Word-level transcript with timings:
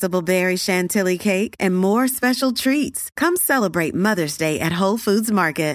berry 0.00 0.56
chantilly 0.56 1.18
cake, 1.18 1.54
and 1.60 1.76
more 1.76 2.08
special 2.08 2.52
treats. 2.52 3.10
Come 3.16 3.36
celebrate 3.36 3.94
Mother's 3.94 4.36
Day 4.36 4.60
at 4.60 4.72
Whole 4.72 4.98
Foods 4.98 5.30
Market. 5.30 5.72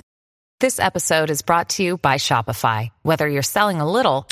This 0.60 0.80
episode 0.80 1.30
is 1.30 1.44
brought 1.44 1.70
to 1.70 1.84
you 1.84 1.98
by 2.00 2.16
Shopify. 2.16 2.90
Whether 3.04 3.28
you're 3.28 3.44
selling 3.44 3.80
a 3.80 3.92
little 3.92 4.28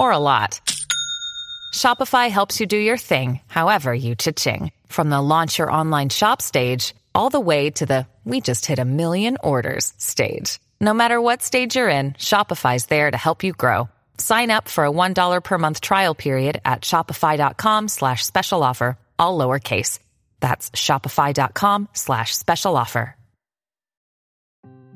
or 0.00 0.10
a 0.10 0.18
lot, 0.18 0.58
Shopify 1.74 2.30
helps 2.30 2.60
you 2.60 2.66
do 2.66 2.78
your 2.78 2.96
thing, 2.96 3.40
however 3.46 3.92
you 3.92 4.14
cha-ching. 4.14 4.72
From 4.86 5.10
the 5.10 5.20
launch 5.20 5.58
your 5.58 5.70
online 5.70 6.08
shop 6.08 6.40
stage, 6.40 6.94
all 7.14 7.28
the 7.28 7.40
way 7.40 7.68
to 7.72 7.84
the 7.84 8.06
we 8.24 8.40
just 8.40 8.64
hit 8.64 8.78
a 8.78 8.86
million 8.86 9.36
orders 9.42 9.92
stage. 9.98 10.60
No 10.80 10.94
matter 10.94 11.20
what 11.20 11.42
stage 11.42 11.76
you're 11.76 11.90
in, 11.90 12.14
Shopify's 12.14 12.86
there 12.86 13.10
to 13.10 13.16
help 13.18 13.44
you 13.44 13.52
grow. 13.52 13.90
Sign 14.18 14.50
up 14.50 14.68
for 14.68 14.84
a 14.84 14.90
$1 14.90 15.44
per 15.44 15.58
month 15.58 15.80
trial 15.80 16.14
period 16.14 16.60
at 16.64 16.82
shopify.com 16.82 17.88
slash 17.88 18.24
special 18.24 18.62
offer, 18.62 18.96
all 19.18 19.38
lowercase. 19.38 19.98
That's 20.40 20.70
shopify.com 20.70 21.88
slash 21.92 22.34
special 22.34 22.76
offer. 22.76 23.16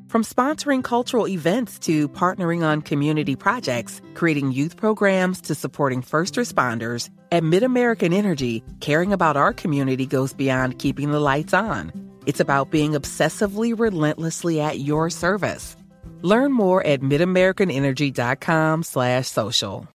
From 0.09 0.25
sponsoring 0.25 0.83
cultural 0.83 1.29
events 1.29 1.79
to 1.81 2.09
partnering 2.09 2.65
on 2.65 2.81
community 2.81 3.37
projects, 3.37 4.01
creating 4.15 4.53
youth 4.53 4.79
programs 4.79 5.43
to 5.43 5.55
supporting 5.55 6.01
first 6.01 6.37
responders, 6.37 7.11
at 7.31 7.43
MidAmerican 7.43 8.15
Energy, 8.15 8.65
caring 8.81 9.13
about 9.13 9.37
our 9.37 9.53
community 9.53 10.07
goes 10.07 10.33
beyond 10.33 10.79
keeping 10.79 11.11
the 11.11 11.21
lights 11.21 11.53
on. 11.53 11.93
It's 12.25 12.41
about 12.41 12.71
being 12.71 12.93
obsessively 12.93 13.79
relentlessly 13.79 14.63
at 14.63 14.79
your 14.81 15.11
service. 15.11 15.77
Learn 16.23 16.53
more 16.53 16.85
at 16.87 17.01
midamericanenergy.com 17.01 18.83
slash 18.83 19.29
social. 19.29 19.89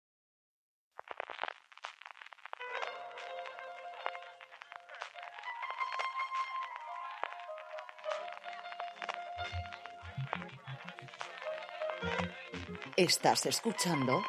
Estás 12.97 13.47
escuchando 13.47 14.21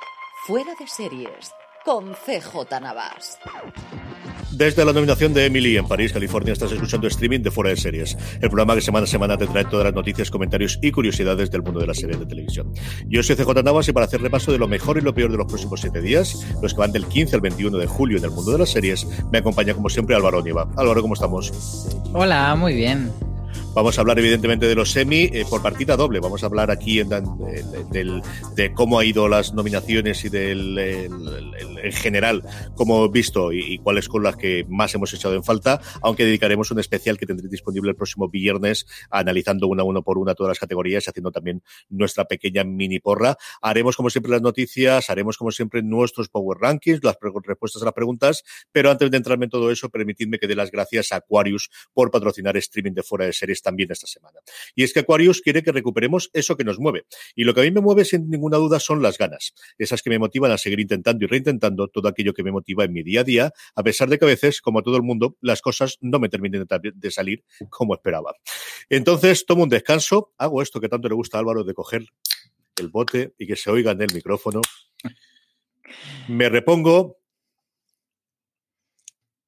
Fuera 0.47 0.73
de 0.79 0.87
Series 0.87 1.51
con 1.83 2.13
CJ 2.13 2.79
Navas. 2.81 3.39
Desde 4.51 4.83
la 4.83 4.93
nominación 4.93 5.33
de 5.33 5.45
Emily 5.45 5.77
en 5.77 5.87
París, 5.87 6.11
California, 6.11 6.53
estás 6.53 6.71
escuchando 6.71 7.07
streaming 7.07 7.39
de 7.39 7.51
Fuera 7.51 7.69
de 7.69 7.77
Series, 7.77 8.17
el 8.35 8.49
programa 8.49 8.75
que 8.75 8.81
semana 8.81 9.05
a 9.05 9.07
semana 9.07 9.37
te 9.37 9.47
trae 9.47 9.65
todas 9.65 9.85
las 9.85 9.93
noticias, 9.93 10.29
comentarios 10.29 10.77
y 10.81 10.91
curiosidades 10.91 11.49
del 11.49 11.63
mundo 11.63 11.79
de 11.79 11.87
las 11.87 11.97
series 11.97 12.19
de 12.19 12.25
televisión. 12.25 12.73
Yo 13.07 13.23
soy 13.23 13.35
CJ 13.35 13.63
Navas 13.63 13.87
y 13.87 13.93
para 13.93 14.05
hacer 14.05 14.21
repaso 14.21 14.51
de 14.51 14.57
lo 14.57 14.67
mejor 14.67 14.97
y 14.97 15.01
lo 15.01 15.13
peor 15.13 15.31
de 15.31 15.37
los 15.37 15.47
próximos 15.47 15.79
siete 15.81 16.01
días, 16.01 16.45
los 16.61 16.73
que 16.73 16.79
van 16.79 16.91
del 16.91 17.05
15 17.05 17.35
al 17.35 17.41
21 17.41 17.77
de 17.77 17.87
julio 17.87 18.17
en 18.17 18.25
el 18.25 18.31
mundo 18.31 18.51
de 18.51 18.59
las 18.59 18.69
series, 18.69 19.07
me 19.31 19.37
acompaña 19.37 19.73
como 19.73 19.89
siempre 19.89 20.15
Álvaro 20.15 20.41
Nieva. 20.41 20.67
Álvaro, 20.75 21.01
¿cómo 21.01 21.13
estamos? 21.13 21.51
Hola, 22.13 22.55
muy 22.55 22.73
bien. 22.73 23.11
Vamos 23.73 23.97
a 23.97 24.01
hablar 24.01 24.19
evidentemente 24.19 24.67
de 24.67 24.75
los 24.75 24.91
semi 24.91 25.29
eh, 25.31 25.45
por 25.49 25.61
partida 25.61 25.95
doble. 25.95 26.19
Vamos 26.19 26.43
a 26.43 26.47
hablar 26.47 26.69
aquí 26.71 26.99
en, 26.99 27.07
del, 27.07 28.21
de 28.53 28.73
cómo 28.73 28.99
ha 28.99 29.05
ido 29.05 29.29
las 29.29 29.53
nominaciones 29.53 30.25
y 30.25 30.29
del 30.29 30.77
en 30.77 31.91
general 31.93 32.43
cómo 32.75 32.97
hemos 32.97 33.11
visto 33.11 33.53
y, 33.53 33.77
cuáles 33.79 34.09
con 34.09 34.23
las 34.23 34.35
que 34.35 34.65
más 34.67 34.93
hemos 34.93 35.13
echado 35.13 35.35
en 35.35 35.43
falta, 35.43 35.79
aunque 36.01 36.25
dedicaremos 36.25 36.69
un 36.71 36.79
especial 36.79 37.17
que 37.17 37.25
tendréis 37.25 37.49
disponible 37.49 37.91
el 37.91 37.95
próximo 37.95 38.27
viernes 38.27 38.85
analizando 39.09 39.67
una 39.67 39.83
a 39.83 39.85
uno 39.85 40.03
por 40.03 40.17
una 40.17 40.35
todas 40.35 40.49
las 40.49 40.59
categorías 40.59 41.07
y 41.07 41.09
haciendo 41.09 41.31
también 41.31 41.63
nuestra 41.89 42.25
pequeña 42.25 42.65
mini 42.65 42.99
porra. 42.99 43.37
Haremos 43.61 43.95
como 43.95 44.09
siempre 44.09 44.33
las 44.33 44.41
noticias, 44.41 45.09
haremos 45.09 45.37
como 45.37 45.51
siempre 45.51 45.81
nuestros 45.81 46.27
Power 46.27 46.57
Rankings, 46.59 47.03
las 47.03 47.17
respuestas 47.43 47.81
a 47.81 47.85
las 47.85 47.93
preguntas, 47.93 48.43
pero 48.73 48.91
antes 48.91 49.09
de 49.09 49.15
entrarme 49.15 49.45
en 49.45 49.51
todo 49.51 49.71
eso, 49.71 49.89
permitidme 49.89 50.39
que 50.39 50.47
dé 50.47 50.55
las 50.55 50.71
gracias 50.71 51.13
a 51.13 51.17
Aquarius 51.17 51.69
por 51.93 52.11
patrocinar 52.11 52.57
streaming 52.57 52.93
de 52.93 53.03
fuera 53.03 53.25
de 53.25 53.33
series 53.33 53.60
también 53.61 53.91
esta 53.91 54.07
semana. 54.07 54.39
Y 54.75 54.83
es 54.83 54.93
que 54.93 55.01
Aquarius 55.01 55.41
quiere 55.41 55.63
que 55.63 55.71
recuperemos 55.71 56.29
eso 56.33 56.57
que 56.57 56.63
nos 56.63 56.79
mueve. 56.79 57.05
Y 57.35 57.43
lo 57.43 57.53
que 57.53 57.61
a 57.61 57.63
mí 57.63 57.71
me 57.71 57.81
mueve 57.81 58.05
sin 58.05 58.29
ninguna 58.29 58.57
duda 58.57 58.79
son 58.79 59.01
las 59.01 59.17
ganas, 59.17 59.53
esas 59.77 60.01
que 60.01 60.09
me 60.09 60.19
motivan 60.19 60.51
a 60.51 60.57
seguir 60.57 60.79
intentando 60.79 61.25
y 61.25 61.27
reintentando 61.27 61.87
todo 61.87 62.07
aquello 62.07 62.33
que 62.33 62.43
me 62.43 62.51
motiva 62.51 62.83
en 62.83 62.93
mi 62.93 63.03
día 63.03 63.21
a 63.21 63.23
día, 63.23 63.53
a 63.75 63.83
pesar 63.83 64.09
de 64.09 64.17
que 64.17 64.25
a 64.25 64.27
veces, 64.27 64.61
como 64.61 64.83
todo 64.83 64.97
el 64.97 65.03
mundo, 65.03 65.37
las 65.41 65.61
cosas 65.61 65.97
no 66.01 66.19
me 66.19 66.29
terminen 66.29 66.65
de 66.93 67.11
salir 67.11 67.43
como 67.69 67.93
esperaba. 67.93 68.33
Entonces 68.89 69.45
tomo 69.45 69.63
un 69.63 69.69
descanso, 69.69 70.33
hago 70.37 70.61
esto 70.61 70.79
que 70.79 70.89
tanto 70.89 71.07
le 71.07 71.15
gusta 71.15 71.37
a 71.37 71.41
Álvaro 71.41 71.63
de 71.63 71.73
coger 71.73 72.05
el 72.77 72.89
bote 72.89 73.33
y 73.37 73.47
que 73.47 73.55
se 73.55 73.69
oiga 73.69 73.91
en 73.91 74.01
el 74.01 74.13
micrófono. 74.13 74.61
Me 76.27 76.49
repongo, 76.49 77.20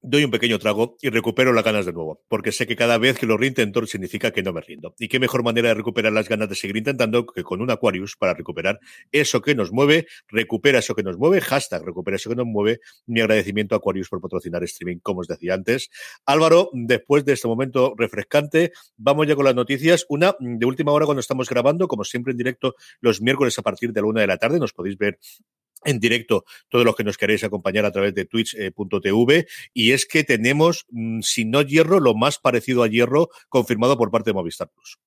doy 0.04 0.22
un 0.22 0.30
pequeño 0.30 0.58
trago 0.58 0.96
y 1.00 1.08
recupero 1.08 1.52
las 1.52 1.64
ganas 1.64 1.86
de 1.86 1.92
nuevo, 1.92 2.22
porque 2.28 2.52
sé 2.52 2.66
que 2.66 2.76
cada 2.76 2.98
vez 2.98 3.18
que 3.18 3.26
lo 3.26 3.38
reintento 3.38 3.84
significa 3.86 4.30
que 4.30 4.42
no 4.42 4.52
me 4.52 4.60
rindo. 4.60 4.94
Y 4.98 5.08
qué 5.08 5.18
mejor 5.18 5.42
manera 5.42 5.68
de 5.68 5.74
recuperar 5.74 6.12
las 6.12 6.28
ganas 6.28 6.48
de 6.48 6.54
seguir 6.54 6.76
intentando 6.76 7.24
que 7.26 7.42
con 7.42 7.62
un 7.62 7.70
Aquarius 7.70 8.14
para 8.16 8.34
recuperar 8.34 8.78
eso 9.12 9.40
que 9.40 9.54
nos 9.54 9.72
mueve, 9.72 10.06
recupera 10.28 10.78
eso 10.78 10.94
que 10.94 11.02
nos 11.02 11.16
mueve, 11.16 11.40
hashtag 11.40 11.84
recupera 11.84 12.16
eso 12.16 12.28
que 12.28 12.36
nos 12.36 12.46
mueve. 12.46 12.80
Mi 13.06 13.22
agradecimiento 13.22 13.74
a 13.74 13.78
Aquarius 13.78 14.10
por 14.10 14.20
patrocinar 14.20 14.62
streaming, 14.64 14.98
como 14.98 15.20
os 15.20 15.26
decía 15.26 15.54
antes. 15.54 15.88
Álvaro, 16.26 16.68
después 16.74 17.24
de 17.24 17.32
este 17.32 17.48
momento 17.48 17.94
refrescante, 17.96 18.72
vamos 18.98 19.26
ya 19.26 19.34
con 19.34 19.46
las 19.46 19.54
noticias. 19.54 20.04
Una 20.10 20.36
de 20.38 20.66
última 20.66 20.92
hora 20.92 21.06
cuando 21.06 21.20
estamos 21.20 21.48
grabando, 21.48 21.88
como 21.88 22.04
siempre 22.04 22.32
en 22.32 22.36
directo, 22.36 22.74
los 23.00 23.22
miércoles 23.22 23.58
a 23.58 23.62
partir 23.62 23.92
de 23.92 24.02
la 24.02 24.06
una 24.06 24.20
de 24.20 24.26
la 24.26 24.36
tarde, 24.36 24.58
nos 24.58 24.74
podéis 24.74 24.98
ver 24.98 25.18
en 25.84 26.00
directo 26.00 26.44
todos 26.68 26.84
los 26.84 26.96
que 26.96 27.04
nos 27.04 27.16
queréis 27.16 27.44
acompañar 27.44 27.84
a 27.84 27.92
través 27.92 28.14
de 28.14 28.24
twitch.tv 28.24 29.36
eh, 29.36 29.46
y 29.72 29.92
es 29.92 30.06
que 30.06 30.24
tenemos, 30.24 30.86
mm, 30.90 31.20
si 31.20 31.44
no 31.44 31.62
hierro, 31.62 32.00
lo 32.00 32.14
más 32.14 32.38
parecido 32.38 32.82
a 32.82 32.88
hierro 32.88 33.28
confirmado 33.48 33.96
por 33.96 34.10
parte 34.10 34.30
de 34.30 34.34
Movistar 34.34 34.68
Plus. 34.68 34.98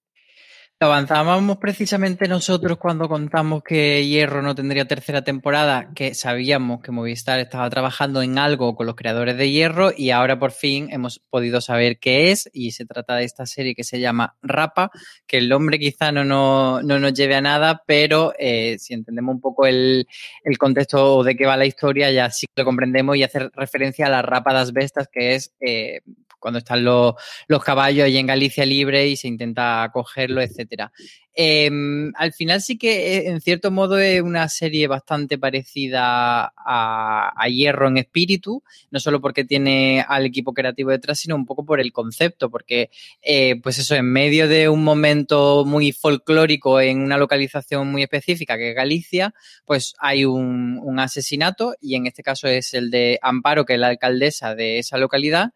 Avanzábamos 0.79 1.57
precisamente 1.57 2.27
nosotros 2.27 2.77
cuando 2.77 3.09
contamos 3.09 3.63
que 3.63 4.05
Hierro 4.05 4.43
no 4.43 4.53
tendría 4.53 4.85
tercera 4.85 5.23
temporada, 5.23 5.89
que 5.95 6.13
sabíamos 6.13 6.83
que 6.83 6.91
Movistar 6.91 7.39
estaba 7.39 7.67
trabajando 7.67 8.21
en 8.21 8.37
algo 8.37 8.75
con 8.75 8.85
los 8.85 8.95
creadores 8.95 9.37
de 9.37 9.49
Hierro 9.49 9.89
y 9.97 10.11
ahora 10.11 10.37
por 10.37 10.51
fin 10.51 10.89
hemos 10.91 11.17
podido 11.31 11.61
saber 11.61 11.97
qué 11.97 12.29
es 12.29 12.47
y 12.53 12.73
se 12.73 12.85
trata 12.85 13.15
de 13.15 13.23
esta 13.23 13.47
serie 13.47 13.73
que 13.73 13.83
se 13.83 13.99
llama 13.99 14.37
Rapa, 14.43 14.91
que 15.25 15.39
el 15.39 15.49
nombre 15.49 15.79
quizá 15.79 16.11
no, 16.11 16.23
no, 16.23 16.83
nos 16.83 17.13
lleve 17.15 17.33
a 17.33 17.41
nada, 17.41 17.81
pero 17.87 18.33
eh, 18.37 18.77
si 18.77 18.93
entendemos 18.93 19.33
un 19.33 19.41
poco 19.41 19.65
el, 19.65 20.07
el 20.43 20.57
contexto 20.59 21.23
de 21.23 21.35
qué 21.35 21.47
va 21.47 21.57
la 21.57 21.65
historia 21.65 22.11
ya 22.11 22.29
sí 22.29 22.45
lo 22.55 22.65
comprendemos 22.65 23.17
y 23.17 23.23
hacer 23.23 23.49
referencia 23.55 24.05
a 24.05 24.09
las 24.11 24.23
Rapa 24.23 24.53
das 24.53 24.73
Bestas, 24.73 25.09
que 25.11 25.33
es 25.33 25.55
eh, 25.59 26.01
cuando 26.39 26.59
están 26.59 26.83
los, 26.83 27.15
los 27.47 27.63
caballos 27.63 28.05
ahí 28.05 28.17
en 28.17 28.27
Galicia 28.27 28.65
libre 28.65 29.07
y 29.07 29.15
se 29.15 29.27
intenta 29.27 29.89
cogerlo, 29.93 30.41
etcétera. 30.41 30.91
Em, 31.39 32.11
al 32.15 32.33
final 32.33 32.63
sí 32.63 32.79
que 32.79 33.17
eh, 33.17 33.27
en 33.29 33.41
cierto 33.41 33.69
modo 33.69 33.99
es 33.99 34.23
una 34.23 34.49
serie 34.49 34.87
bastante 34.87 35.37
parecida 35.37 36.51
a, 36.57 37.47
Hierro 37.47 37.87
en 37.87 37.97
espíritu, 37.97 38.63
no 38.89 38.99
solo 38.99 39.21
porque 39.21 39.45
tiene 39.45 40.03
al 40.07 40.25
equipo 40.25 40.51
creativo 40.51 40.89
detrás, 40.89 41.19
sino 41.19 41.35
un 41.35 41.45
poco 41.45 41.63
por 41.63 41.79
el 41.79 41.93
concepto, 41.93 42.49
porque 42.49 42.89
eh, 43.21 43.55
pues 43.61 43.77
eso, 43.77 43.93
en 43.93 44.11
medio 44.11 44.47
de 44.47 44.67
un 44.67 44.83
momento 44.83 45.63
muy 45.63 45.91
folclórico 45.91 46.81
en 46.81 47.01
una 47.01 47.17
localización 47.17 47.87
muy 47.91 48.01
específica 48.01 48.57
que 48.57 48.71
es 48.71 48.75
Galicia, 48.75 49.35
pues 49.63 49.93
hay 49.99 50.25
un 50.25 50.99
asesinato 50.99 51.75
y 51.79 51.95
en 51.95 52.07
este 52.07 52.23
caso 52.23 52.47
es 52.47 52.73
el 52.73 52.89
de 52.89 53.19
Amparo, 53.21 53.63
que 53.63 53.73
es 53.73 53.79
la 53.79 53.89
alcaldesa 53.89 54.55
de 54.55 54.79
esa 54.79 54.97
localidad 54.97 55.51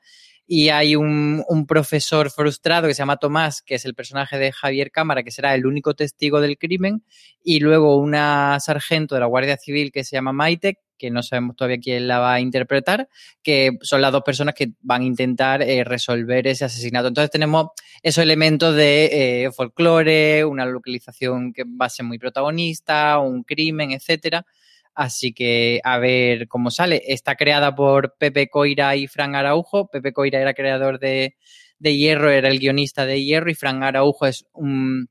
y 0.48 0.70
hay 0.70 0.96
un, 0.96 1.44
un, 1.48 1.66
profesor 1.66 2.30
frustrado 2.30 2.88
que 2.88 2.94
se 2.94 3.00
llama 3.00 3.18
Tomás, 3.18 3.62
que 3.62 3.76
es 3.76 3.86
el 3.86 3.96
personaje 3.96 4.38
de 4.38 4.52
Javier 4.52 4.92
Cámara, 4.92 5.24
que 5.24 5.32
será 5.32 5.56
el 5.56 5.66
único 5.66 5.94
testigo 5.94 6.42
del 6.42 6.58
crimen, 6.58 7.04
y 7.44 7.60
luego 7.60 7.98
una 7.98 8.60
sargento 8.60 9.16
de 9.16 9.22
la 9.22 9.28
Guardia 9.28 9.58
Civil 9.58 9.92
que 9.92 10.04
se 10.04 10.16
llama 10.16 10.34
Maite, 10.34 10.80
que 11.02 11.10
no 11.10 11.24
sabemos 11.24 11.56
todavía 11.56 11.80
quién 11.80 12.08
la 12.08 12.20
va 12.20 12.34
a 12.34 12.40
interpretar, 12.40 13.10
que 13.42 13.72
son 13.82 14.02
las 14.02 14.12
dos 14.12 14.22
personas 14.22 14.54
que 14.54 14.74
van 14.82 15.02
a 15.02 15.06
intentar 15.06 15.64
eh, 15.64 15.84
resolver 15.84 16.46
ese 16.46 16.66
asesinato. 16.66 17.08
Entonces 17.08 17.32
tenemos 17.32 17.70
esos 18.04 18.22
elementos 18.22 18.76
de 18.76 19.46
eh, 19.46 19.52
folclore, 19.52 20.46
una 20.46 20.64
localización 20.68 21.54
que 21.54 21.64
va 21.64 21.88
a 21.88 21.90
ser 21.90 22.06
muy 22.06 22.20
protagonista, 22.20 23.18
un 23.18 23.44
crimen, 23.44 23.92
etcétera. 23.92 24.46
Así 24.94 25.34
que 25.34 25.80
a 25.84 25.98
ver 26.00 26.48
cómo 26.48 26.70
sale. 26.70 27.02
Está 27.08 27.36
creada 27.36 27.76
por 27.76 28.16
Pepe 28.18 28.50
Coira 28.50 28.96
y 28.96 29.08
Fran 29.08 29.36
Araujo. 29.36 29.88
Pepe 29.88 30.14
Coira 30.14 30.40
era 30.40 30.54
creador 30.54 31.00
de, 31.00 31.36
de 31.80 31.98
Hierro, 31.98 32.30
era 32.30 32.50
el 32.50 32.60
guionista 32.60 33.06
de 33.06 33.24
Hierro 33.24 33.50
y 33.50 33.56
Fran 33.56 33.84
Araujo 33.84 34.26
es 34.26 34.46
un 34.54 35.10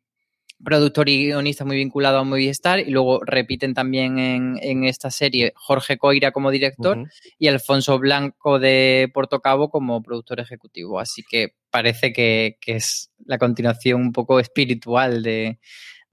productor 0.62 1.08
y 1.08 1.26
guionista 1.26 1.64
muy 1.64 1.76
vinculado 1.76 2.18
a 2.18 2.24
Movistar 2.24 2.80
y 2.80 2.90
luego 2.90 3.20
repiten 3.24 3.72
también 3.72 4.18
en, 4.18 4.58
en 4.60 4.84
esta 4.84 5.10
serie 5.10 5.52
Jorge 5.56 5.96
Coira 5.96 6.32
como 6.32 6.50
director 6.50 6.98
uh 6.98 7.02
-huh. 7.02 7.10
y 7.38 7.48
Alfonso 7.48 7.98
Blanco 7.98 8.58
de 8.58 9.10
Portocabo 9.14 9.70
como 9.70 10.02
productor 10.02 10.40
ejecutivo. 10.40 11.00
Así 11.00 11.22
que 11.28 11.54
parece 11.70 12.12
que, 12.12 12.58
que 12.60 12.76
es 12.76 13.10
la 13.24 13.38
continuación 13.38 14.02
un 14.02 14.12
poco 14.12 14.38
espiritual 14.38 15.22
de, 15.22 15.58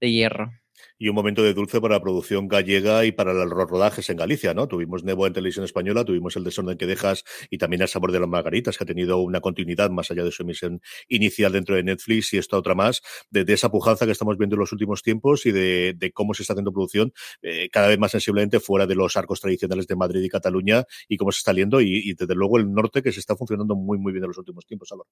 de 0.00 0.10
Hierro 0.10 0.50
y 0.98 1.08
un 1.08 1.14
momento 1.14 1.42
de 1.42 1.54
dulce 1.54 1.80
para 1.80 1.94
la 1.94 2.02
producción 2.02 2.48
gallega 2.48 3.04
y 3.04 3.12
para 3.12 3.32
los 3.32 3.48
rodajes 3.50 4.10
en 4.10 4.16
Galicia, 4.16 4.54
¿no? 4.54 4.66
Tuvimos 4.66 5.04
Nebo 5.04 5.26
en 5.26 5.32
televisión 5.32 5.64
española, 5.64 6.04
tuvimos 6.04 6.36
El 6.36 6.44
desorden 6.44 6.76
que 6.76 6.86
dejas 6.86 7.24
y 7.50 7.58
también 7.58 7.82
El 7.82 7.88
sabor 7.88 8.12
de 8.12 8.20
las 8.20 8.28
margaritas, 8.28 8.76
que 8.76 8.84
ha 8.84 8.86
tenido 8.86 9.18
una 9.18 9.40
continuidad 9.40 9.90
más 9.90 10.10
allá 10.10 10.24
de 10.24 10.32
su 10.32 10.42
emisión 10.42 10.80
inicial 11.08 11.52
dentro 11.52 11.76
de 11.76 11.84
Netflix 11.84 12.32
y 12.34 12.38
esta 12.38 12.56
otra 12.56 12.74
más, 12.74 13.02
de, 13.30 13.44
esa 13.52 13.70
pujanza 13.70 14.06
que 14.06 14.12
estamos 14.12 14.36
viendo 14.36 14.56
en 14.56 14.60
los 14.60 14.72
últimos 14.72 15.02
tiempos 15.02 15.46
y 15.46 15.52
de, 15.52 15.94
de 15.96 16.12
cómo 16.12 16.34
se 16.34 16.42
está 16.42 16.54
haciendo 16.54 16.72
producción 16.72 17.12
eh, 17.42 17.68
cada 17.70 17.88
vez 17.88 17.98
más 17.98 18.10
sensiblemente 18.12 18.60
fuera 18.60 18.86
de 18.86 18.94
los 18.94 19.16
arcos 19.16 19.40
tradicionales 19.40 19.86
de 19.86 19.96
Madrid 19.96 20.22
y 20.22 20.28
Cataluña 20.28 20.84
y 21.08 21.16
cómo 21.16 21.32
se 21.32 21.38
está 21.38 21.52
liendo 21.52 21.80
y, 21.80 22.02
y 22.04 22.14
desde 22.14 22.34
luego 22.34 22.58
el 22.58 22.72
norte 22.72 23.02
que 23.02 23.12
se 23.12 23.20
está 23.20 23.36
funcionando 23.36 23.74
muy, 23.76 23.98
muy 23.98 24.12
bien 24.12 24.24
en 24.24 24.28
los 24.28 24.38
últimos 24.38 24.66
tiempos, 24.66 24.90
Álvaro. 24.92 25.08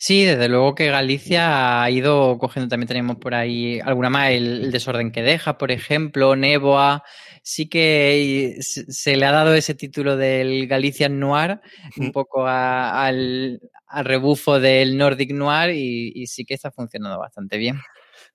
Sí, 0.00 0.24
desde 0.24 0.48
luego 0.48 0.74
que 0.76 0.90
Galicia 0.90 1.82
ha 1.82 1.90
ido 1.90 2.38
cogiendo, 2.38 2.68
también 2.68 2.86
tenemos 2.86 3.16
por 3.16 3.34
ahí 3.34 3.80
alguna 3.80 4.08
más, 4.10 4.30
el, 4.30 4.62
el 4.66 4.70
desorden 4.70 5.10
que 5.10 5.22
deja, 5.22 5.58
por 5.58 5.72
ejemplo, 5.72 6.36
Neboa, 6.36 7.02
sí 7.42 7.68
que 7.68 8.56
se 8.60 9.16
le 9.16 9.26
ha 9.26 9.32
dado 9.32 9.54
ese 9.54 9.74
título 9.74 10.16
del 10.16 10.68
Galician 10.68 11.18
Noir, 11.18 11.60
un 11.96 12.12
poco 12.12 12.46
a, 12.46 13.04
al, 13.06 13.60
al, 13.88 14.04
rebufo 14.04 14.60
del 14.60 14.96
Nordic 14.96 15.32
Noir 15.32 15.74
y, 15.74 16.12
y 16.14 16.26
sí 16.28 16.44
que 16.44 16.54
está 16.54 16.70
funcionando 16.70 17.18
bastante 17.18 17.58
bien. 17.58 17.80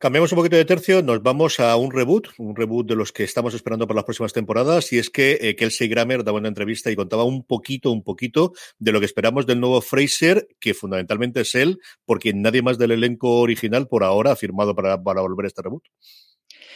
Cambiamos 0.03 0.33
un 0.33 0.35
poquito 0.35 0.57
de 0.57 0.65
tercio, 0.65 1.01
nos 1.01 1.23
vamos 1.23 1.61
a 1.61 1.77
un 1.77 1.89
reboot, 1.89 2.27
un 2.37 2.57
reboot 2.57 2.85
de 2.89 2.95
los 2.97 3.13
que 3.13 3.23
estamos 3.23 3.53
esperando 3.53 3.87
para 3.87 3.99
las 3.99 4.03
próximas 4.03 4.33
temporadas, 4.33 4.91
y 4.91 4.97
es 4.97 5.09
que 5.09 5.37
eh, 5.39 5.55
Kelsey 5.55 5.87
Grammer 5.87 6.25
daba 6.25 6.39
una 6.39 6.49
entrevista 6.49 6.91
y 6.91 6.97
contaba 6.97 7.23
un 7.23 7.45
poquito, 7.45 7.89
un 7.89 8.03
poquito 8.03 8.51
de 8.79 8.91
lo 8.91 8.99
que 8.99 9.05
esperamos 9.05 9.45
del 9.45 9.61
nuevo 9.61 9.79
Fraser, 9.79 10.45
que 10.59 10.73
fundamentalmente 10.73 11.39
es 11.39 11.55
él, 11.55 11.79
porque 12.03 12.33
nadie 12.33 12.61
más 12.61 12.77
del 12.77 12.91
elenco 12.91 13.39
original 13.39 13.87
por 13.87 14.03
ahora 14.03 14.33
ha 14.33 14.35
firmado 14.35 14.75
para, 14.75 15.01
para 15.01 15.21
volver 15.21 15.45
a 15.45 15.47
este 15.47 15.61
reboot. 15.61 15.85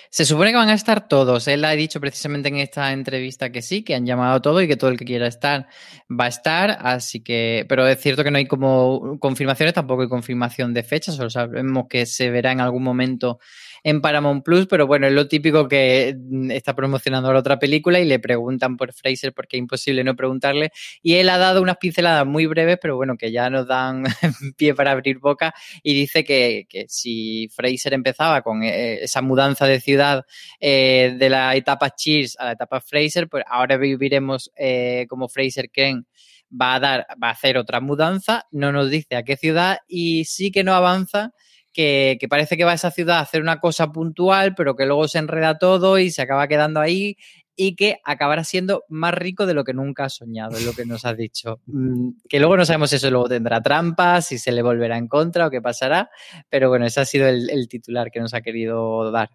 Se 0.09 0.25
supone 0.25 0.51
que 0.51 0.57
van 0.57 0.69
a 0.69 0.73
estar 0.73 1.07
todos. 1.07 1.47
Él 1.47 1.65
ha 1.65 1.71
dicho 1.71 1.99
precisamente 1.99 2.49
en 2.49 2.57
esta 2.57 2.91
entrevista 2.93 3.51
que 3.51 3.61
sí, 3.61 3.83
que 3.83 3.95
han 3.95 4.05
llamado 4.05 4.35
a 4.35 4.41
todo 4.41 4.61
y 4.61 4.67
que 4.67 4.77
todo 4.77 4.89
el 4.89 4.97
que 4.97 5.05
quiera 5.05 5.27
estar 5.27 5.67
va 6.09 6.25
a 6.25 6.29
estar. 6.29 6.77
Así 6.81 7.21
que, 7.21 7.65
pero 7.67 7.87
es 7.87 7.99
cierto 7.99 8.23
que 8.23 8.31
no 8.31 8.37
hay 8.37 8.47
como 8.47 9.19
confirmaciones, 9.19 9.73
tampoco 9.73 10.03
hay 10.03 10.09
confirmación 10.09 10.73
de 10.73 10.83
fechas, 10.83 11.15
solo 11.15 11.29
sabemos 11.29 11.87
que 11.89 12.05
se 12.05 12.29
verá 12.29 12.51
en 12.51 12.61
algún 12.61 12.83
momento 12.83 13.39
en 13.83 14.01
Paramount 14.01 14.43
Plus, 14.43 14.67
pero 14.67 14.87
bueno, 14.87 15.07
es 15.07 15.13
lo 15.13 15.27
típico 15.27 15.67
que 15.67 16.15
está 16.49 16.75
promocionando 16.75 17.31
la 17.31 17.39
otra 17.39 17.59
película 17.59 17.99
y 17.99 18.05
le 18.05 18.19
preguntan 18.19 18.77
por 18.77 18.93
Fraser 18.93 19.33
porque 19.33 19.57
es 19.57 19.59
imposible 19.59 20.03
no 20.03 20.15
preguntarle. 20.15 20.71
Y 21.01 21.15
él 21.15 21.29
ha 21.29 21.37
dado 21.37 21.61
unas 21.61 21.77
pinceladas 21.77 22.25
muy 22.25 22.45
breves, 22.45 22.77
pero 22.81 22.95
bueno, 22.95 23.17
que 23.17 23.31
ya 23.31 23.49
nos 23.49 23.67
dan 23.67 24.03
pie 24.57 24.73
para 24.73 24.91
abrir 24.91 25.19
boca 25.19 25.53
y 25.83 25.93
dice 25.93 26.23
que, 26.23 26.65
que 26.69 26.85
si 26.87 27.49
Fraser 27.53 27.93
empezaba 27.93 28.41
con 28.41 28.63
eh, 28.63 29.03
esa 29.03 29.21
mudanza 29.21 29.65
de 29.65 29.79
ciudad 29.79 30.25
eh, 30.59 31.15
de 31.17 31.29
la 31.29 31.55
etapa 31.55 31.91
Cheers 31.91 32.37
a 32.39 32.45
la 32.45 32.51
etapa 32.53 32.81
Fraser, 32.81 33.27
pues 33.27 33.43
ahora 33.47 33.77
viviremos 33.77 34.51
eh, 34.55 35.05
como 35.09 35.27
Fraser 35.27 35.69
Ken 35.69 36.05
va 36.49 36.75
a 36.75 36.79
dar, 36.79 37.07
va 37.21 37.29
a 37.29 37.31
hacer 37.31 37.57
otra 37.57 37.81
mudanza, 37.81 38.45
no 38.51 38.71
nos 38.71 38.89
dice 38.89 39.15
a 39.15 39.23
qué 39.23 39.35
ciudad 39.35 39.79
y 39.87 40.25
sí 40.25 40.51
que 40.51 40.63
no 40.63 40.73
avanza 40.73 41.33
que, 41.77 42.17
que, 42.19 42.27
parece 42.27 42.57
que 42.57 42.63
va 42.63 42.71
a 42.71 42.73
esa 42.73 42.89
ciudad 42.89 43.19
a 43.19 43.21
hacer 43.21 43.39
una 43.39 43.59
cosa 43.59 43.91
puntual, 43.91 44.55
pero 44.55 44.75
que 44.75 44.87
luego 44.87 45.07
se 45.07 45.19
enreda 45.19 45.59
todo 45.59 45.99
y 45.99 46.09
se 46.09 46.23
acaba 46.23 46.47
quedando 46.47 46.79
ahí 46.79 47.17
y 47.55 47.75
que 47.75 47.99
acabará 48.03 48.43
siendo 48.43 48.83
más 48.89 49.13
rico 49.13 49.45
de 49.45 49.53
lo 49.53 49.63
que 49.63 49.75
nunca 49.75 50.05
ha 50.05 50.09
soñado, 50.09 50.57
es 50.57 50.65
lo 50.65 50.73
que 50.73 50.87
nos 50.87 51.05
ha 51.05 51.13
dicho. 51.13 51.61
Mm, 51.67 52.21
que 52.27 52.39
luego 52.39 52.57
no 52.57 52.65
sabemos 52.65 52.89
si 52.89 52.95
eso 52.95 53.11
luego 53.11 53.29
tendrá 53.29 53.61
trampas, 53.61 54.25
si 54.25 54.39
se 54.39 54.51
le 54.51 54.63
volverá 54.63 54.97
en 54.97 55.07
contra 55.07 55.45
o 55.45 55.51
qué 55.51 55.61
pasará, 55.61 56.09
pero 56.49 56.69
bueno, 56.69 56.87
ese 56.87 57.01
ha 57.01 57.05
sido 57.05 57.27
el, 57.27 57.51
el 57.51 57.67
titular 57.67 58.09
que 58.09 58.19
nos 58.19 58.33
ha 58.33 58.41
querido 58.41 59.11
dar 59.11 59.29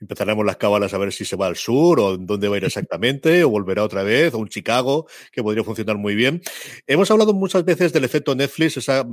empezaremos 0.00 0.44
las 0.44 0.56
cábalas 0.56 0.92
a 0.94 0.98
ver 0.98 1.12
si 1.12 1.24
se 1.24 1.36
va 1.36 1.46
al 1.46 1.56
sur 1.56 2.00
o 2.00 2.16
dónde 2.16 2.48
va 2.48 2.56
a 2.56 2.58
ir 2.58 2.64
exactamente 2.64 3.44
o 3.44 3.50
volverá 3.50 3.82
otra 3.82 4.02
vez 4.02 4.34
o 4.34 4.38
un 4.38 4.48
Chicago 4.48 5.06
que 5.32 5.42
podría 5.42 5.64
funcionar 5.64 5.96
muy 5.96 6.14
bien. 6.14 6.42
Hemos 6.86 7.10
hablado 7.10 7.34
muchas 7.34 7.64
veces 7.64 7.92
del 7.92 8.04
efecto 8.04 8.34
Netflix, 8.34 8.76
esa 8.76 9.06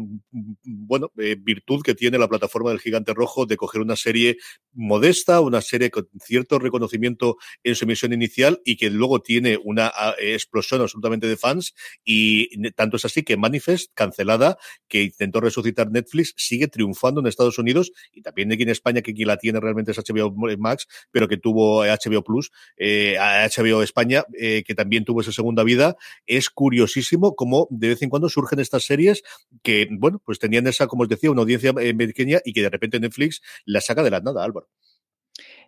bueno, 0.64 1.12
eh, 1.18 1.36
virtud 1.40 1.82
que 1.84 1.96
tiene 1.96 2.18
la 2.18 2.28
plataforma 2.28 2.70
del 2.70 2.80
gigante 2.80 3.14
rojo 3.14 3.46
de 3.46 3.58
coger 3.58 3.82
una 3.82 3.96
serie 3.96 4.38
modesta, 4.74 5.42
una 5.42 5.62
serie 5.62 5.92
con 5.92 6.08
cierto 6.24 6.60
reconocimiento 6.60 7.38
en 7.64 7.76
su 7.76 7.86
emisión 7.86 8.14
inicial 8.14 8.62
y 8.66 8.78
que 8.78 8.90
luego 8.90 9.22
tiene 9.22 9.58
una 9.64 9.92
explosión 10.20 10.82
absolutamente 10.82 11.28
de 11.28 11.38
fans 11.38 11.74
y 12.04 12.50
tanto 12.72 12.98
es 12.98 13.06
así 13.06 13.24
que 13.24 13.38
Manifest, 13.38 13.92
cancelada, 13.94 14.58
que 14.88 15.04
intentó 15.04 15.40
resucitar 15.40 15.92
Netflix, 15.92 16.34
sigue 16.38 16.68
triunfando 16.68 17.22
en 17.22 17.28
Estados 17.28 17.58
Unidos 17.58 17.92
y 18.12 18.22
también 18.22 18.52
aquí 18.52 18.64
en 18.64 18.70
España, 18.70 19.02
que 19.02 19.14
quien 19.14 19.28
la 19.28 19.38
tiene 19.38 19.60
realmente 19.60 19.92
es 19.92 19.98
HBO 19.98 20.34
Max, 20.58 20.71
pero 21.12 21.28
que 21.28 21.38
tuvo 21.38 21.84
HBO 21.84 22.24
Plus, 22.24 22.52
eh, 22.78 23.18
HBO 23.20 23.84
España, 23.84 24.24
eh, 24.38 24.64
que 24.66 24.76
también 24.76 25.06
tuvo 25.06 25.22
esa 25.22 25.32
segunda 25.32 25.64
vida. 25.64 25.96
Es 26.26 26.50
curiosísimo 26.50 27.36
cómo 27.36 27.68
de 27.70 27.90
vez 27.90 28.02
en 28.02 28.10
cuando 28.10 28.30
surgen 28.30 28.60
estas 28.60 28.84
series 28.84 29.24
que, 29.64 29.88
bueno, 29.92 30.22
pues 30.26 30.40
tenían 30.40 30.68
esa, 30.68 30.88
como 30.88 31.04
os 31.04 31.10
decía, 31.10 31.32
una 31.32 31.42
audiencia 31.42 31.74
eh, 31.80 31.94
pequeña 31.94 32.40
y 32.44 32.54
que 32.54 32.62
de 32.62 32.70
repente 32.70 33.00
Netflix 33.00 33.42
la 33.66 33.82
saca 33.82 34.04
de 34.04 34.12
la 34.12 34.20
nada, 34.20 34.44
Álvaro. 34.44 34.68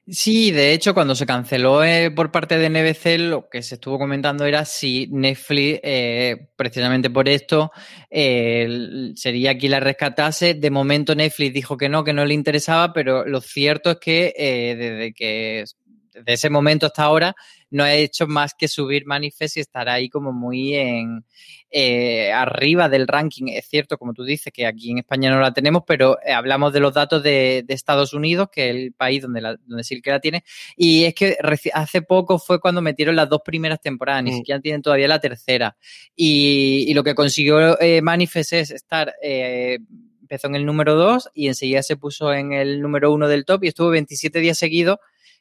Sí, 0.05 0.51
de 0.51 0.73
hecho, 0.73 0.93
cuando 0.93 1.15
se 1.15 1.25
canceló 1.25 1.81
eh, 1.81 2.11
por 2.11 2.29
parte 2.29 2.57
de 2.57 2.69
NBC, 2.69 3.17
lo 3.19 3.47
que 3.49 3.63
se 3.63 3.75
estuvo 3.75 3.97
comentando 3.97 4.43
era 4.45 4.65
si 4.65 5.07
Netflix, 5.09 5.79
eh, 5.81 6.49
precisamente 6.57 7.09
por 7.09 7.29
esto, 7.29 7.71
eh, 8.09 9.13
sería 9.15 9.51
aquí 9.51 9.69
la 9.69 9.79
rescatase. 9.79 10.55
De 10.55 10.69
momento 10.71 11.15
Netflix 11.15 11.53
dijo 11.53 11.77
que 11.77 11.87
no, 11.87 12.03
que 12.03 12.11
no 12.11 12.25
le 12.25 12.33
interesaba, 12.33 12.91
pero 12.91 13.25
lo 13.25 13.39
cierto 13.39 13.91
es 13.91 13.97
que 13.99 14.33
eh, 14.37 14.75
desde 14.75 15.13
que 15.13 15.63
desde 16.13 16.33
ese 16.33 16.49
momento 16.49 16.85
hasta 16.85 17.03
ahora 17.03 17.35
no 17.73 17.83
ha 17.83 17.93
hecho 17.93 18.27
más 18.27 18.53
que 18.53 18.67
subir 18.67 19.05
Manifest 19.05 19.57
y 19.57 19.59
estar 19.59 19.89
ahí 19.89 20.07
como 20.07 20.31
muy 20.31 20.75
en 20.75 21.25
eh, 21.71 22.31
arriba 22.31 22.87
del 22.87 23.07
ranking. 23.07 23.47
Es 23.47 23.67
cierto, 23.67 23.97
como 23.97 24.13
tú 24.13 24.23
dices, 24.23 24.53
que 24.53 24.67
aquí 24.67 24.91
en 24.91 24.99
España 24.99 25.31
no 25.31 25.41
la 25.41 25.53
tenemos, 25.53 25.83
pero 25.87 26.19
eh, 26.23 26.31
hablamos 26.31 26.71
de 26.71 26.79
los 26.79 26.93
datos 26.93 27.23
de, 27.23 27.63
de, 27.65 27.73
Estados 27.73 28.13
Unidos, 28.13 28.49
que 28.51 28.69
es 28.69 28.75
el 28.75 28.93
país 28.93 29.23
donde, 29.23 29.41
la, 29.41 29.55
donde 29.65 29.83
sí 29.83 30.01
que 30.01 30.11
la 30.11 30.19
tiene. 30.19 30.43
Y 30.77 31.05
es 31.05 31.15
que 31.15 31.35
hace 31.73 32.03
poco 32.03 32.37
fue 32.37 32.59
cuando 32.59 32.81
metieron 32.81 33.15
las 33.15 33.27
dos 33.27 33.41
primeras 33.43 33.81
temporadas, 33.81 34.21
mm. 34.21 34.25
ni 34.25 34.33
siquiera 34.33 34.61
tienen 34.61 34.83
todavía 34.83 35.07
la 35.07 35.19
tercera. 35.19 35.75
Y, 36.15 36.85
y 36.87 36.93
lo 36.93 37.03
que 37.03 37.15
consiguió 37.15 37.79
eh, 37.81 38.01
Manifest 38.03 38.53
es 38.53 38.71
estar 38.71 39.15
eh, 39.23 39.79
empezó 40.21 40.47
en 40.47 40.55
el 40.55 40.65
número 40.65 40.95
2 40.95 41.29
y 41.33 41.47
enseguida 41.47 41.83
se 41.83 41.97
puso 41.97 42.33
en 42.33 42.53
el 42.53 42.81
número 42.81 43.11
1 43.11 43.27
del 43.27 43.45
top 43.45 43.63
y 43.63 43.67
estuvo 43.67 43.89
27 43.89 44.39
días 44.39 44.57
seguidos 44.57 44.97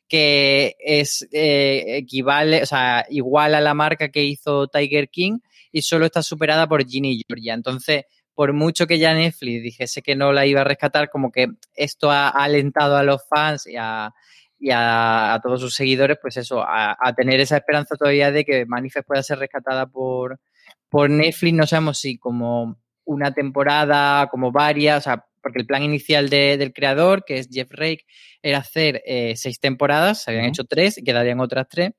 que 0.09 0.77
es 0.79 1.27
eh, 1.33 1.97
equivale, 1.97 2.63
o 2.63 2.67
sea, 2.67 3.07
igual 3.09 3.55
a 3.55 3.61
la 3.61 3.75
marca 3.75 4.11
que 4.11 4.25
hizo 4.25 4.69
Tiger 4.69 5.09
King 5.09 5.39
y 5.73 5.83
solo 5.83 6.07
está 6.07 6.23
superada 6.23 6.69
por 6.69 6.87
Ginny 6.87 7.23
Georgia. 7.27 7.55
Entonces, 7.55 8.05
por 8.35 8.53
mucho 8.53 8.87
que 8.87 8.99
ya 8.99 9.15
Netflix 9.15 9.63
dijese 9.63 10.03
que 10.03 10.17
no 10.17 10.33
la 10.33 10.47
iba 10.47 10.63
a 10.63 10.65
rescatar, 10.65 11.11
como 11.11 11.31
que 11.33 11.49
esto 11.75 12.11
ha, 12.11 12.29
alentado 12.29 12.97
a 12.97 13.03
los 13.03 13.27
fans 13.29 13.67
y 13.67 13.77
a, 13.77 14.13
y 14.59 14.71
a, 14.71 15.35
a, 15.35 15.41
todos 15.41 15.61
sus 15.61 15.75
seguidores, 15.75 16.19
pues 16.21 16.37
eso, 16.37 16.63
a, 16.63 16.97
a, 16.99 17.15
tener 17.15 17.41
esa 17.41 17.57
esperanza 17.57 17.97
todavía 17.97 18.31
de 18.31 18.45
que 18.45 18.67
Manifest 18.67 19.07
pueda 19.07 19.23
ser 19.23 19.39
rescatada 19.39 19.87
por, 19.87 20.41
por 20.89 21.11
Netflix. 21.11 21.55
No 21.55 21.67
sabemos 21.67 21.99
si 21.99 22.19
como 22.19 22.77
una 23.05 23.33
temporada, 23.33 24.29
como 24.29 24.53
varias, 24.53 24.99
o 24.99 25.11
sea, 25.11 25.27
porque 25.43 25.61
el 25.61 25.67
plan 25.67 25.83
inicial 25.83 26.29
de, 26.31 26.57
del 26.57 26.73
creador, 26.73 27.25
que 27.25 27.39
es 27.39 27.49
Jeff 27.51 27.71
Rake, 27.73 28.05
era 28.43 28.59
hacer 28.59 29.03
eh, 29.07 29.35
seis 29.37 29.61
temporadas, 29.61 30.23
se 30.23 30.31
habían 30.31 30.45
uh 30.45 30.49
-huh. 30.49 30.51
hecho 30.51 30.65
tres, 30.65 31.01
quedarían 31.05 31.41
otras 31.41 31.69
tres, 31.69 31.91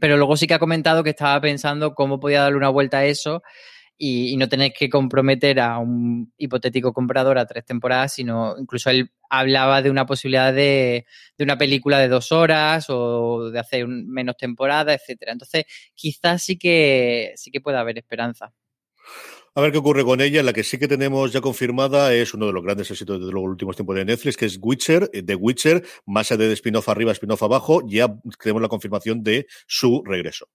pero 0.00 0.16
luego 0.16 0.36
sí 0.36 0.46
que 0.46 0.54
ha 0.54 0.58
comentado 0.58 1.04
que 1.04 1.10
estaba 1.10 1.40
pensando 1.40 1.94
cómo 1.94 2.20
podía 2.20 2.42
darle 2.42 2.58
una 2.58 2.68
vuelta 2.68 2.98
a 2.98 3.06
eso 3.06 3.42
y, 3.98 4.36
no 4.36 4.48
tener 4.48 4.72
que 4.72 4.90
comprometer 4.90 5.60
a 5.60 5.78
un 5.78 6.32
hipotético 6.36 6.92
comprador 6.92 7.38
a 7.38 7.46
tres 7.46 7.64
temporadas, 7.64 8.12
sino 8.14 8.56
incluso 8.58 8.90
él 8.90 9.10
hablaba 9.30 9.82
de 9.82 9.90
una 9.90 10.06
posibilidad 10.06 10.52
de, 10.52 11.06
de 11.38 11.44
una 11.44 11.56
película 11.58 11.98
de 11.98 12.08
dos 12.08 12.30
horas 12.32 12.86
o 12.90 13.50
de 13.50 13.58
hacer 13.58 13.86
menos 13.88 14.36
temporadas, 14.36 15.00
etcétera. 15.00 15.32
Entonces, 15.32 15.64
quizás 15.94 16.42
sí 16.42 16.58
que 16.58 17.32
sí 17.36 17.50
que 17.50 17.60
pueda 17.60 17.80
haber 17.80 17.98
esperanza. 17.98 18.52
A 19.56 19.62
ver 19.62 19.72
qué 19.72 19.78
ocurre 19.78 20.04
con 20.04 20.20
ella. 20.20 20.42
La 20.42 20.52
que 20.52 20.62
sí 20.62 20.78
que 20.78 20.86
tenemos 20.86 21.32
ya 21.32 21.40
confirmada 21.40 22.12
es 22.12 22.34
uno 22.34 22.44
de 22.46 22.52
los 22.52 22.62
grandes 22.62 22.90
éxitos 22.90 23.24
de 23.24 23.32
los 23.32 23.42
últimos 23.42 23.74
tiempos 23.74 23.96
de 23.96 24.04
Netflix, 24.04 24.36
que 24.36 24.44
es 24.44 24.58
Witcher, 24.60 25.08
The 25.08 25.34
Witcher, 25.34 25.82
más 26.04 26.30
allá 26.30 26.46
de 26.46 26.52
spin-off 26.52 26.90
arriba, 26.90 27.12
spin-off 27.12 27.42
abajo. 27.42 27.80
Ya 27.88 28.06
tenemos 28.38 28.60
la 28.60 28.68
confirmación 28.68 29.22
de 29.22 29.46
su 29.66 30.02
regreso. 30.04 30.50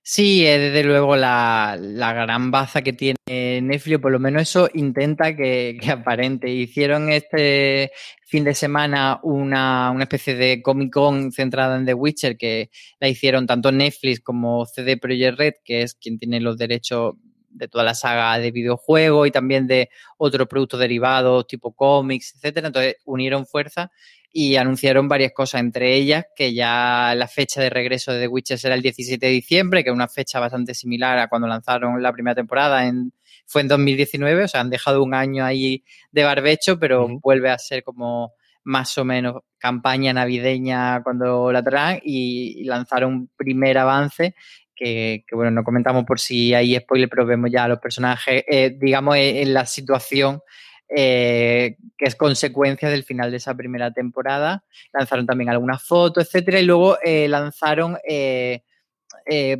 Sí, 0.00 0.46
es 0.46 0.60
desde 0.60 0.84
luego 0.84 1.16
la, 1.16 1.76
gran 1.76 2.52
baza 2.52 2.82
que 2.82 2.92
tiene 2.92 3.16
Netflix, 3.62 3.98
por 3.98 4.12
lo 4.12 4.20
menos 4.20 4.42
eso 4.42 4.70
intenta 4.74 5.34
que, 5.34 5.76
aparente. 5.90 6.48
Hicieron 6.50 7.10
este 7.10 7.90
fin 8.28 8.44
de 8.44 8.54
semana 8.54 9.18
una, 9.24 9.90
una, 9.90 10.04
especie 10.04 10.36
de 10.36 10.62
Comic 10.62 10.92
Con 10.92 11.32
centrada 11.32 11.76
en 11.76 11.84
The 11.84 11.94
Witcher, 11.94 12.36
que 12.36 12.70
la 13.00 13.08
hicieron 13.08 13.48
tanto 13.48 13.72
Netflix 13.72 14.20
como 14.20 14.66
CD 14.66 14.98
Projekt 14.98 15.36
Red, 15.36 15.54
que 15.64 15.82
es 15.82 15.96
quien 15.96 16.16
tiene 16.16 16.40
los 16.40 16.56
derechos 16.56 17.14
de 17.50 17.68
toda 17.68 17.84
la 17.84 17.94
saga 17.94 18.38
de 18.38 18.50
videojuegos 18.50 19.28
y 19.28 19.30
también 19.30 19.66
de 19.66 19.90
otros 20.16 20.46
productos 20.48 20.80
derivados 20.80 21.46
tipo 21.46 21.72
cómics, 21.72 22.34
etcétera. 22.36 22.68
Entonces 22.68 22.96
unieron 23.04 23.46
fuerza 23.46 23.90
y 24.32 24.56
anunciaron 24.56 25.08
varias 25.08 25.32
cosas, 25.32 25.60
entre 25.60 25.94
ellas 25.94 26.26
que 26.36 26.52
ya 26.52 27.14
la 27.16 27.28
fecha 27.28 27.60
de 27.60 27.70
regreso 27.70 28.12
de 28.12 28.20
The 28.20 28.28
Witcher 28.28 28.58
será 28.58 28.74
el 28.74 28.82
17 28.82 29.24
de 29.24 29.32
diciembre, 29.32 29.82
que 29.82 29.90
es 29.90 29.94
una 29.94 30.08
fecha 30.08 30.38
bastante 30.38 30.74
similar 30.74 31.18
a 31.18 31.28
cuando 31.28 31.48
lanzaron 31.48 32.02
la 32.02 32.12
primera 32.12 32.34
temporada, 32.34 32.86
en, 32.86 33.12
fue 33.46 33.62
en 33.62 33.68
2019, 33.68 34.44
o 34.44 34.48
sea, 34.48 34.60
han 34.60 34.70
dejado 34.70 35.02
un 35.02 35.14
año 35.14 35.44
ahí 35.44 35.82
de 36.12 36.24
barbecho, 36.24 36.78
pero 36.78 37.08
vuelve 37.20 37.50
a 37.50 37.58
ser 37.58 37.82
como 37.82 38.34
más 38.64 38.98
o 38.98 39.04
menos 39.04 39.36
campaña 39.56 40.12
navideña 40.12 41.02
cuando 41.02 41.50
la 41.50 41.62
traen 41.62 42.00
y 42.04 42.64
lanzaron 42.64 43.14
un 43.14 43.30
primer 43.34 43.78
avance 43.78 44.34
que, 44.78 45.24
bueno, 45.32 45.50
no 45.50 45.64
comentamos 45.64 46.04
por 46.04 46.20
si 46.20 46.54
hay 46.54 46.76
spoiler, 46.76 47.08
pero 47.08 47.26
vemos 47.26 47.50
ya 47.50 47.64
a 47.64 47.68
los 47.68 47.80
personajes, 47.80 48.44
eh, 48.46 48.76
digamos, 48.78 49.16
eh, 49.16 49.42
en 49.42 49.52
la 49.52 49.66
situación 49.66 50.40
eh, 50.88 51.76
que 51.98 52.06
es 52.06 52.14
consecuencia 52.14 52.88
del 52.88 53.02
final 53.02 53.30
de 53.30 53.38
esa 53.38 53.54
primera 53.54 53.92
temporada. 53.92 54.64
Lanzaron 54.92 55.26
también 55.26 55.50
algunas 55.50 55.82
fotos, 55.82 56.24
etcétera, 56.24 56.60
y 56.60 56.64
luego 56.64 56.96
lanzaron 57.04 57.98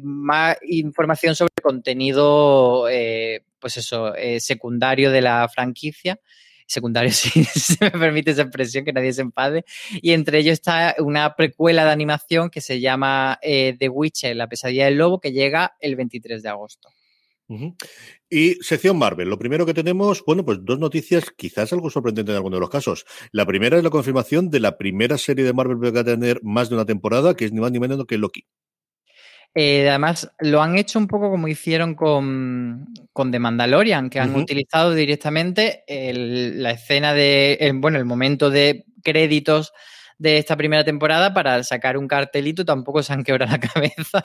más 0.03 0.57
información 0.63 1.35
sobre 1.35 1.53
contenido, 1.61 2.87
pues 3.59 3.77
eso, 3.77 4.15
secundario 4.39 5.11
de 5.11 5.21
la 5.21 5.49
franquicia 5.53 6.19
secundarios, 6.69 7.17
si 7.17 7.45
se 7.45 7.85
me 7.85 7.91
permite 7.91 8.31
esa 8.31 8.43
expresión, 8.43 8.85
que 8.85 8.93
nadie 8.93 9.13
se 9.13 9.23
enfade. 9.23 9.65
Y 9.91 10.13
entre 10.13 10.39
ellos 10.39 10.53
está 10.53 10.95
una 10.99 11.35
precuela 11.35 11.85
de 11.85 11.91
animación 11.91 12.51
que 12.51 12.61
se 12.61 12.81
llama 12.81 13.39
eh, 13.43 13.77
The 13.79 13.89
Witcher, 13.89 14.37
la 14.37 14.49
pesadilla 14.49 14.85
del 14.85 14.99
lobo, 14.99 15.21
que 15.21 15.33
llega 15.33 15.77
el 15.81 15.97
23 15.97 16.43
de 16.43 16.49
agosto. 16.49 16.91
Y 18.29 18.57
sección 18.57 18.99
Marvel. 18.99 19.31
Lo 19.31 19.39
primero 19.39 19.65
que 19.65 19.73
tenemos, 19.73 20.23
bueno, 20.27 20.45
pues 20.45 20.59
dos 20.63 20.79
noticias, 20.79 21.31
quizás 21.35 21.73
algo 21.73 21.89
sorprendente 21.89 22.31
en 22.31 22.37
alguno 22.37 22.57
de 22.57 22.61
los 22.61 22.69
casos. 22.69 23.07
La 23.33 23.47
primera 23.47 23.79
es 23.79 23.85
la 23.85 23.89
confirmación 23.89 24.51
de 24.51 24.61
la 24.61 24.77
primera 24.77 25.17
serie 25.17 25.47
de 25.47 25.55
Marvel 25.55 25.81
que 25.81 25.91
va 25.91 26.01
a 26.01 26.05
tener 26.05 26.41
más 26.43 26.69
de 26.69 26.75
una 26.75 26.85
temporada, 26.85 27.35
que 27.35 27.47
es 27.47 27.53
ni 27.53 27.61
más 27.61 27.73
ni 27.73 27.81
menos 27.81 28.05
que 28.07 28.19
Loki. 28.19 28.45
Eh, 29.61 29.89
además, 29.89 30.31
lo 30.39 30.63
han 30.63 30.79
hecho 30.79 31.01
un 31.01 31.09
poco 31.09 31.31
como 31.31 31.49
hicieron 31.49 31.97
con, 31.97 32.95
con 33.13 33.33
The 33.33 33.41
Mandalorian, 33.41 34.09
que 34.09 34.21
han 34.21 34.37
utilizado 34.37 34.95
directamente 34.95 35.83
la 35.89 36.71
escena 36.71 37.13
de, 37.13 37.73
bueno, 37.75 37.99
el 37.99 38.05
momento 38.05 38.51
de 38.51 38.85
créditos 39.03 39.73
de 40.17 40.39
esta 40.39 40.57
primera 40.57 40.85
temporada 40.85 41.35
para 41.35 41.65
sacar 41.65 41.97
un 41.97 42.07
cartelito, 42.07 42.65
tampoco 42.65 43.03
se 43.03 43.13
han 43.13 43.25
quebrado 43.25 43.51
la 43.51 43.59
cabeza. 43.99 44.23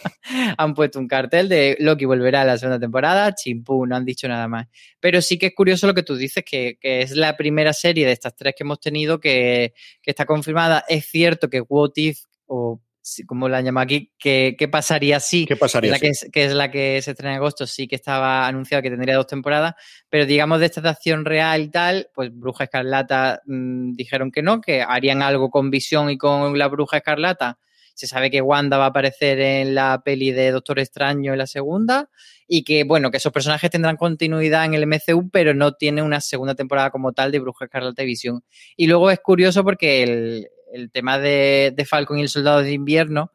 han 0.55 0.75
puesto 0.75 0.99
un 0.99 1.07
cartel 1.07 1.49
de 1.49 1.77
Loki 1.79 2.05
volverá 2.05 2.41
a 2.41 2.45
la 2.45 2.59
segunda 2.59 2.79
temporada, 2.79 3.33
chimpú, 3.33 3.87
no 3.87 3.95
han 3.95 4.05
dicho 4.05 4.27
nada 4.27 4.47
más. 4.47 4.67
Pero 4.99 5.19
sí 5.19 5.39
que 5.39 5.47
es 5.47 5.55
curioso 5.55 5.87
lo 5.87 5.95
que 5.95 6.03
tú 6.03 6.15
dices, 6.15 6.43
que, 6.45 6.77
es 6.79 7.15
la 7.15 7.35
primera 7.35 7.73
serie 7.73 8.05
de 8.05 8.11
estas 8.11 8.35
tres 8.35 8.53
que 8.55 8.63
hemos 8.63 8.79
tenido 8.79 9.19
que, 9.19 9.73
que 9.99 10.11
está 10.11 10.27
confirmada. 10.27 10.83
Es 10.87 11.07
cierto 11.07 11.49
que 11.49 11.61
What 11.61 11.93
If, 11.95 12.19
o 12.45 12.79
como 13.25 13.50
la 13.50 13.62
llama 13.62 13.81
aquí, 13.81 14.12
¿qué, 14.17 14.55
pasaría 14.72 15.19
si? 15.19 15.45
¿Qué 15.45 15.57
pasaría 15.57 15.91
la 15.91 16.00
que, 16.00 16.07
es, 16.07 16.29
que 16.31 16.45
es 16.45 16.53
la 16.53 16.72
que 16.72 17.01
se 17.01 17.12
estrena 17.12 17.33
en 17.33 17.38
agosto, 17.38 17.67
sí 17.67 17.88
que 17.88 17.95
estaba 17.95 18.48
anunciado 18.48 18.81
que 18.81 18.89
tendría 18.89 19.15
dos 19.15 19.27
temporadas, 19.27 19.75
pero 20.10 20.25
digamos 20.25 20.60
de 20.60 20.67
esta 20.67 20.89
acción 20.89 21.25
real 21.25 21.62
y 21.62 21.69
tal, 21.69 22.10
pues 22.13 22.31
Bruja 22.33 22.65
Escarlata 22.65 23.41
mm, 23.45 23.93
dijeron 23.93 24.31
que 24.31 24.41
no, 24.41 24.62
que 24.62 24.81
harían 24.81 25.22
algo 25.22 25.50
con 25.50 25.69
Visión 25.69 26.10
y 26.10 26.17
con 26.17 26.57
la 26.57 26.67
Bruja 26.67 26.98
Escarlata. 26.98 27.60
Se 27.93 28.07
sabe 28.07 28.31
que 28.31 28.41
Wanda 28.41 28.79
va 28.79 28.86
a 28.86 28.88
aparecer 28.88 29.39
en 29.39 29.75
la 29.75 30.01
peli 30.03 30.31
de 30.31 30.50
Doctor 30.50 30.79
Extraño 30.79 31.33
en 31.33 31.38
la 31.38 31.45
segunda 31.45 32.10
y 32.48 32.63
que, 32.63 32.86
bueno, 32.86 33.12
que 33.12 33.17
esos 33.17 33.31
personajes 33.31 33.69
tendrán 33.69 33.98
continuidad 33.98 34.65
en 34.65 34.74
el 34.74 34.88
MCU, 34.88 35.29
pero 35.29 35.53
no 35.53 35.74
tiene 35.74 36.01
una 36.01 36.19
segunda 36.19 36.55
temporada 36.55 36.89
como 36.89 37.13
tal 37.13 37.31
de 37.31 37.39
Bruja 37.39 37.65
Escarlata 37.65 38.01
y 38.01 38.07
Visión. 38.07 38.43
Y 38.75 38.88
luego 38.88 39.12
es 39.12 39.19
curioso 39.19 39.63
porque 39.63 40.01
el, 40.01 40.48
el 40.74 40.92
tema 40.92 41.20
de, 41.20 41.86
Falcon 41.88 42.18
y 42.18 42.24
el 42.24 42.30
Soldado 42.30 42.62
de 42.62 42.74
Invierno 42.74 43.32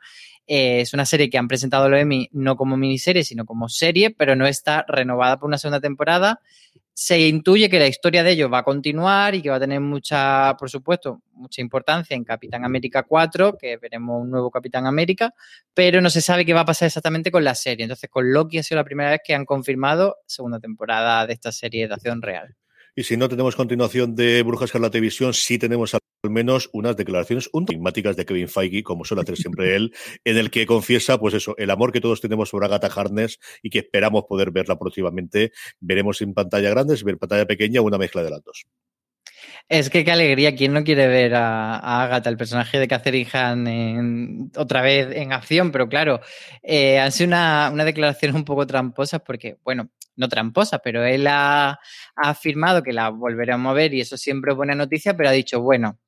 eh, 0.47 0.81
es 0.81 0.93
una 0.93 1.07
serie 1.07 1.31
que 1.31 1.39
han 1.39 1.49
presentado 1.49 1.89
los 1.89 2.01
Emmy 2.01 2.29
no 2.33 2.57
como 2.57 2.77
miniserie, 2.77 3.23
sino 3.23 3.45
como 3.45 3.69
serie, 3.69 4.11
pero 4.11 4.35
no 4.35 4.47
está 4.47 4.85
renovada 4.89 5.39
por 5.39 5.47
una 5.47 5.59
segunda 5.59 5.81
temporada. 5.81 6.41
Se 6.95 7.29
intuye 7.29 7.71
que 7.71 7.79
la 7.79 7.87
historia 7.87 8.25
de 8.25 8.33
ellos 8.33 8.53
va 8.53 8.59
a 8.59 8.63
continuar 8.65 9.37
y 9.37 9.43
que 9.43 9.51
va 9.51 9.57
a 9.57 9.61
tener 9.61 9.81
mucha, 9.81 10.57
por 10.59 10.69
supuesto, 10.69 11.23
mucha 11.33 11.61
importancia 11.61 12.17
en 12.17 12.25
Capitán 12.25 12.65
América 12.65 13.05
4, 13.05 13.57
que 13.57 13.77
veremos 13.77 14.21
un 14.21 14.31
nuevo 14.31 14.51
Capitán 14.51 14.87
América, 14.87 15.33
pero 15.75 16.01
no 16.01 16.11
se 16.11 16.21
sabe 16.21 16.45
qué 16.45 16.55
va 16.55 16.63
a 16.63 16.65
pasar 16.65 16.87
exactamente 16.87 17.31
con 17.31 17.45
la 17.45 17.55
serie. 17.55 17.85
Entonces, 17.85 18.11
con 18.11 18.33
Loki 18.33 18.59
ha 18.59 18.65
sido 18.65 18.79
la 18.79 18.85
primera 18.85 19.11
vez 19.11 19.21
que 19.25 19.35
han 19.35 19.45
confirmado 19.45 20.17
segunda 20.27 20.59
temporada 20.59 21.25
de 21.27 21.35
esta 21.35 21.53
serie 21.53 21.87
de 21.87 21.95
acción 21.95 22.21
real. 22.21 22.57
Y 22.99 23.05
si 23.05 23.17
no 23.17 23.29
tenemos 23.29 23.55
continuación 23.55 24.17
de 24.17 24.43
Brujas 24.43 24.75
la 24.75 24.91
televisión, 24.91 25.33
sí 25.33 25.57
tenemos 25.57 25.95
al 25.95 26.01
menos 26.25 26.69
unas 26.73 26.97
declaraciones 26.97 27.49
enigmáticas 27.55 28.17
de 28.17 28.27
Kevin 28.27 28.49
Feige, 28.49 28.83
como 28.83 29.05
suele 29.05 29.23
hacer 29.23 29.37
siempre 29.37 29.77
él, 29.77 29.95
en 30.25 30.37
el 30.37 30.51
que 30.51 30.67
confiesa, 30.67 31.17
pues 31.17 31.35
eso, 31.35 31.55
el 31.59 31.71
amor 31.71 31.93
que 31.93 32.01
todos 32.01 32.21
tenemos 32.21 32.51
por 32.51 32.65
Agatha 32.65 32.89
Harness 32.89 33.39
y 33.63 33.71
que 33.71 33.79
esperamos 33.79 34.25
poder 34.29 34.51
verla 34.51 34.81
próximamente. 34.81 35.53
Veremos 35.79 36.21
en 36.23 36.35
pantalla 36.35 36.71
grande, 36.71 36.97
si 36.97 37.09
en 37.09 37.19
pantalla 37.19 37.47
pequeña, 37.47 37.83
una 37.83 37.99
mezcla 37.99 38.25
de 38.25 38.31
las 38.31 38.43
dos. 38.43 38.67
Es 39.69 39.91
que 39.91 40.05
qué 40.05 40.13
alegría, 40.13 40.57
¿quién 40.57 40.73
no 40.73 40.83
quiere 40.85 41.09
ver 41.09 41.35
a, 41.35 42.03
Agatha, 42.03 42.31
el 42.31 42.37
personaje 42.37 42.79
de 42.79 42.89
Catherine 42.89 43.29
Hahn, 43.33 44.51
otra 44.57 44.83
vez 44.83 45.09
en 45.15 45.33
acción? 45.33 45.73
Pero 45.73 45.89
claro, 45.89 46.21
eh, 46.63 47.01
una, 47.25 47.71
una 47.73 47.85
declaración 47.85 48.35
un 48.35 48.45
poco 48.45 48.67
tramposa 48.67 49.19
porque, 49.19 49.59
bueno, 49.65 49.91
no 50.17 50.29
tramposa, 50.29 50.79
pero 50.79 51.05
él 51.05 51.27
ha, 51.27 51.71
ha, 51.71 51.79
afirmado 52.17 52.83
que 52.83 52.93
la 52.93 53.11
volverá 53.11 53.55
a 53.55 53.59
mover 53.59 53.95
y 53.95 54.01
eso 54.01 54.17
siempre 54.17 54.53
es 54.53 54.57
buena 54.57 54.75
noticia, 54.75 55.17
pero 55.17 55.29
ha 55.29 55.33
dicho, 55.33 55.61
bueno, 55.61 55.99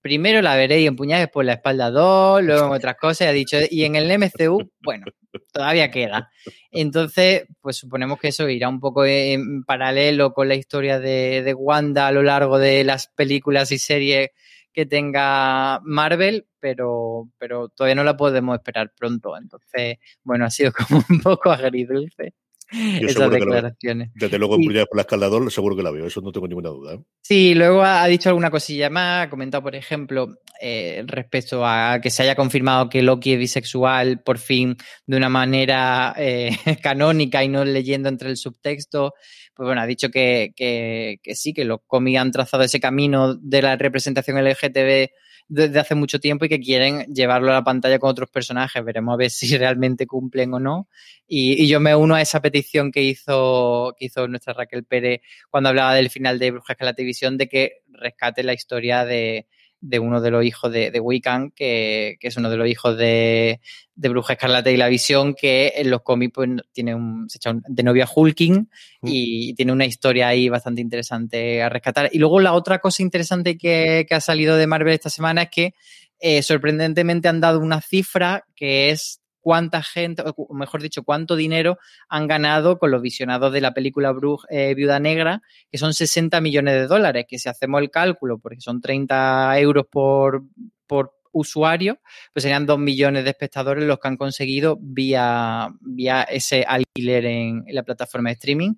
primero 0.00 0.42
la 0.42 0.56
veréis 0.56 0.88
empuñada 0.88 1.26
por 1.26 1.44
la 1.44 1.54
espalda 1.54 1.90
2, 1.90 2.42
luego 2.42 2.66
en 2.66 2.72
otras 2.72 2.96
cosas, 2.96 3.22
y 3.22 3.24
ha 3.30 3.32
dicho, 3.32 3.56
y 3.70 3.84
en 3.84 3.96
el 3.96 4.10
MCU, 4.18 4.70
bueno, 4.82 5.06
todavía 5.52 5.90
queda. 5.90 6.30
Entonces, 6.70 7.46
pues 7.60 7.76
suponemos 7.76 8.18
que 8.18 8.28
eso 8.28 8.48
irá 8.48 8.68
un 8.68 8.80
poco 8.80 9.04
en 9.04 9.64
paralelo 9.64 10.32
con 10.32 10.48
la 10.48 10.54
historia 10.54 11.00
de, 11.00 11.42
de 11.42 11.54
Wanda 11.54 12.06
a 12.06 12.12
lo 12.12 12.22
largo 12.22 12.58
de 12.58 12.84
las 12.84 13.08
películas 13.08 13.72
y 13.72 13.78
series 13.78 14.30
que 14.76 14.84
tenga 14.84 15.80
Marvel, 15.84 16.46
pero, 16.60 17.30
pero 17.38 17.70
todavía 17.70 17.94
no 17.94 18.04
la 18.04 18.16
podemos 18.18 18.54
esperar 18.56 18.92
pronto. 18.94 19.34
Entonces, 19.36 19.96
bueno, 20.22 20.44
ha 20.44 20.50
sido 20.50 20.70
como 20.72 21.02
un 21.08 21.20
poco 21.20 21.50
agridulce. 21.50 22.34
esas 23.00 23.30
declaraciones. 23.30 24.10
Desde 24.14 24.38
luego, 24.38 24.56
por 24.56 24.96
la 24.96 25.02
escalador, 25.02 25.50
seguro 25.50 25.76
que 25.76 25.82
la 25.82 25.90
veo, 25.90 26.06
eso 26.06 26.20
no 26.20 26.32
tengo 26.32 26.48
ninguna 26.48 26.70
duda. 26.70 26.94
¿eh? 26.94 27.00
Sí, 27.22 27.54
luego 27.54 27.82
ha 27.82 28.06
dicho 28.06 28.28
alguna 28.28 28.50
cosilla 28.50 28.90
más, 28.90 29.26
ha 29.26 29.30
comentado, 29.30 29.62
por 29.62 29.74
ejemplo, 29.74 30.38
eh, 30.60 31.04
respecto 31.06 31.64
a 31.64 32.00
que 32.00 32.10
se 32.10 32.22
haya 32.22 32.34
confirmado 32.34 32.88
que 32.88 33.02
Loki 33.02 33.32
es 33.32 33.38
bisexual 33.38 34.22
por 34.22 34.38
fin 34.38 34.76
de 35.06 35.16
una 35.16 35.28
manera 35.28 36.14
eh, 36.16 36.50
canónica 36.82 37.44
y 37.44 37.48
no 37.48 37.64
leyendo 37.64 38.08
entre 38.08 38.30
el 38.30 38.36
subtexto. 38.36 39.14
Pues 39.56 39.66
bueno, 39.66 39.80
ha 39.80 39.86
dicho 39.86 40.10
que, 40.10 40.52
que, 40.54 41.18
que 41.22 41.34
sí, 41.34 41.54
que 41.54 41.64
los 41.64 41.80
cómics 41.86 42.20
han 42.20 42.30
trazado 42.30 42.62
ese 42.62 42.78
camino 42.78 43.34
de 43.34 43.62
la 43.62 43.76
representación 43.76 44.36
LGTB 44.38 45.08
desde 45.48 45.78
hace 45.78 45.94
mucho 45.94 46.18
tiempo 46.18 46.44
y 46.44 46.48
que 46.48 46.60
quieren 46.60 47.06
llevarlo 47.06 47.50
a 47.50 47.54
la 47.54 47.64
pantalla 47.64 47.98
con 47.98 48.10
otros 48.10 48.28
personajes. 48.28 48.84
Veremos 48.84 49.14
a 49.14 49.16
ver 49.16 49.30
si 49.30 49.56
realmente 49.56 50.06
cumplen 50.06 50.52
o 50.54 50.60
no. 50.60 50.88
Y, 51.26 51.66
yo 51.66 51.80
me 51.80 51.94
uno 51.96 52.14
a 52.14 52.20
esa 52.20 52.42
petición 52.42 52.92
que 52.92 53.02
hizo, 53.02 53.94
que 53.98 54.06
hizo 54.06 54.28
nuestra 54.28 54.52
Raquel 54.52 54.84
Pérez 54.84 55.20
cuando 55.50 55.70
hablaba 55.70 55.94
del 55.94 56.10
final 56.10 56.38
de 56.38 56.50
Brujas 56.50 56.76
que 56.76 56.84
la 56.84 56.94
televisión, 56.94 57.38
de 57.38 57.48
que 57.48 57.82
rescate 57.88 58.42
la 58.42 58.52
historia 58.52 59.04
de, 59.04 59.46
de 59.88 59.98
uno 59.98 60.20
de 60.20 60.30
los 60.30 60.44
hijos 60.44 60.72
de, 60.72 60.90
de 60.90 61.00
Wiccan, 61.00 61.50
que, 61.50 62.16
que, 62.20 62.28
es 62.28 62.36
uno 62.36 62.50
de 62.50 62.56
los 62.56 62.68
hijos 62.68 62.96
de, 62.96 63.60
de 63.94 64.08
Bruja 64.08 64.34
Escarlata 64.34 64.70
y 64.70 64.76
la 64.76 64.88
Visión, 64.88 65.34
que 65.34 65.72
en 65.76 65.90
los 65.90 66.02
cómics 66.02 66.32
pues, 66.34 66.50
tiene 66.72 66.94
un, 66.94 67.28
se 67.28 67.38
echa 67.38 67.50
un, 67.50 67.62
de 67.66 67.82
novia 67.82 68.08
Hulking 68.12 68.68
y 69.02 69.54
tiene 69.54 69.72
una 69.72 69.86
historia 69.86 70.28
ahí 70.28 70.48
bastante 70.48 70.80
interesante 70.80 71.62
a 71.62 71.68
rescatar. 71.68 72.10
Y 72.12 72.18
luego 72.18 72.40
la 72.40 72.52
otra 72.52 72.78
cosa 72.78 73.02
interesante 73.02 73.56
que, 73.56 74.06
que 74.08 74.14
ha 74.14 74.20
salido 74.20 74.56
de 74.56 74.66
Marvel 74.66 74.94
esta 74.94 75.10
semana 75.10 75.42
es 75.42 75.50
que 75.50 75.74
eh, 76.18 76.42
sorprendentemente 76.42 77.28
han 77.28 77.40
dado 77.40 77.60
una 77.60 77.80
cifra 77.80 78.46
que 78.54 78.90
es 78.90 79.20
cuánta 79.46 79.80
gente, 79.80 80.24
o 80.26 80.54
mejor 80.54 80.82
dicho, 80.82 81.04
cuánto 81.04 81.36
dinero 81.36 81.78
han 82.08 82.26
ganado 82.26 82.80
con 82.80 82.90
los 82.90 83.00
visionados 83.00 83.52
de 83.52 83.60
la 83.60 83.74
película 83.74 84.10
Bruj, 84.10 84.42
eh, 84.50 84.74
Viuda 84.74 84.98
Negra, 84.98 85.40
que 85.70 85.78
son 85.78 85.94
60 85.94 86.40
millones 86.40 86.74
de 86.74 86.88
dólares, 86.88 87.26
que 87.28 87.38
si 87.38 87.48
hacemos 87.48 87.80
el 87.80 87.88
cálculo, 87.88 88.40
porque 88.40 88.60
son 88.60 88.80
30 88.80 89.56
euros 89.60 89.86
por, 89.88 90.42
por 90.88 91.12
usuario, 91.30 92.00
pues 92.32 92.42
serían 92.42 92.66
2 92.66 92.76
millones 92.76 93.22
de 93.22 93.30
espectadores 93.30 93.84
los 93.84 94.00
que 94.00 94.08
han 94.08 94.16
conseguido 94.16 94.78
vía, 94.80 95.68
vía 95.80 96.24
ese 96.24 96.64
alquiler 96.66 97.26
en, 97.26 97.62
en 97.68 97.74
la 97.76 97.84
plataforma 97.84 98.30
de 98.30 98.32
streaming. 98.32 98.74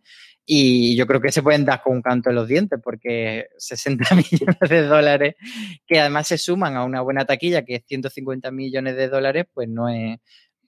Y 0.51 0.97
yo 0.97 1.07
creo 1.07 1.21
que 1.21 1.31
se 1.31 1.43
pueden 1.43 1.67
dar 1.67 1.83
con 1.83 1.97
un 1.97 2.01
canto 2.01 2.31
en 2.31 2.37
los 2.37 2.49
dientes, 2.49 2.81
porque 2.83 3.49
60 3.59 4.05
millones 4.15 4.69
de 4.69 4.83
dólares, 4.83 5.35
que 5.87 6.01
además 6.01 6.27
se 6.27 6.39
suman 6.39 6.75
a 6.75 6.85
una 6.85 7.03
buena 7.03 7.27
taquilla, 7.27 7.67
que 7.67 7.75
es 7.75 7.83
150 7.87 8.51
millones 8.51 8.97
de 8.97 9.09
dólares, 9.09 9.45
pues 9.53 9.69
no 9.69 9.91
es, 9.91 10.19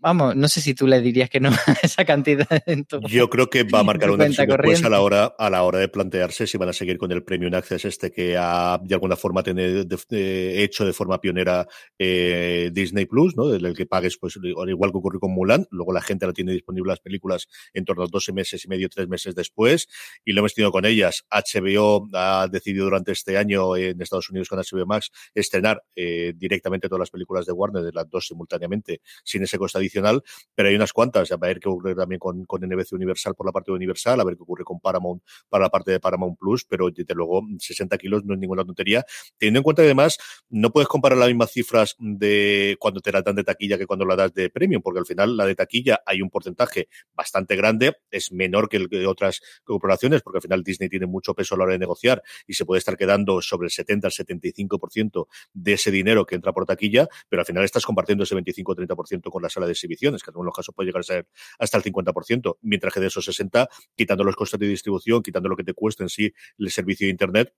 vamos, 0.00 0.36
no 0.36 0.48
sé 0.48 0.60
si 0.60 0.74
tú 0.74 0.86
le 0.86 1.00
dirías 1.00 1.30
que 1.30 1.40
no 1.40 1.50
esa 1.82 2.04
cantidad. 2.04 2.46
En 2.66 2.84
tu, 2.84 3.00
Yo 3.08 3.28
creo 3.30 3.48
que 3.48 3.64
va 3.64 3.80
a 3.80 3.84
marcar 3.84 4.10
una 4.10 4.24
después 4.24 4.84
a 4.84 4.88
la 4.88 5.00
hora 5.00 5.34
a 5.38 5.50
la 5.50 5.62
hora 5.62 5.78
de 5.78 5.88
plantearse 5.88 6.46
si 6.46 6.58
van 6.58 6.68
a 6.68 6.72
seguir 6.72 6.98
con 6.98 7.10
el 7.12 7.24
Premium 7.24 7.54
Access 7.54 7.84
este 7.84 8.10
que 8.10 8.36
ha 8.36 8.78
de 8.82 8.94
alguna 8.94 9.16
forma 9.16 9.42
tiene 9.42 9.84
de, 9.84 9.98
de, 10.08 10.62
hecho 10.62 10.84
de 10.84 10.92
forma 10.92 11.20
pionera 11.20 11.66
eh, 11.98 12.70
Disney 12.72 13.06
Plus, 13.06 13.36
¿no? 13.36 13.52
El 13.52 13.74
que 13.74 13.86
pagues 13.86 14.18
pues 14.18 14.36
igual 14.36 14.90
que 14.90 14.98
ocurrió 14.98 15.20
con 15.20 15.32
Mulan, 15.32 15.66
luego 15.70 15.92
la 15.92 16.02
gente 16.02 16.26
la 16.26 16.32
tiene 16.32 16.52
disponible 16.52 16.90
las 16.90 17.00
películas 17.00 17.48
en 17.72 17.84
torno 17.84 18.04
a 18.04 18.06
12 18.10 18.32
meses 18.32 18.64
y 18.64 18.68
medio, 18.68 18.88
tres 18.88 19.08
meses 19.08 19.34
después 19.34 19.88
y 20.24 20.32
lo 20.32 20.40
hemos 20.40 20.54
tenido 20.54 20.72
con 20.72 20.84
ellas. 20.84 21.24
HBO 21.30 22.08
ha 22.12 22.48
decidido 22.50 22.84
durante 22.84 23.12
este 23.12 23.36
año 23.36 23.76
en 23.76 24.00
Estados 24.00 24.30
Unidos 24.30 24.48
con 24.48 24.58
HBO 24.58 24.86
Max 24.86 25.10
estrenar 25.34 25.82
eh, 25.96 26.32
directamente 26.36 26.88
todas 26.88 27.00
las 27.00 27.10
películas 27.10 27.46
de 27.46 27.52
Warner 27.52 27.82
de 27.82 27.92
las 27.92 28.08
dos 28.08 28.26
simultáneamente 28.26 29.00
sin 29.24 29.42
ese 29.42 29.58
coste 29.58 29.78
adicional, 29.88 30.22
pero 30.54 30.68
hay 30.68 30.74
unas 30.74 30.92
cuantas, 30.92 31.32
a 31.32 31.36
ver 31.36 31.58
qué 31.58 31.68
ocurre 31.68 31.94
también 31.94 32.18
con, 32.18 32.44
con 32.44 32.60
NBC 32.62 32.92
Universal 32.92 33.34
por 33.34 33.46
la 33.46 33.52
parte 33.52 33.70
de 33.70 33.76
Universal, 33.76 34.20
a 34.20 34.24
ver 34.24 34.36
qué 34.36 34.42
ocurre 34.42 34.64
con 34.64 34.80
Paramount 34.80 35.22
para 35.48 35.64
la 35.64 35.70
parte 35.70 35.90
de 35.90 36.00
Paramount 36.00 36.38
Plus, 36.38 36.64
pero 36.64 36.90
desde 36.90 37.14
luego 37.14 37.42
60 37.58 37.96
kilos 37.98 38.24
no 38.24 38.34
es 38.34 38.40
ninguna 38.40 38.64
tontería, 38.64 39.04
teniendo 39.38 39.58
en 39.60 39.64
cuenta 39.64 39.82
que 39.82 39.86
además 39.86 40.18
no 40.48 40.70
puedes 40.70 40.88
comparar 40.88 41.18
las 41.18 41.28
mismas 41.28 41.50
cifras 41.50 41.96
de 41.98 42.76
cuando 42.78 43.00
te 43.00 43.12
la 43.12 43.22
dan 43.22 43.36
de 43.36 43.44
taquilla 43.44 43.78
que 43.78 43.86
cuando 43.86 44.04
la 44.04 44.16
das 44.16 44.34
de 44.34 44.50
premium, 44.50 44.82
porque 44.82 45.00
al 45.00 45.06
final 45.06 45.36
la 45.36 45.46
de 45.46 45.54
taquilla 45.54 46.00
hay 46.06 46.22
un 46.22 46.30
porcentaje 46.30 46.88
bastante 47.14 47.56
grande, 47.56 47.96
es 48.10 48.32
menor 48.32 48.68
que 48.68 48.76
el 48.76 48.88
de 48.88 49.06
otras 49.06 49.40
corporaciones, 49.64 50.22
porque 50.22 50.38
al 50.38 50.42
final 50.42 50.62
Disney 50.62 50.88
tiene 50.88 51.06
mucho 51.06 51.34
peso 51.34 51.54
a 51.54 51.58
la 51.58 51.64
hora 51.64 51.72
de 51.72 51.78
negociar 51.78 52.22
y 52.46 52.54
se 52.54 52.64
puede 52.64 52.78
estar 52.78 52.96
quedando 52.96 53.40
sobre 53.42 53.66
el 53.66 53.70
70 53.70 54.08
al 54.08 54.12
75% 54.12 55.26
de 55.52 55.72
ese 55.72 55.90
dinero 55.90 56.26
que 56.26 56.34
entra 56.34 56.52
por 56.52 56.66
taquilla, 56.66 57.08
pero 57.28 57.40
al 57.40 57.46
final 57.46 57.64
estás 57.64 57.84
compartiendo 57.84 58.24
ese 58.24 58.34
25 58.34 58.72
o 58.72 58.74
30% 58.74 59.30
con 59.30 59.42
la 59.42 59.48
sala 59.48 59.66
de 59.66 59.74
exhibiciones, 59.78 60.22
que 60.22 60.30
en 60.30 60.32
algunos 60.32 60.54
casos 60.54 60.74
puede 60.74 60.88
llegar 60.88 61.00
a 61.00 61.04
ser 61.04 61.28
hasta 61.58 61.78
el 61.78 61.84
50%, 61.84 62.58
mientras 62.62 62.92
que 62.92 63.00
de 63.00 63.06
esos 63.06 63.24
60, 63.24 63.68
quitando 63.96 64.24
los 64.24 64.36
costes 64.36 64.60
de 64.60 64.68
distribución, 64.68 65.22
quitando 65.22 65.48
lo 65.48 65.56
que 65.56 65.64
te 65.64 65.74
cuesta 65.74 66.02
en 66.02 66.08
sí 66.08 66.32
el 66.58 66.70
servicio 66.70 67.06
de 67.06 67.10
Internet, 67.10 67.54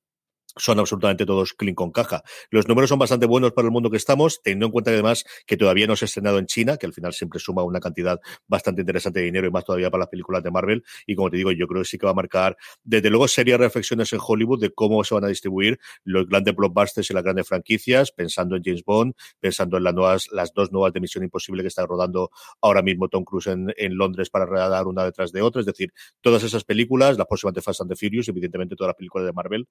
son 0.57 0.79
absolutamente 0.79 1.27
todos 1.27 1.53
clean 1.53 1.75
con 1.75 1.93
caja. 1.93 2.23
Los 2.51 2.69
números 2.69 2.89
son 2.91 2.99
bastante 2.99 3.27
buenos 3.27 3.53
para 3.53 3.67
el 3.67 3.73
mundo 3.73 3.91
que 3.91 3.97
estamos, 3.97 4.41
teniendo 4.43 4.67
en 4.67 4.73
cuenta 4.73 4.91
además 4.91 5.25
que 5.47 5.57
todavía 5.57 5.87
no 5.87 5.97
se 5.97 6.05
ha 6.05 6.07
estrenado 6.07 6.39
en 6.39 6.47
China, 6.47 6.77
que 6.77 6.87
al 6.87 6.93
final 6.93 7.13
siempre 7.13 7.41
suma 7.41 7.63
una 7.63 7.81
cantidad 7.81 8.21
bastante 8.47 8.83
interesante 8.83 9.21
de 9.21 9.27
dinero 9.27 9.47
y 9.47 9.51
más 9.51 9.65
todavía 9.65 9.91
para 9.91 10.01
las 10.01 10.09
películas 10.09 10.43
de 10.43 10.51
Marvel. 10.51 10.85
Y 11.07 11.15
como 11.15 11.31
te 11.31 11.37
digo, 11.37 11.53
yo 11.53 11.67
creo 11.67 11.83
que 11.83 11.89
sí 11.89 11.99
que 11.99 12.07
va 12.07 12.13
a 12.13 12.15
marcar, 12.15 12.57
desde 12.83 13.11
luego, 13.11 13.29
serias 13.29 13.61
reflexiones 13.61 14.13
en 14.13 14.21
Hollywood 14.23 14.61
de 14.61 14.71
cómo 14.71 15.03
se 15.05 15.15
van 15.15 15.25
a 15.25 15.29
distribuir 15.29 15.79
los 16.05 16.27
grandes 16.27 16.55
blockbusters 16.55 17.11
y 17.11 17.15
las 17.15 17.23
grandes 17.23 17.47
franquicias, 17.47 18.13
pensando 18.13 18.57
en 18.57 18.63
James 18.65 18.85
Bond, 18.85 19.15
pensando 19.39 19.77
en 19.77 19.85
las 19.85 19.95
nuevas, 19.95 20.29
las 20.33 20.53
dos 20.53 20.73
nuevas 20.73 20.93
de 20.93 21.01
Misión 21.01 21.25
Imposible 21.25 21.63
que 21.63 21.69
está 21.69 21.87
rodando 21.87 22.31
ahora 22.61 22.83
mismo 22.83 23.09
Tom 23.09 23.25
Cruise 23.25 23.49
en, 23.49 23.97
Londres 23.97 24.31
para 24.31 24.47
redar 24.47 24.87
una 24.87 25.05
detrás 25.05 25.33
de 25.33 25.43
otra. 25.43 25.61
Es 25.61 25.67
decir, 25.67 25.93
todas 26.21 26.43
esas 26.43 26.65
películas, 26.65 27.19
las 27.19 27.27
próximas 27.27 27.55
de 27.55 27.61
Fast 27.61 27.83
and 27.83 27.91
the 27.91 27.97
Furious, 27.97 28.29
evidentemente 28.29 28.77
todas 28.77 28.91
las 28.91 28.97
películas 28.97 29.27
de 29.27 29.33
Marvel, 29.33 29.69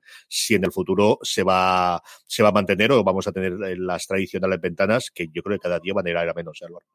futuro 0.71 1.19
se 1.21 1.43
va, 1.43 2.01
se 2.25 2.43
va 2.43 2.49
a 2.49 2.53
mantener 2.53 2.91
o 2.91 3.03
vamos 3.03 3.27
a 3.27 3.31
tener 3.31 3.53
las 3.77 4.07
tradicionales 4.07 4.61
ventanas 4.61 5.11
que 5.13 5.27
yo 5.31 5.41
creo 5.41 5.57
que 5.57 5.63
cada 5.63 5.79
día 5.79 5.93
van 5.93 6.07
a 6.07 6.09
ir 6.09 6.17
a 6.17 6.33
menos, 6.33 6.59
Álvaro. 6.61 6.85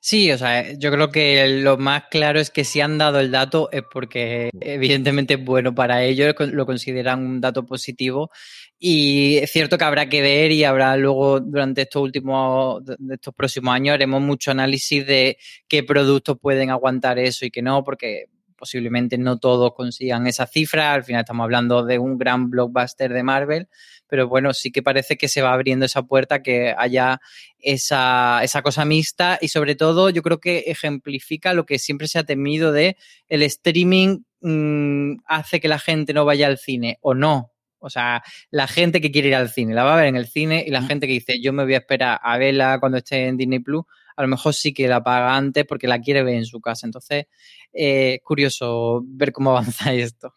Sí, 0.00 0.30
o 0.30 0.38
sea, 0.38 0.72
yo 0.74 0.90
creo 0.92 1.10
que 1.10 1.60
lo 1.62 1.76
más 1.78 2.04
claro 2.10 2.38
es 2.38 2.50
que 2.50 2.64
si 2.64 2.80
han 2.80 2.98
dado 2.98 3.20
el 3.20 3.30
dato 3.30 3.70
es 3.72 3.82
porque 3.90 4.50
evidentemente 4.60 5.34
es 5.34 5.44
bueno 5.44 5.74
para 5.74 6.04
ellos, 6.04 6.34
lo 6.38 6.66
consideran 6.66 7.24
un 7.26 7.40
dato 7.40 7.64
positivo 7.66 8.30
y 8.78 9.38
es 9.38 9.50
cierto 9.50 9.78
que 9.78 9.84
habrá 9.84 10.08
que 10.08 10.20
ver 10.20 10.52
y 10.52 10.64
habrá 10.64 10.96
luego 10.96 11.40
durante 11.40 11.82
estos 11.82 12.02
últimos, 12.02 12.82
estos 13.10 13.34
próximos 13.34 13.74
años 13.74 13.94
haremos 13.94 14.20
mucho 14.20 14.50
análisis 14.50 15.06
de 15.06 15.38
qué 15.68 15.82
productos 15.82 16.38
pueden 16.40 16.70
aguantar 16.70 17.18
eso 17.18 17.46
y 17.46 17.50
qué 17.50 17.62
no, 17.62 17.82
porque 17.82 18.26
posiblemente 18.64 19.18
no 19.18 19.38
todos 19.38 19.74
consigan 19.74 20.26
esa 20.26 20.46
cifra. 20.46 20.94
Al 20.94 21.04
final 21.04 21.20
estamos 21.20 21.44
hablando 21.44 21.84
de 21.84 21.98
un 21.98 22.16
gran 22.16 22.48
blockbuster 22.48 23.12
de 23.12 23.22
Marvel, 23.22 23.68
pero 24.06 24.26
bueno, 24.26 24.54
sí 24.54 24.72
que 24.72 24.82
parece 24.82 25.18
que 25.18 25.28
se 25.28 25.42
va 25.42 25.52
abriendo 25.52 25.84
esa 25.84 26.04
puerta, 26.04 26.42
que 26.42 26.74
haya 26.74 27.20
esa, 27.58 28.40
esa 28.42 28.62
cosa 28.62 28.86
mixta 28.86 29.38
y 29.38 29.48
sobre 29.48 29.74
todo 29.74 30.08
yo 30.08 30.22
creo 30.22 30.40
que 30.40 30.64
ejemplifica 30.68 31.52
lo 31.52 31.66
que 31.66 31.78
siempre 31.78 32.08
se 32.08 32.18
ha 32.18 32.24
temido 32.24 32.72
de 32.72 32.96
el 33.28 33.42
streaming 33.42 34.20
mmm, 34.40 35.16
hace 35.26 35.60
que 35.60 35.68
la 35.68 35.78
gente 35.78 36.14
no 36.14 36.24
vaya 36.24 36.46
al 36.46 36.56
cine 36.56 36.96
o 37.02 37.12
no. 37.12 37.52
O 37.80 37.90
sea, 37.90 38.22
la 38.50 38.66
gente 38.66 39.02
que 39.02 39.10
quiere 39.10 39.28
ir 39.28 39.34
al 39.34 39.50
cine 39.50 39.74
la 39.74 39.84
va 39.84 39.92
a 39.92 39.98
ver 39.98 40.06
en 40.06 40.16
el 40.16 40.26
cine 40.26 40.64
y 40.66 40.70
la 40.70 40.80
gente 40.80 41.06
que 41.06 41.12
dice 41.12 41.34
yo 41.42 41.52
me 41.52 41.64
voy 41.64 41.74
a 41.74 41.78
esperar 41.84 42.18
a 42.22 42.38
verla 42.38 42.78
cuando 42.80 42.96
esté 42.96 43.26
en 43.26 43.36
Disney 43.36 43.58
Plus, 43.58 43.84
a 44.16 44.22
lo 44.22 44.28
mejor 44.28 44.54
sí 44.54 44.72
que 44.72 44.88
la 44.88 45.02
paga 45.02 45.36
antes 45.36 45.64
porque 45.66 45.88
la 45.88 46.00
quiere 46.00 46.22
ver 46.22 46.36
en 46.36 46.46
su 46.46 46.60
casa. 46.60 46.86
Entonces, 46.86 47.26
eh, 47.72 48.20
curioso 48.24 49.02
ver 49.06 49.32
cómo 49.32 49.50
avanza 49.56 49.92
esto. 49.92 50.32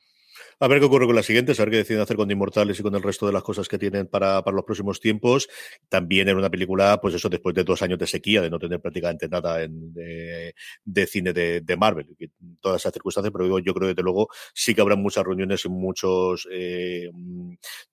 A 0.60 0.68
ver 0.68 0.80
qué 0.80 0.86
ocurre 0.86 1.06
con 1.06 1.16
las 1.16 1.28
siguientes, 1.28 1.60
a 1.60 1.64
ver 1.66 1.72
qué 1.72 1.78
deciden 1.78 2.02
hacer 2.02 2.18
con 2.18 2.32
Inmortales 2.32 2.80
y 2.80 2.82
con 2.82 2.96
el 2.96 3.04
resto 3.04 3.28
de 3.28 3.32
las 3.32 3.44
cosas 3.44 3.68
que 3.68 3.78
tienen 3.78 4.08
para, 4.08 4.44
para 4.44 4.56
los 4.56 4.66
próximos 4.66 5.00
tiempos. 5.00 5.48
También 5.88 6.30
en 6.30 6.38
una 6.38 6.50
película, 6.50 7.00
pues 7.00 7.14
eso, 7.14 7.30
después 7.30 7.54
de 7.54 7.64
dos 7.64 7.84
años 7.84 8.00
de 8.00 8.08
sequía, 8.08 8.42
de 8.42 8.50
no 8.50 8.58
tener 8.58 8.82
prácticamente 8.82 9.30
nada 9.30 9.62
en, 9.62 9.94
de, 9.94 10.56
de, 10.84 11.06
cine 11.06 11.32
de, 11.32 11.62
de 11.62 11.78
Marvel, 11.78 12.08
todas 12.60 12.82
esas 12.82 12.92
circunstancias, 12.92 13.32
pero 13.32 13.60
yo 13.60 13.72
creo 13.76 13.82
que 13.82 13.94
desde 13.94 14.02
luego 14.02 14.30
sí 14.56 14.74
que 14.74 14.82
habrá 14.82 14.96
muchas 14.96 15.24
reuniones 15.24 15.64
y 15.64 15.70
muchos 15.70 16.48
eh, 16.52 17.12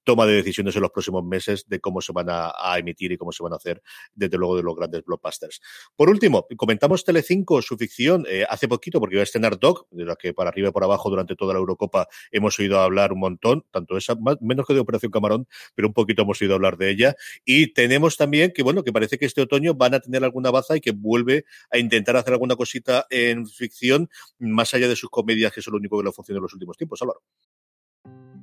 toma 0.03 0.25
de 0.25 0.33
decisiones 0.33 0.75
en 0.75 0.83
los 0.83 0.91
próximos 0.91 1.23
meses 1.23 1.69
de 1.69 1.81
cómo 1.81 2.01
se 2.01 2.15
van 2.15 2.31
a, 2.31 2.51
a, 2.57 2.79
emitir 2.79 3.13
y 3.13 3.19
cómo 3.19 3.31
se 3.31 3.43
van 3.43 3.53
a 3.53 3.57
hacer, 3.57 3.83
desde 4.15 4.39
luego, 4.39 4.57
de 4.57 4.63
los 4.63 4.75
grandes 4.75 5.05
blockbusters. 5.05 5.61
Por 5.95 6.09
último, 6.09 6.47
comentamos 6.57 7.05
Telecinco, 7.05 7.61
su 7.61 7.77
ficción, 7.77 8.25
eh, 8.27 8.47
hace 8.49 8.69
poquito, 8.69 9.01
porque 9.01 9.17
iba 9.17 9.21
a 9.21 9.25
estrenar 9.25 9.59
Doc, 9.59 9.87
de 9.91 10.07
la 10.07 10.17
que 10.17 10.33
para 10.33 10.49
arriba 10.49 10.71
y 10.71 10.73
por 10.73 10.83
abajo 10.83 11.11
durante 11.11 11.37
toda 11.37 11.53
la 11.53 11.61
Eurocopa 11.61 12.09
hemos 12.31 12.54
oído 12.59 12.81
hablar 12.81 13.13
un 13.13 13.21
montón, 13.21 13.65
tanto 13.71 13.97
esa, 13.97 14.15
más, 14.15 14.37
menos 14.41 14.67
que 14.67 14.75
de 14.75 14.81
Operación 14.81 15.13
Camarón, 15.13 15.47
pero 15.75 15.89
un 15.89 15.95
poquito 15.95 16.23
hemos 16.23 16.41
oído 16.41 16.55
hablar 16.55 16.77
de 16.77 16.91
ella. 16.91 17.17
Y 17.45 17.73
tenemos 17.73 18.17
también 18.17 18.53
que, 18.53 18.63
bueno, 18.63 18.83
que 18.83 18.93
parece 18.93 19.19
que 19.19 19.27
este 19.27 19.43
otoño 19.43 19.75
van 19.75 19.95
a 19.95 20.01
tener 20.01 20.25
alguna 20.25 20.51
baza 20.51 20.77
y 20.77 20.81
que 20.81 20.93
vuelve 20.93 21.45
a 21.71 21.79
intentar 21.79 22.17
hacer 22.17 22.33
alguna 22.33 22.57
cosita 22.57 23.07
en 23.11 23.47
ficción, 23.47 24.09
más 24.39 24.75
allá 24.75 24.89
de 24.89 24.97
sus 24.97 25.11
comedias, 25.11 25.53
que 25.53 25.61
es 25.61 25.67
lo 25.67 25.77
único 25.77 25.99
que 25.99 26.05
le 26.05 26.13
funciona 26.13 26.39
en 26.39 26.43
los 26.43 26.53
últimos 26.53 26.77
tiempos. 26.77 27.01
Álvaro. 27.03 27.21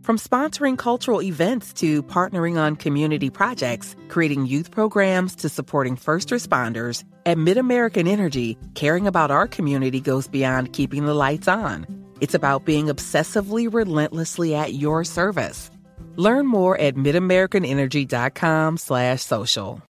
From 0.02 0.18
sponsoring 0.18 0.78
cultural 0.78 1.22
events 1.22 1.74
to 1.74 2.02
partnering 2.02 2.58
on 2.58 2.76
community 2.76 3.30
projects, 3.30 3.96
creating 4.10 4.48
youth 4.48 4.72
programs 4.72 5.36
to 5.36 5.48
supporting 5.48 5.96
first 5.96 6.30
responders, 6.30 7.04
at 7.28 7.38
MidAmerican 7.38 8.08
Energy, 8.08 8.58
caring 8.74 9.06
about 9.06 9.30
our 9.30 9.48
community 9.48 10.02
goes 10.02 10.28
beyond 10.28 10.74
keeping 10.74 11.06
the 11.06 11.14
lights 11.14 11.48
on. 11.48 11.86
It's 12.22 12.36
about 12.36 12.64
being 12.66 12.86
obsessively 12.86 13.68
relentlessly 13.68 14.56
at 14.56 14.74
your 14.74 15.04
service. 15.04 15.70
Learn 16.16 16.46
more 16.46 16.80
at 16.80 16.96
midamericanenergy.com 16.96 18.78
slash 18.78 19.22
social. 19.22 19.82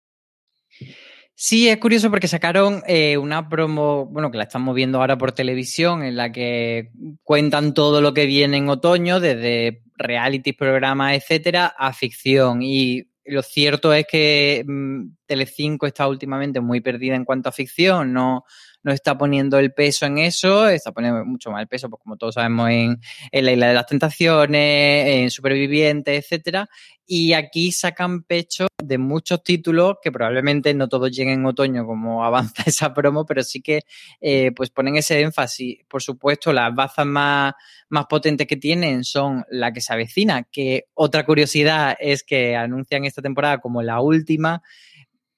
Sí, 1.35 1.67
es 1.69 1.77
curioso 1.77 2.11
porque 2.11 2.27
sacaron 2.27 2.83
eh, 2.85 3.17
una 3.17 3.49
promo, 3.49 4.05
bueno, 4.05 4.29
que 4.29 4.37
la 4.37 4.43
estamos 4.43 4.75
viendo 4.75 4.99
ahora 4.99 5.17
por 5.17 5.31
televisión, 5.31 6.03
en 6.03 6.15
la 6.15 6.31
que 6.31 6.91
cuentan 7.23 7.73
todo 7.73 7.99
lo 7.99 8.13
que 8.13 8.27
viene 8.27 8.57
en 8.57 8.69
otoño, 8.69 9.19
desde 9.19 9.81
reality, 9.95 10.53
programas, 10.53 11.15
etcétera, 11.15 11.73
a 11.75 11.93
ficción. 11.93 12.61
Y 12.61 13.07
lo 13.25 13.41
cierto 13.41 13.91
es 13.91 14.05
que 14.05 14.63
mmm, 14.67 15.15
Telecinco 15.25 15.87
está 15.87 16.07
últimamente 16.07 16.61
muy 16.61 16.79
perdida 16.79 17.15
en 17.15 17.25
cuanto 17.25 17.49
a 17.49 17.53
ficción, 17.53 18.13
no, 18.13 18.45
no 18.83 18.91
está 18.91 19.17
poniendo 19.17 19.59
el 19.59 19.73
peso 19.73 20.05
en 20.05 20.17
eso, 20.17 20.67
está 20.67 20.91
poniendo 20.91 21.23
mucho 21.25 21.51
más 21.51 21.61
el 21.61 21.67
peso, 21.67 21.89
pues 21.89 22.01
como 22.01 22.17
todos 22.17 22.35
sabemos, 22.35 22.69
en, 22.69 22.99
en 23.31 23.45
la 23.45 23.51
Isla 23.51 23.67
de 23.67 23.73
las 23.73 23.85
Tentaciones, 23.85 25.07
en 25.07 25.31
Supervivientes, 25.31 26.23
etcétera. 26.23 26.69
Y 27.05 27.33
aquí 27.33 27.73
sacan 27.73 28.23
pecho 28.23 28.67
de 28.81 28.97
muchos 28.97 29.43
títulos 29.43 29.95
que 30.01 30.11
probablemente 30.11 30.73
no 30.73 30.87
todos 30.87 31.11
lleguen 31.11 31.41
en 31.41 31.45
otoño 31.45 31.85
como 31.85 32.23
avanza 32.25 32.63
esa 32.65 32.93
promo, 32.93 33.25
pero 33.25 33.43
sí 33.43 33.61
que 33.61 33.81
eh, 34.21 34.51
pues 34.55 34.69
ponen 34.69 34.95
ese 34.95 35.19
énfasis. 35.19 35.79
Por 35.89 36.01
supuesto, 36.01 36.53
las 36.53 36.73
bazas 36.73 37.05
más, 37.05 37.53
más 37.89 38.05
potentes 38.05 38.47
que 38.47 38.57
tienen 38.57 39.03
son 39.03 39.43
la 39.49 39.73
que 39.73 39.81
se 39.81 39.93
avecina, 39.93 40.43
que 40.43 40.85
otra 40.93 41.25
curiosidad 41.25 41.97
es 41.99 42.23
que 42.23 42.55
anuncian 42.55 43.03
esta 43.05 43.21
temporada 43.21 43.59
como 43.59 43.81
la 43.81 43.99
última 43.99 44.63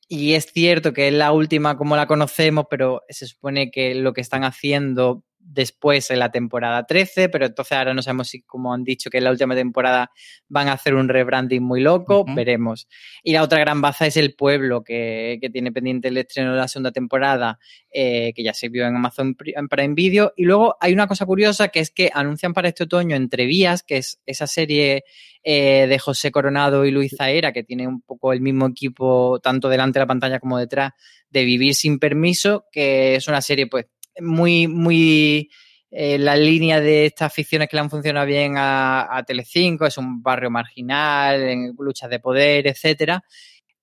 y 0.08 0.34
es 0.34 0.46
cierto 0.54 0.94
que 0.94 1.08
es 1.08 1.14
la 1.14 1.32
última 1.32 1.78
como 1.78 1.96
la 1.96 2.08
conocemos, 2.08 2.66
pero 2.70 3.02
se 3.10 3.28
supone 3.28 3.72
que 3.72 3.96
lo 3.96 4.14
que 4.14 4.22
están 4.22 4.44
haciendo 4.44 5.24
después 5.46 6.10
en 6.10 6.20
la 6.20 6.32
temporada 6.32 6.86
13, 6.86 7.30
pero 7.30 7.46
entonces 7.46 7.78
ahora 7.78 7.94
no 7.94 8.02
sabemos 8.02 8.30
si, 8.30 8.42
como 8.42 8.74
han 8.74 8.84
dicho, 8.84 9.10
que 9.10 9.18
en 9.18 9.26
la 9.26 9.32
última 9.32 9.56
temporada 9.56 10.12
van 10.48 10.70
a 10.70 10.74
hacer 10.74 10.96
un 10.96 11.10
rebranding 11.10 11.62
muy 11.62 11.82
loco, 11.82 12.26
veremos. 12.26 12.88
Y 13.24 13.34
la 13.34 13.44
otra 13.44 13.60
gran 13.60 13.82
baza 13.82 14.08
es 14.08 14.18
El 14.18 14.36
Pueblo, 14.36 14.84
que, 14.84 15.38
que 15.42 15.50
tiene 15.50 15.72
pendiente 15.72 16.08
el 16.08 16.18
estreno 16.18 16.52
de 16.52 16.58
la 16.58 16.68
segunda 16.68 16.92
temporada, 16.92 17.60
eh, 17.92 18.34
que 18.36 18.44
ya 18.44 18.54
se 18.54 18.70
vio 18.70 18.88
en 18.88 18.96
Amazon 18.96 19.36
Prime 19.36 19.94
Video. 19.94 20.34
Y 20.36 20.46
luego 20.46 20.76
hay 20.80 20.94
una 20.94 21.08
cosa 21.08 21.26
curiosa, 21.26 21.68
que 21.68 21.80
es 21.80 21.92
que 21.92 22.10
anuncian 22.14 22.54
para 22.54 22.70
este 22.70 22.86
otoño 22.86 23.16
Entrevías, 23.16 23.84
que 23.84 23.98
es 23.98 24.20
esa 24.26 24.48
serie 24.48 25.04
eh, 25.44 25.88
de 25.88 26.00
José 26.00 26.32
Coronado 26.32 26.86
y 26.86 26.92
Luis 26.92 27.16
Zaera, 27.18 27.52
que 27.52 27.64
tiene 27.64 27.88
un 27.88 28.02
poco 28.02 28.34
el 28.34 28.42
mismo 28.42 28.68
equipo, 28.68 29.40
tanto 29.44 29.70
delante 29.70 30.00
de 30.00 30.04
la 30.04 30.08
pantalla 30.08 30.40
como 30.40 30.58
detrás, 30.58 30.94
de 31.30 31.44
Vivir 31.44 31.76
sin 31.76 32.00
Permiso, 32.00 32.66
que 32.72 33.16
es 33.16 33.28
una 33.28 33.42
serie, 33.42 33.68
pues, 33.68 33.88
muy, 34.20 34.68
muy 34.68 35.50
eh, 35.96 36.18
la 36.18 36.36
línea 36.36 36.82
de 36.82 37.06
estas 37.06 37.32
ficciones 37.32 37.70
que 37.70 37.78
le 37.78 37.82
han 37.82 37.90
funcionado 37.90 38.26
bien 38.26 38.58
a, 38.58 39.16
a 39.16 39.24
Telecinco, 39.24 39.86
es 39.86 39.98
un 40.00 40.24
barrio 40.24 40.50
marginal, 40.50 41.42
en 41.44 41.76
luchas 41.78 42.10
de 42.10 42.20
poder, 42.20 42.66
etcétera. 42.66 43.24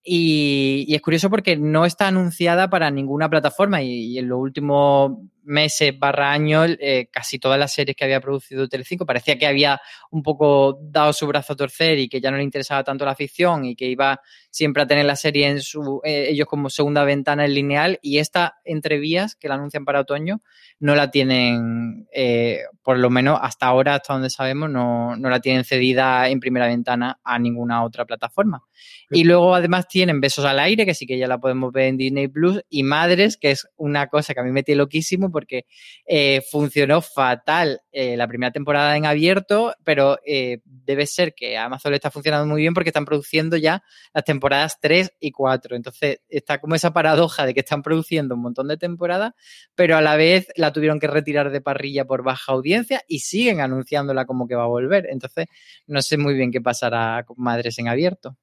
Y, 0.03 0.87
y, 0.89 0.95
es 0.97 1.03
curioso 1.03 1.31
porque 1.31 1.57
no 1.57 1.85
está 1.85 2.09
anunciada 2.09 2.69
para 2.69 2.91
ninguna 2.91 3.29
plataforma 3.29 3.83
y, 3.83 4.19
en 4.19 4.29
los 4.29 4.41
últimos 4.41 5.19
meses 5.45 5.99
barra 5.99 6.33
años, 6.33 6.77
eh, 6.81 7.09
casi 7.11 7.39
todas 7.39 7.59
las 7.59 7.73
series 7.73 7.97
que 7.97 8.05
había 8.05 8.21
producido 8.21 8.69
Telecinco 8.69 9.07
parecía 9.07 9.39
que 9.39 9.47
había 9.47 9.81
un 10.11 10.23
poco 10.23 10.79
dado 10.83 11.13
su 11.13 11.27
brazo 11.27 11.53
a 11.53 11.57
torcer 11.57 11.99
y 11.99 12.09
que 12.09 12.21
ya 12.21 12.31
no 12.31 12.37
le 12.37 12.43
interesaba 12.43 12.85
tanto 12.85 13.05
la 13.05 13.15
ficción 13.15 13.65
y 13.65 13.75
que 13.77 13.87
iba 13.87 14.21
siempre 14.51 14.83
a 14.83 14.87
tener 14.87 15.05
la 15.05 15.17
serie 15.17 15.49
en 15.49 15.61
su 15.61 16.01
eh, 16.05 16.27
ellos 16.31 16.47
como 16.47 16.71
segunda 16.71 17.05
ventana 17.05 17.45
en 17.45 17.55
lineal 17.55 17.99
y 18.03 18.19
esta 18.19 18.57
entrevías 18.65 19.37
que 19.37 19.49
la 19.49 19.55
anuncian 19.55 19.85
para 19.85 20.01
otoño 20.01 20.43
no 20.81 20.95
la 20.95 21.11
tienen 21.11 22.09
eh, 22.13 22.61
por 22.83 22.99
lo 22.99 23.11
menos 23.11 23.39
hasta 23.41 23.67
ahora 23.67 23.95
hasta 23.97 24.15
donde 24.15 24.31
sabemos 24.31 24.71
no, 24.71 25.15
no, 25.17 25.31
la 25.31 25.41
tienen 25.41 25.65
cedida 25.65 26.29
en 26.29 26.41
primera 26.41 26.67
ventana 26.67 27.21
a 27.23 27.39
ninguna 27.39 27.85
otra 27.85 28.05
plataforma. 28.05 28.65
Y 29.11 29.25
luego 29.25 29.55
además 29.55 29.87
tienen 29.89 30.21
Besos 30.21 30.45
al 30.45 30.59
aire 30.59 30.87
que 30.87 30.95
sí 30.95 31.07
que 31.07 31.19
ya 31.19 31.29
la 31.29 31.39
podemos 31.39 31.73
ver 31.73 31.85
en 31.85 31.97
Disney 31.97 32.29
Plus 32.29 32.63
y 32.69 32.83
Madres 32.83 33.37
que 33.37 33.51
es 33.51 33.69
una 33.77 34.09
cosa 34.09 34.35
que 34.35 34.41
a 34.41 34.43
mí 34.43 34.53
me 34.53 34.63
tiene 34.63 34.79
loquísimo 34.79 35.30
porque 35.31 35.67
eh, 36.07 36.43
funcionó 36.51 37.01
fatal 37.03 37.81
eh, 37.93 38.17
la 38.17 38.29
primera 38.29 38.53
temporada 38.53 38.97
en 38.97 39.07
abierto, 39.07 39.75
pero 39.85 40.19
eh, 40.25 40.61
debe 40.65 41.07
ser 41.07 41.35
que 41.35 41.57
Amazon 41.59 41.93
le 41.93 41.97
está 41.97 42.11
funcionando 42.11 42.47
muy 42.47 42.63
bien 42.63 42.75
porque 42.75 42.91
están 42.91 43.05
produciendo 43.05 43.57
ya 43.57 43.83
las 44.13 44.25
temporadas 44.25 44.79
3 44.81 45.13
y 45.21 45.31
4. 45.31 45.77
Entonces 45.77 46.21
está 46.29 46.61
como 46.61 46.75
esa 46.75 46.93
paradoja 46.93 47.47
de 47.47 47.55
que 47.55 47.61
están 47.61 47.83
produciendo 47.83 48.35
un 48.35 48.43
montón 48.43 48.69
de 48.69 48.77
temporadas, 48.77 49.33
pero 49.75 49.97
a 49.97 50.03
la 50.03 50.17
vez 50.17 50.49
la 50.57 50.73
tuvieron 50.73 51.01
que 51.01 51.07
retirar 51.07 51.51
de 51.51 51.61
parrilla 51.61 52.05
por 52.05 52.23
baja 52.23 52.53
audiencia 52.53 53.03
y 53.09 53.21
siguen 53.21 53.61
anunciándola 53.61 54.25
como 54.27 54.47
que 54.47 54.55
va 54.55 54.65
a 54.65 54.69
volver. 54.69 55.07
Entonces 55.11 55.47
no 55.87 56.03
sé 56.03 56.19
muy 56.19 56.35
bien 56.35 56.51
qué 56.51 56.61
pasará 56.61 57.25
con 57.25 57.37
Madres 57.39 57.79
en 57.79 57.89
abierto. 57.89 58.37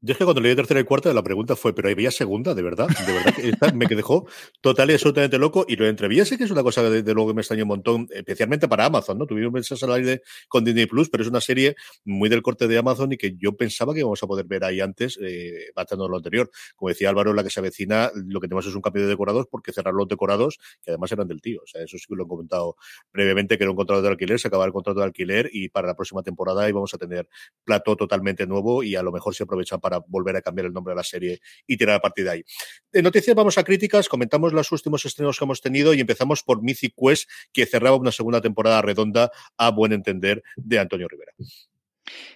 Yo 0.00 0.12
es 0.12 0.18
que 0.18 0.24
cuando 0.24 0.40
leí 0.40 0.54
tercera 0.54 0.78
y 0.78 0.84
cuarta, 0.84 1.12
la 1.12 1.24
pregunta 1.24 1.56
fue, 1.56 1.74
¿pero 1.74 1.88
había 1.88 2.12
segunda, 2.12 2.54
de 2.54 2.62
verdad? 2.62 2.86
De 3.04 3.12
verdad, 3.12 3.34
esta 3.42 3.72
me 3.72 3.86
dejó 3.86 4.28
total 4.60 4.90
y 4.90 4.92
absolutamente 4.92 5.38
loco. 5.38 5.66
Y 5.66 5.74
lo 5.74 5.84
de 5.84 5.90
entrevías 5.90 6.28
sí 6.28 6.38
que 6.38 6.44
es 6.44 6.52
una 6.52 6.62
cosa 6.62 6.88
de, 6.88 7.02
de 7.02 7.14
luego 7.14 7.30
que 7.30 7.34
me 7.34 7.40
extrañó 7.40 7.64
un 7.64 7.68
montón, 7.68 8.06
especialmente 8.10 8.68
para 8.68 8.84
Amazon, 8.84 9.18
¿no? 9.18 9.26
Tuvimos 9.26 9.82
al 9.82 9.92
aire 9.94 10.22
con 10.46 10.62
Disney 10.64 10.86
Plus, 10.86 11.10
pero 11.10 11.24
es 11.24 11.28
una 11.28 11.40
serie 11.40 11.74
muy 12.04 12.28
del 12.28 12.42
corte 12.42 12.68
de 12.68 12.78
Amazon 12.78 13.12
y 13.12 13.16
que 13.16 13.34
yo 13.36 13.56
pensaba 13.56 13.92
que 13.92 14.00
íbamos 14.00 14.22
a 14.22 14.28
poder 14.28 14.46
ver 14.46 14.62
ahí 14.62 14.80
antes, 14.80 15.18
eh, 15.20 15.72
lo 15.74 16.16
anterior. 16.16 16.48
Como 16.76 16.90
decía 16.90 17.10
Álvaro, 17.10 17.34
la 17.34 17.42
que 17.42 17.50
se 17.50 17.58
avecina, 17.58 18.12
lo 18.14 18.40
que 18.40 18.46
tenemos 18.46 18.66
es 18.66 18.76
un 18.76 18.82
cambio 18.82 19.02
de 19.02 19.08
decorados 19.08 19.46
porque 19.50 19.72
cerrar 19.72 19.94
los 19.94 20.06
decorados, 20.06 20.58
que 20.80 20.92
además 20.92 21.10
eran 21.10 21.26
del 21.26 21.40
tío. 21.40 21.60
O 21.64 21.66
sea, 21.66 21.82
eso 21.82 21.98
sí 21.98 22.04
que 22.08 22.14
lo 22.14 22.22
he 22.22 22.28
comentado 22.28 22.76
previamente, 23.10 23.58
que 23.58 23.64
era 23.64 23.70
un 23.72 23.76
contrato 23.76 24.02
de 24.02 24.08
alquiler, 24.10 24.38
se 24.38 24.46
acaba 24.46 24.64
el 24.64 24.72
contrato 24.72 25.00
de 25.00 25.06
alquiler 25.06 25.50
y 25.52 25.70
para 25.70 25.88
la 25.88 25.96
próxima 25.96 26.22
temporada 26.22 26.68
íbamos 26.68 26.94
a 26.94 26.98
tener 26.98 27.28
plato 27.64 27.96
totalmente 27.96 28.46
nuevo 28.46 28.84
y 28.84 28.94
a 28.94 29.02
lo 29.02 29.10
mejor 29.10 29.34
se 29.34 29.42
aprovecha 29.42 29.78
para 29.78 29.87
volver 30.06 30.36
a 30.36 30.42
cambiar 30.42 30.66
el 30.66 30.72
nombre 30.72 30.92
de 30.92 30.96
la 30.96 31.04
serie 31.04 31.40
y 31.66 31.76
tirar 31.76 31.96
a 31.96 32.00
partir 32.00 32.24
de 32.24 32.30
ahí. 32.30 32.44
De 32.92 33.02
noticias 33.02 33.34
vamos 33.34 33.58
a 33.58 33.64
críticas, 33.64 34.08
comentamos 34.08 34.52
los 34.52 34.70
últimos 34.72 35.04
estrenos 35.04 35.38
que 35.38 35.44
hemos 35.44 35.60
tenido 35.60 35.94
y 35.94 36.00
empezamos 36.00 36.42
por 36.42 36.62
Mythic 36.62 36.94
Quest, 36.96 37.28
que 37.52 37.66
cerraba 37.66 37.96
una 37.96 38.12
segunda 38.12 38.40
temporada 38.40 38.82
redonda 38.82 39.30
a 39.56 39.70
buen 39.70 39.92
entender 39.92 40.42
de 40.56 40.78
Antonio 40.78 41.08
Rivera. 41.08 41.32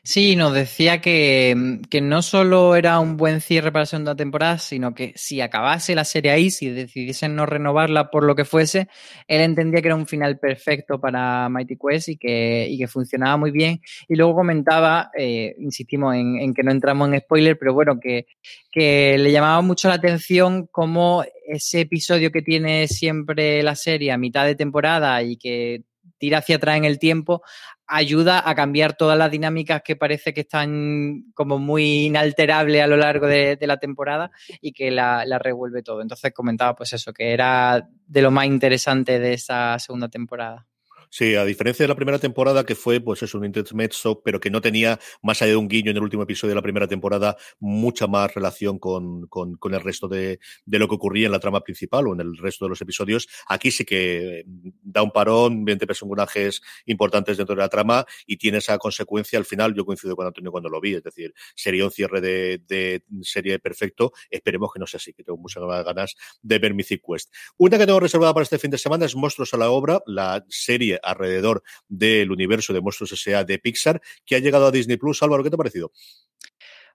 Sí, 0.05 0.35
nos 0.35 0.53
decía 0.53 1.01
que, 1.01 1.81
que, 1.89 2.01
no 2.01 2.23
solo 2.23 2.75
era 2.75 2.99
un 2.99 3.17
buen 3.17 3.41
cierre 3.41 3.71
para 3.71 3.83
la 3.83 3.87
segunda 3.87 4.17
temporada, 4.17 4.59
sino 4.59 4.95
que 4.95 5.13
si 5.15 5.41
acabase 5.41 5.95
la 5.95 6.05
serie 6.05 6.33
ahí, 6.33 6.51
si 6.51 6.71
decidiesen 6.71 7.37
no 7.37 7.47
renovarla 7.47 8.11
por 8.11 8.25
lo 8.25 8.35
que 8.35 8.45
fuese, 8.45 8.89
él 9.29 9.41
entendía 9.43 9.81
que 9.81 9.89
era 9.89 9.95
un 9.95 10.09
final 10.09 10.39
perfecto 10.41 11.01
para 11.01 11.49
Mighty 11.49 11.77
Quest 11.77 12.09
y 12.09 12.17
que, 12.17 12.67
y 12.69 12.79
que 12.79 12.89
funcionaba 12.89 13.37
muy 13.37 13.53
bien. 13.53 13.81
Y 14.09 14.17
luego 14.17 14.35
comentaba, 14.35 15.11
eh, 15.17 15.55
insistimos 15.59 16.17
en, 16.17 16.37
en, 16.41 16.53
que 16.53 16.65
no 16.65 16.73
entramos 16.73 17.09
en 17.09 17.21
spoiler, 17.21 17.57
pero 17.57 17.73
bueno, 17.73 18.01
que, 18.01 18.27
que 18.73 19.17
le 19.19 19.31
llamaba 19.31 19.61
mucho 19.63 19.89
la 19.89 19.95
atención 19.95 20.67
cómo 20.73 21.25
ese 21.47 21.83
episodio 21.83 22.33
que 22.33 22.43
tiene 22.43 22.89
siempre 22.89 23.63
la 23.63 23.77
serie 23.77 24.11
a 24.11 24.19
mitad 24.19 24.47
de 24.47 24.57
temporada 24.57 25.23
y 25.23 25.37
que 25.37 25.85
tira 26.23 26.39
hacia 26.39 26.55
atrás 26.55 26.77
en 26.77 26.85
el 26.85 27.01
tiempo, 27.01 27.43
ayuda 27.89 28.49
a 28.49 28.55
cambiar 28.55 28.97
todas 28.97 29.19
las 29.19 29.29
dinámicas 29.29 29.83
que 29.85 29.97
parece 29.97 30.33
que 30.33 30.43
están 30.43 31.25
como 31.35 31.59
muy 31.59 32.05
inalterables 32.07 32.81
a 32.81 32.87
lo 32.87 32.97
largo 32.97 33.27
de, 33.27 33.59
la 33.61 33.79
temporada 33.79 34.31
y 34.61 34.73
que 34.73 34.93
la, 34.93 35.25
la, 35.27 35.41
revuelve 35.41 35.83
todo. 35.83 36.01
Entonces 36.01 36.33
comentaba 36.33 36.77
pues 36.77 36.93
eso, 36.93 37.13
que 37.13 37.33
era 37.33 37.89
de 38.07 38.23
lo 38.23 38.31
más 38.31 38.47
interesante 38.47 39.19
de 39.19 39.33
esa 39.33 39.77
segunda 39.81 40.09
temporada. 40.09 40.69
Sí, 41.15 41.35
a 41.35 41.45
diferencia 41.45 41.83
de 41.85 41.89
la 41.89 41.95
primera 41.95 42.19
temporada, 42.19 42.65
que 42.65 42.75
fue, 42.75 42.99
pues 42.99 43.23
es 43.23 43.35
un 43.35 43.45
intermezzo, 43.45 44.23
pero 44.23 44.41
que 44.41 44.49
no 44.49 44.63
tenía, 44.63 44.99
más 45.21 45.43
allá 45.43 45.51
de 45.51 45.57
un 45.57 45.69
guiño 45.69 45.91
en 45.91 45.99
el 45.99 46.03
último 46.03 46.23
episodio 46.23 46.53
de 46.53 46.55
la 46.55 46.63
primera 46.63 46.89
temporada, 46.89 47.37
mucha 47.61 48.07
más 48.07 48.33
relación 48.33 48.79
con, 48.79 49.27
con, 49.27 49.57
con 49.57 49.75
el 49.75 49.83
resto 49.83 50.09
de, 50.09 50.41
de, 50.65 50.79
lo 50.79 50.89
que 50.89 50.95
ocurría 50.95 51.27
en 51.27 51.33
la 51.33 51.39
trama 51.39 51.61
principal 51.61 52.09
o 52.09 52.15
en 52.15 52.21
el 52.23 52.39
resto 52.39 52.65
de 52.65 52.71
los 52.71 52.81
episodios. 52.81 53.29
Aquí 53.47 53.71
sí 53.71 53.85
que 53.85 54.45
da 54.83 55.03
un 55.03 55.11
parón, 55.11 55.67
20 55.67 55.87
personajes 55.87 56.63
importantes 56.87 57.37
dentro 57.37 57.55
de 57.57 57.61
la 57.61 57.69
trama 57.69 58.07
y 58.27 58.39
tiene 58.39 58.57
esa 58.57 58.79
consecuencia 58.79 59.39
al 59.39 59.45
final. 59.45 59.75
Yo 59.75 59.85
coincido 59.85 60.17
con 60.17 60.27
Antonio 60.27 60.51
cuando 60.51 60.71
lo 60.71 60.81
vi, 60.81 60.95
es 60.95 61.03
decir, 61.03 61.35
sería 61.55 61.85
un 61.85 61.91
cierre 61.91 62.23
de, 62.23 62.63
de 62.67 63.03
serie 63.21 63.59
perfecto. 63.59 64.13
Esperemos 64.31 64.71
que 64.73 64.81
no 64.81 64.87
sea 64.87 64.97
así, 64.97 65.13
que 65.13 65.25
tengo 65.25 65.37
muchas 65.37 65.63
ganas 65.63 66.15
de 66.41 66.59
ver 66.59 66.73
Mythic 66.73 67.03
Quest. 67.07 67.31
Una 67.59 67.77
que 67.77 67.85
tengo 67.85 68.01
reservada 68.01 68.33
para 68.33 68.45
este 68.45 68.59
fin 68.59 68.71
de 68.71 68.79
semana 68.79 69.05
es 69.05 69.15
Monstruos 69.15 69.53
a 69.53 69.59
la 69.59 69.69
Obra, 69.69 70.01
la 70.07 70.43
serie 70.49 71.02
alrededor 71.03 71.63
del 71.89 72.31
universo 72.31 72.73
de 72.73 72.81
Monstruos 72.81 73.13
S.A. 73.13 73.45
de 73.45 73.59
Pixar, 73.59 74.01
que 74.25 74.37
ha 74.37 74.41
llegado 74.41 74.67
a 74.67 74.71
Disney 74.71 74.97
Plus. 74.97 75.23
Álvaro, 75.23 75.43
¿qué 75.43 75.51
te 75.51 75.57
ha 75.57 75.59
parecido? 75.59 75.93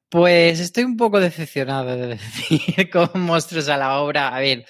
Pues 0.09 0.61
estoy 0.61 0.85
un 0.85 0.95
poco 0.95 1.19
decepcionado 1.19 1.97
de 1.97 2.07
decir 2.15 2.89
con 2.89 3.09
Monstruos 3.21 3.67
a 3.67 3.77
la 3.77 3.99
Obra. 3.99 4.35
A 4.35 4.39
ver, 4.39 4.65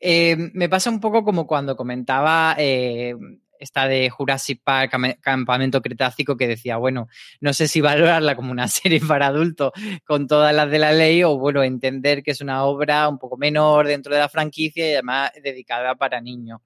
eh, 0.00 0.36
me 0.54 0.68
pasa 0.68 0.90
un 0.90 1.00
poco 1.00 1.24
como 1.24 1.46
cuando 1.46 1.76
comentaba... 1.76 2.56
Eh, 2.58 3.14
esta 3.60 3.86
de 3.86 4.08
Jurassic 4.08 4.62
Park, 4.64 4.92
Campamento 5.20 5.82
Cretácico, 5.82 6.36
que 6.36 6.48
decía, 6.48 6.78
bueno, 6.78 7.08
no 7.40 7.52
sé 7.52 7.68
si 7.68 7.80
valorarla 7.80 8.34
como 8.34 8.50
una 8.50 8.66
serie 8.68 9.00
para 9.00 9.26
adultos 9.26 9.72
con 10.04 10.26
todas 10.26 10.54
las 10.54 10.70
de 10.70 10.78
la 10.78 10.92
ley 10.92 11.22
o, 11.22 11.38
bueno, 11.38 11.62
entender 11.62 12.22
que 12.22 12.32
es 12.32 12.40
una 12.40 12.64
obra 12.64 13.08
un 13.08 13.18
poco 13.18 13.36
menor 13.36 13.86
dentro 13.86 14.14
de 14.14 14.20
la 14.20 14.28
franquicia 14.28 14.88
y 14.88 14.92
además 14.94 15.30
dedicada 15.42 15.94
para 15.94 16.20
niños. 16.20 16.60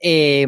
Eh, 0.00 0.46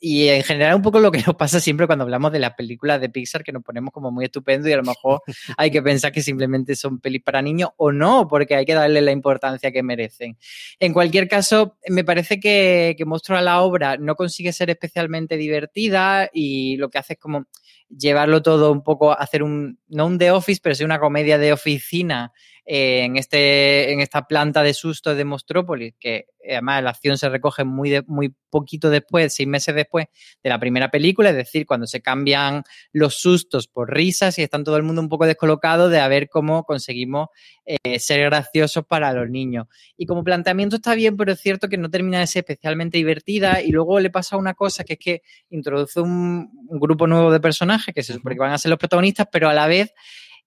y 0.00 0.28
en 0.28 0.42
general 0.42 0.76
un 0.76 0.82
poco 0.82 0.98
lo 0.98 1.12
que 1.12 1.22
nos 1.26 1.36
pasa 1.36 1.60
siempre 1.60 1.86
cuando 1.86 2.04
hablamos 2.04 2.32
de 2.32 2.38
las 2.38 2.54
películas 2.54 3.00
de 3.00 3.10
Pixar, 3.10 3.44
que 3.44 3.52
nos 3.52 3.62
ponemos 3.62 3.92
como 3.92 4.10
muy 4.10 4.24
estupendo 4.24 4.68
y 4.68 4.72
a 4.72 4.78
lo 4.78 4.82
mejor 4.82 5.20
hay 5.58 5.70
que 5.70 5.82
pensar 5.82 6.10
que 6.10 6.22
simplemente 6.22 6.74
son 6.74 7.00
pelis 7.00 7.22
para 7.22 7.42
niños 7.42 7.70
o 7.76 7.92
no, 7.92 8.26
porque 8.26 8.56
hay 8.56 8.64
que 8.64 8.74
darle 8.74 9.02
la 9.02 9.12
importancia 9.12 9.70
que 9.70 9.82
merecen. 9.82 10.38
En 10.78 10.94
cualquier 10.94 11.28
caso, 11.28 11.76
me 11.88 12.02
parece 12.02 12.40
que, 12.40 12.94
que 12.96 13.04
Monstruo 13.04 13.36
a 13.36 13.42
la 13.42 13.60
obra 13.60 13.98
no 13.98 14.16
consigue 14.16 14.52
ser 14.52 14.70
especialmente 14.70 15.36
divertida 15.36 16.30
y 16.32 16.76
lo 16.78 16.88
que 16.88 16.98
hace 16.98 17.12
es 17.12 17.18
como 17.18 17.46
llevarlo 17.90 18.40
todo 18.40 18.72
un 18.72 18.82
poco, 18.82 19.12
hacer 19.12 19.42
un, 19.42 19.78
no 19.88 20.06
un 20.06 20.18
The 20.18 20.30
Office, 20.30 20.60
pero 20.62 20.74
sí 20.74 20.84
una 20.84 21.00
comedia 21.00 21.38
de 21.38 21.52
oficina 21.52 22.32
eh, 22.66 23.04
en, 23.04 23.16
este, 23.16 23.92
en 23.92 24.00
esta 24.00 24.26
planta 24.26 24.62
de 24.62 24.74
susto 24.74 25.14
de 25.14 25.24
Mostrópolis, 25.24 25.94
que 25.98 26.26
eh, 26.42 26.52
además 26.52 26.82
la 26.82 26.90
acción 26.90 27.18
se 27.18 27.28
recoge 27.28 27.64
muy, 27.64 28.02
muy 28.06 28.34
poquito 28.48 28.90
después, 28.90 29.34
seis 29.34 29.48
meses 29.48 29.74
después 29.74 30.06
de 30.42 30.50
la 30.50 30.58
primera 30.58 30.90
película, 30.90 31.30
es 31.30 31.36
decir, 31.36 31.66
cuando 31.66 31.86
se 31.86 32.00
cambian 32.00 32.62
los 32.92 33.14
sustos 33.14 33.68
por 33.68 33.92
risas 33.92 34.38
y 34.38 34.42
están 34.42 34.64
todo 34.64 34.76
el 34.76 34.82
mundo 34.82 35.02
un 35.02 35.08
poco 35.08 35.26
descolocado 35.26 35.88
de 35.88 36.00
a 36.00 36.08
ver 36.08 36.28
cómo 36.28 36.64
conseguimos 36.64 37.28
eh, 37.66 37.98
ser 37.98 38.24
graciosos 38.24 38.84
para 38.86 39.12
los 39.12 39.28
niños. 39.28 39.66
Y 39.96 40.06
como 40.06 40.24
planteamiento 40.24 40.76
está 40.76 40.94
bien, 40.94 41.16
pero 41.16 41.32
es 41.32 41.40
cierto 41.40 41.68
que 41.68 41.76
no 41.76 41.90
termina 41.90 42.20
de 42.20 42.26
ser 42.26 42.40
especialmente 42.40 42.98
divertida 42.98 43.62
y 43.62 43.70
luego 43.70 44.00
le 44.00 44.10
pasa 44.10 44.36
una 44.36 44.54
cosa 44.54 44.84
que 44.84 44.94
es 44.94 44.98
que 44.98 45.22
introduce 45.50 46.00
un, 46.00 46.50
un 46.68 46.80
grupo 46.80 47.06
nuevo 47.06 47.30
de 47.32 47.40
personajes 47.40 47.94
que 47.94 48.02
se 48.02 48.14
supone 48.14 48.34
que 48.34 48.40
van 48.40 48.52
a 48.52 48.58
ser 48.58 48.70
los 48.70 48.78
protagonistas, 48.78 49.28
pero 49.30 49.48
a 49.48 49.54
la 49.54 49.66
vez 49.66 49.92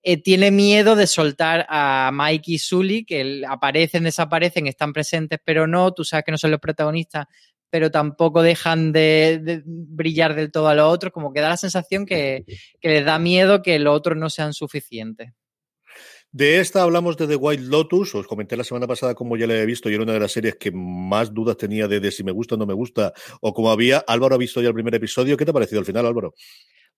eh, 0.06 0.22
tiene 0.22 0.52
miedo 0.52 0.98
de 0.98 1.08
soltar 1.08 1.66
a 1.70 2.12
Mike 2.14 2.52
y 2.52 2.58
Sully, 2.58 3.06
que 3.06 3.44
aparecen, 3.48 4.04
desaparecen, 4.04 4.68
están 4.68 4.92
presentes, 4.92 5.40
pero 5.46 5.66
no, 5.66 5.94
tú 5.94 6.04
sabes 6.04 6.26
que 6.26 6.32
no 6.32 6.38
son 6.38 6.52
los 6.52 6.60
protagonistas, 6.60 7.28
pero 7.70 7.90
tampoco 7.90 8.42
dejan 8.42 8.92
de, 8.92 9.64
brillar 9.66 10.36
del 10.36 10.52
todo 10.52 10.68
a 10.68 10.76
los 10.76 10.92
otros, 10.92 11.14
como 11.14 11.32
que 11.32 11.40
da 11.40 11.48
la 11.48 11.58
sensación 11.58 12.06
que, 12.06 12.44
les 12.82 13.06
da 13.06 13.18
miedo 13.18 13.64
que 13.64 13.80
los 13.80 13.96
otros 13.96 14.18
no 14.18 14.30
sean 14.30 14.54
suficientes. 14.54 15.32
De 16.32 16.60
esta 16.60 16.82
hablamos 16.82 17.16
de 17.16 17.28
The 17.28 17.36
White 17.38 17.64
Lotus, 17.64 18.14
os 18.16 18.28
comenté 18.28 18.58
la 18.58 18.64
semana 18.66 18.88
pasada 18.88 19.16
como 19.16 19.38
ya 19.38 19.48
la 19.48 19.56
he 19.56 19.66
visto 19.66 19.90
y 19.90 19.94
era 19.94 20.04
una 20.04 20.14
de 20.14 20.20
las 20.20 20.32
series 20.32 20.56
que 20.56 20.72
más 20.72 21.34
dudas 21.34 21.56
tenía 21.56 21.88
de, 21.88 22.00
de 22.00 22.12
si 22.12 22.24
me 22.24 22.32
gusta 22.32 22.56
o 22.56 22.58
no 22.58 22.66
me 22.66 22.74
gusta, 22.74 23.14
o 23.40 23.54
como 23.54 23.72
había, 23.72 24.04
Álvaro 24.06 24.36
ha 24.36 24.40
visto 24.40 24.62
ya 24.62 24.68
el 24.68 24.74
primer 24.74 24.96
episodio, 24.96 25.38
¿qué 25.38 25.46
te 25.46 25.52
ha 25.52 25.54
parecido 25.54 25.80
al 25.80 25.86
final 25.86 26.06
Álvaro? 26.06 26.34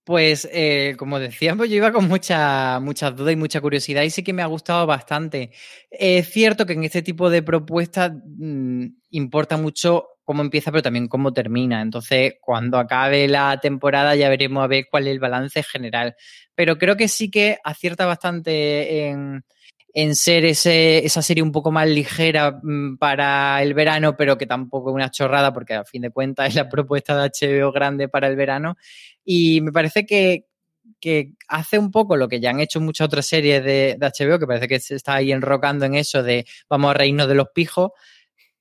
Pues, 0.05 0.47
eh, 0.53 0.93
como 0.99 1.17
decíamos, 1.19 1.67
yo 1.67 1.77
iba 1.77 1.91
con 1.91 2.07
muchas 2.07 2.79
muchas 2.79 3.15
dudas 3.15 3.33
y 3.33 3.35
mucha 3.35 3.59
curiosidad 3.59 4.03
y 4.03 4.11
sí 4.11 4.21
que 4.23 4.33
me 4.33 4.43
ha 4.43 4.45
gustado 4.45 4.85
bastante. 4.85 5.49
Es 5.89 6.29
cierto 6.31 6.67
que 6.67 6.73
en 6.73 6.83
este 6.83 7.01
tipo 7.01 7.27
de 7.31 7.41
propuestas 7.41 8.11
mmm, 8.37 8.85
importa 9.09 9.57
mucho 9.57 10.07
cómo 10.23 10.43
empieza, 10.43 10.71
pero 10.71 10.83
también 10.83 11.07
cómo 11.07 11.33
termina. 11.33 11.81
Entonces, 11.81 12.35
cuando 12.39 12.77
acabe 12.77 13.27
la 13.27 13.59
temporada 13.59 14.15
ya 14.15 14.29
veremos 14.29 14.63
a 14.63 14.67
ver 14.67 14.85
cuál 14.91 15.07
es 15.07 15.13
el 15.13 15.19
balance 15.19 15.63
general. 15.63 16.15
Pero 16.53 16.77
creo 16.77 16.95
que 16.97 17.07
sí 17.07 17.31
que 17.31 17.57
acierta 17.63 18.05
bastante 18.05 19.07
en, 19.07 19.43
en 19.97 20.13
ser 20.13 20.43
ese, 20.43 21.05
esa 21.05 21.21
serie 21.21 21.41
un 21.41 21.53
poco 21.53 21.71
más 21.71 21.87
ligera 21.87 22.59
mm, 22.61 22.97
para 22.97 23.63
el 23.63 23.73
verano, 23.73 24.17
pero 24.17 24.37
que 24.37 24.45
tampoco 24.45 24.89
es 24.89 24.95
una 24.95 25.09
chorrada, 25.09 25.53
porque 25.53 25.73
a 25.73 25.85
fin 25.85 26.01
de 26.01 26.11
cuentas 26.11 26.49
es 26.49 26.55
la 26.55 26.67
propuesta 26.67 27.17
de 27.17 27.29
HBO 27.29 27.71
grande 27.71 28.09
para 28.09 28.27
el 28.27 28.35
verano. 28.35 28.75
Y 29.23 29.61
me 29.61 29.71
parece 29.71 30.05
que, 30.05 30.47
que 30.99 31.31
hace 31.47 31.79
un 31.79 31.91
poco 31.91 32.17
lo 32.17 32.27
que 32.27 32.41
ya 32.41 32.49
han 32.49 32.59
hecho 32.59 32.81
muchas 32.81 33.05
otras 33.05 33.25
series 33.25 33.63
de, 33.63 33.95
de, 33.97 34.05
HBO, 34.05 34.37
que 34.37 34.45
parece 34.45 34.67
que 34.67 34.81
se 34.81 34.95
está 34.95 35.15
ahí 35.15 35.31
enrocando 35.31 35.85
en 35.85 35.95
eso 35.95 36.23
de 36.23 36.45
vamos 36.69 36.91
a 36.91 36.95
reírnos 36.95 37.29
de 37.29 37.35
los 37.35 37.47
pijos, 37.55 37.91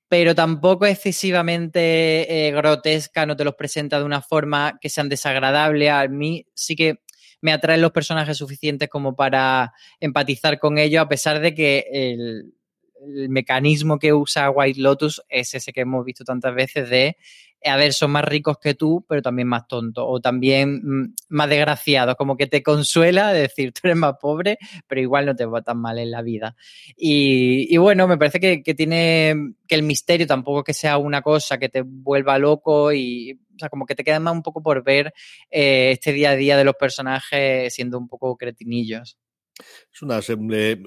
pero 0.09 0.37
tampoco 0.37 0.87
excesivamente 0.87 2.47
eh, 2.47 2.53
grotesca, 2.53 3.27
no 3.27 3.35
te 3.35 3.43
los 3.43 3.57
presenta 3.57 3.99
de 3.99 4.05
una 4.05 4.23
forma 4.23 4.79
que 4.81 4.89
sean 4.89 5.09
desagradable. 5.09 5.91
A 5.91 6.07
mí 6.07 6.47
sí 6.55 6.77
que 6.77 7.01
me 7.45 7.53
atraen 7.53 7.83
los 7.83 7.93
personajes 7.93 8.39
suficientes 8.39 8.89
como 8.89 9.15
para 9.15 9.75
empatizar 10.01 10.59
con 10.59 10.79
ellos, 10.79 11.03
a 11.03 11.09
pesar 11.11 11.41
de 11.41 11.55
que 11.55 11.85
el, 11.93 12.55
el 13.07 13.29
mecanismo 13.29 13.99
que 13.99 14.15
usa 14.15 14.49
White 14.49 14.81
Lotus 14.81 15.23
es 15.29 15.53
ese 15.53 15.75
que 15.75 15.83
hemos 15.83 16.07
visto 16.07 16.25
tantas 16.25 16.55
veces 16.55 16.89
de 16.89 17.19
a 17.65 17.77
ver, 17.77 17.93
son 17.93 18.11
más 18.11 18.25
ricos 18.25 18.59
que 18.59 18.75
tú, 18.75 19.05
pero 19.09 19.23
también 19.23 19.49
más 19.49 19.67
tontos, 19.67 20.05
o 20.07 20.21
también 20.21 20.81
mm, 20.83 21.15
más 21.31 21.49
desgraciados, 21.49 22.17
como 22.17 22.37
que 22.37 22.47
te 22.47 22.63
consuela 22.63 23.33
de 23.33 23.41
decir, 23.49 23.73
tú 23.73 23.81
eres 23.85 23.97
más 23.97 24.15
pobre, 24.21 24.59
pero 24.87 25.01
igual 25.01 25.27
no 25.27 25.37
te 25.37 25.47
va 25.47 25.63
tan 25.63 25.79
mal 25.79 25.99
en 25.99 26.11
la 26.11 26.23
vida. 26.23 26.57
Y, 26.97 27.77
bueno, 27.77 28.07
me 28.07 28.19
parece 28.19 28.41
que, 28.41 28.63
que, 28.63 28.75
tiene, 28.75 29.55
que 29.67 29.75
el 29.75 29.83
misterio 29.83 30.27
tampoco 30.27 30.65
que 30.65 30.75
sea 30.75 30.99
una 30.99 31.23
cosa 31.23 31.59
que 31.59 31.69
te 31.69 31.83
vuelva 31.83 32.39
loco 32.39 32.93
y, 32.93 33.39
o 33.55 33.59
sea, 33.59 33.69
como 33.69 33.87
que 33.87 33.95
te 33.95 34.05
queda 34.05 34.21
más 34.21 34.35
un 34.35 34.43
poco 34.43 34.63
por 34.63 34.83
ver 34.83 35.13
eh, 35.51 35.93
este 35.93 36.13
día 36.13 36.31
a 36.31 36.37
día 36.37 36.57
de 36.57 36.65
los 36.65 36.75
personajes 36.75 37.73
siendo 37.73 37.99
un 37.99 38.09
poco 38.09 38.37
cretinillos. 38.37 39.19
Es 39.93 40.03
una 40.03 40.19
eh, 40.29 40.83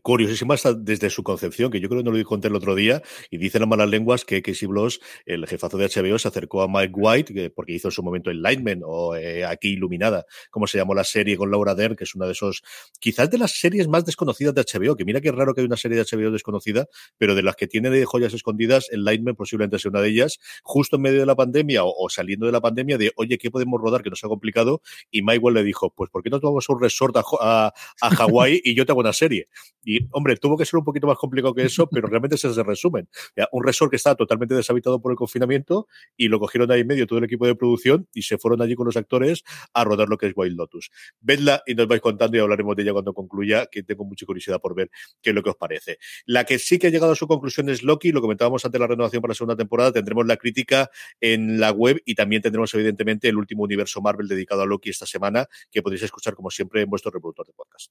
curiosísima 0.00 0.54
hasta 0.54 0.72
desde 0.72 1.10
su 1.10 1.22
concepción, 1.22 1.70
que 1.70 1.80
yo 1.80 1.88
creo 1.88 2.02
que 2.02 2.10
no 2.10 2.16
lo 2.16 2.24
conté 2.24 2.48
el 2.48 2.54
otro 2.54 2.74
día, 2.74 3.02
y 3.30 3.36
dicen 3.36 3.60
las 3.60 3.68
malas 3.68 3.90
lenguas 3.90 4.24
que 4.24 4.40
Casey 4.40 4.66
Bloss, 4.66 5.00
el 5.26 5.46
jefazo 5.46 5.76
de 5.76 5.86
HBO, 5.86 6.18
se 6.18 6.28
acercó 6.28 6.62
a 6.62 6.68
Mike 6.68 6.94
White, 6.96 7.34
que, 7.34 7.50
porque 7.50 7.74
hizo 7.74 7.88
en 7.88 7.92
su 7.92 8.02
momento 8.02 8.30
Enlightenment, 8.30 8.82
o 8.86 9.14
eh, 9.14 9.44
Aquí 9.44 9.68
Iluminada, 9.68 10.24
como 10.50 10.66
se 10.66 10.78
llamó 10.78 10.94
la 10.94 11.04
serie 11.04 11.36
con 11.36 11.50
Laura 11.50 11.74
Dern, 11.74 11.96
que 11.96 12.04
es 12.04 12.14
una 12.14 12.26
de 12.26 12.32
esos, 12.32 12.62
quizás 12.98 13.30
de 13.30 13.36
las 13.36 13.52
series 13.52 13.88
más 13.88 14.06
desconocidas 14.06 14.54
de 14.54 14.62
HBO, 14.62 14.96
que 14.96 15.04
mira 15.04 15.20
que 15.20 15.28
es 15.28 15.34
raro 15.34 15.54
que 15.54 15.60
hay 15.60 15.66
una 15.66 15.76
serie 15.76 15.98
de 15.98 16.04
HBO 16.04 16.30
desconocida, 16.30 16.86
pero 17.18 17.34
de 17.34 17.42
las 17.42 17.56
que 17.56 17.66
tiene 17.66 17.90
de 17.90 18.06
joyas 18.06 18.32
escondidas, 18.32 18.88
Enlightenment 18.90 19.36
posiblemente 19.36 19.78
sea 19.78 19.90
una 19.90 20.00
de 20.00 20.08
ellas, 20.08 20.38
justo 20.62 20.96
en 20.96 21.02
medio 21.02 21.20
de 21.20 21.26
la 21.26 21.36
pandemia 21.36 21.82
o, 21.84 22.08
saliendo 22.08 22.46
de 22.46 22.52
la 22.52 22.60
pandemia, 22.60 22.96
de 22.96 23.12
oye, 23.16 23.36
¿qué 23.36 23.50
podemos 23.50 23.80
rodar 23.80 24.02
que 24.02 24.10
nos 24.10 24.24
ha 24.24 24.28
complicado? 24.28 24.80
Y 25.10 25.22
Mike 25.22 25.40
White 25.40 25.60
le 25.60 25.64
dijo, 25.64 25.92
pues 25.94 26.10
¿por 26.10 26.22
qué 26.22 26.30
no 26.30 26.40
tomamos 26.40 26.68
un 26.68 26.80
resort 26.80 27.16
a, 27.16 27.22
a, 27.40 27.72
a 28.00 28.10
Hawái? 28.10 28.60
y 28.64 28.74
yo 28.74 28.84
te 28.84 28.92
hago 28.92 29.00
una 29.00 29.12
serie. 29.12 29.48
Y, 29.84 30.00
hombre, 30.10 30.36
tuvo 30.36 30.56
que 30.56 30.64
ser 30.64 30.78
un 30.78 30.84
poquito 30.84 31.06
más 31.06 31.16
complicado 31.16 31.54
que 31.54 31.62
eso, 31.62 31.88
pero 31.88 32.08
realmente 32.08 32.36
se 32.36 32.52
se 32.52 32.62
resumen. 32.62 33.08
Un 33.52 33.64
resort 33.64 33.90
que 33.90 33.96
estaba 33.96 34.16
totalmente 34.16 34.54
deshabitado 34.54 35.00
por 35.00 35.12
el 35.12 35.16
confinamiento 35.16 35.86
y 36.16 36.28
lo 36.28 36.38
cogieron 36.38 36.70
ahí 36.70 36.80
en 36.80 36.86
medio 36.86 37.06
todo 37.06 37.18
el 37.18 37.24
equipo 37.24 37.46
de 37.46 37.54
producción 37.54 38.08
y 38.12 38.22
se 38.22 38.38
fueron 38.38 38.62
allí 38.62 38.74
con 38.74 38.86
los 38.86 38.96
actores 38.96 39.44
a 39.72 39.84
rodar 39.84 40.08
lo 40.08 40.18
que 40.18 40.26
es 40.26 40.32
Wild 40.36 40.56
Lotus. 40.56 40.90
Vedla 41.20 41.62
y 41.66 41.74
nos 41.74 41.86
vais 41.86 42.00
contando 42.00 42.36
y 42.36 42.40
hablaremos 42.40 42.76
de 42.76 42.82
ella 42.82 42.92
cuando 42.92 43.14
concluya, 43.14 43.66
que 43.66 43.82
tengo 43.82 44.04
mucha 44.04 44.26
curiosidad 44.26 44.60
por 44.60 44.74
ver 44.74 44.90
qué 45.22 45.30
es 45.30 45.34
lo 45.34 45.42
que 45.42 45.50
os 45.50 45.56
parece. 45.56 45.98
La 46.26 46.44
que 46.44 46.58
sí 46.58 46.78
que 46.78 46.88
ha 46.88 46.90
llegado 46.90 47.12
a 47.12 47.16
su 47.16 47.26
conclusión 47.26 47.68
es 47.68 47.82
Loki, 47.82 48.12
lo 48.12 48.20
comentábamos 48.20 48.64
antes 48.64 48.78
de 48.78 48.80
la 48.80 48.86
renovación 48.86 49.22
para 49.22 49.30
la 49.30 49.36
segunda 49.36 49.56
temporada, 49.56 49.92
tendremos 49.92 50.26
la 50.26 50.36
crítica 50.36 50.90
en 51.20 51.60
la 51.60 51.70
web 51.70 52.02
y 52.04 52.14
también 52.14 52.42
tendremos 52.42 52.72
evidentemente 52.74 53.28
el 53.28 53.36
último 53.36 53.62
universo 53.62 54.00
Marvel 54.00 54.28
dedicado 54.28 54.62
a 54.62 54.66
Loki 54.66 54.90
esta 54.90 55.06
semana, 55.06 55.46
que 55.70 55.82
podéis 55.82 56.02
escuchar 56.02 56.34
como 56.34 56.50
siempre 56.50 56.82
en 56.82 56.90
vuestro 56.90 57.10
reproductor 57.10 57.46
de 57.46 57.52
podcast. 57.52 57.87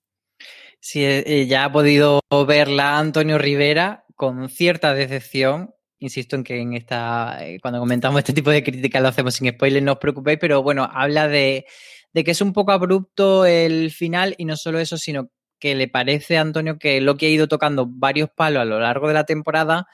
Sí, 0.80 1.04
eh, 1.04 1.48
ya 1.48 1.66
ha 1.66 1.72
podido 1.72 2.22
verla 2.48 2.98
Antonio 2.98 3.38
Rivera 3.38 4.06
con 4.16 4.50
cierta 4.50 4.94
decepción. 4.94 5.74
Insisto 6.00 6.36
en 6.36 6.44
que 6.44 6.60
en 6.62 6.74
esta, 6.74 7.46
eh, 7.46 7.60
cuando 7.60 7.80
comentamos 7.80 8.20
este 8.20 8.34
tipo 8.34 8.52
de 8.52 8.64
críticas 8.64 9.02
lo 9.02 9.08
hacemos 9.08 9.34
sin 9.34 9.50
spoiler, 9.50 9.82
no 9.82 9.94
os 9.94 9.98
preocupéis, 9.98 10.38
pero 10.40 10.62
bueno, 10.62 10.88
habla 10.92 11.28
de, 11.28 11.66
de 12.14 12.24
que 12.24 12.32
es 12.32 12.42
un 12.42 12.54
poco 12.54 12.72
abrupto 12.72 13.46
el 13.46 13.92
final 13.92 14.36
y 14.38 14.46
no 14.46 14.56
solo 14.56 14.80
eso, 14.80 14.98
sino 14.98 15.32
que 15.60 15.76
le 15.76 15.88
parece 15.88 16.38
a 16.38 16.42
Antonio 16.42 16.78
que 16.78 17.02
lo 17.02 17.18
que 17.18 17.26
ha 17.26 17.30
ido 17.30 17.48
tocando 17.48 17.88
varios 17.88 18.30
palos 18.30 18.62
a 18.62 18.66
lo 18.66 18.80
largo 18.80 19.08
de 19.08 19.16
la 19.16 19.26
temporada 19.26 19.88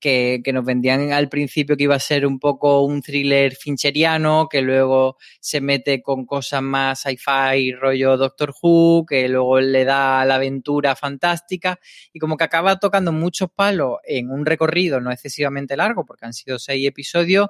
que, 0.00 0.40
que, 0.44 0.52
nos 0.52 0.64
vendían 0.64 1.12
al 1.12 1.28
principio 1.28 1.76
que 1.76 1.84
iba 1.84 1.94
a 1.94 2.00
ser 2.00 2.26
un 2.26 2.38
poco 2.38 2.82
un 2.82 3.02
thriller 3.02 3.54
fincheriano, 3.54 4.48
que 4.50 4.62
luego 4.62 5.16
se 5.40 5.60
mete 5.60 6.02
con 6.02 6.26
cosas 6.26 6.62
más 6.62 7.00
sci-fi, 7.02 7.72
rollo 7.72 8.16
Doctor 8.16 8.54
Who, 8.60 9.04
que 9.06 9.28
luego 9.28 9.60
le 9.60 9.84
da 9.84 10.24
la 10.24 10.36
aventura 10.36 10.96
fantástica, 10.96 11.78
y 12.12 12.18
como 12.18 12.36
que 12.36 12.44
acaba 12.44 12.78
tocando 12.78 13.12
muchos 13.12 13.50
palos 13.50 13.98
en 14.04 14.30
un 14.30 14.46
recorrido 14.46 15.00
no 15.00 15.12
excesivamente 15.12 15.76
largo, 15.76 16.04
porque 16.04 16.26
han 16.26 16.32
sido 16.32 16.58
seis 16.58 16.86
episodios, 16.86 17.48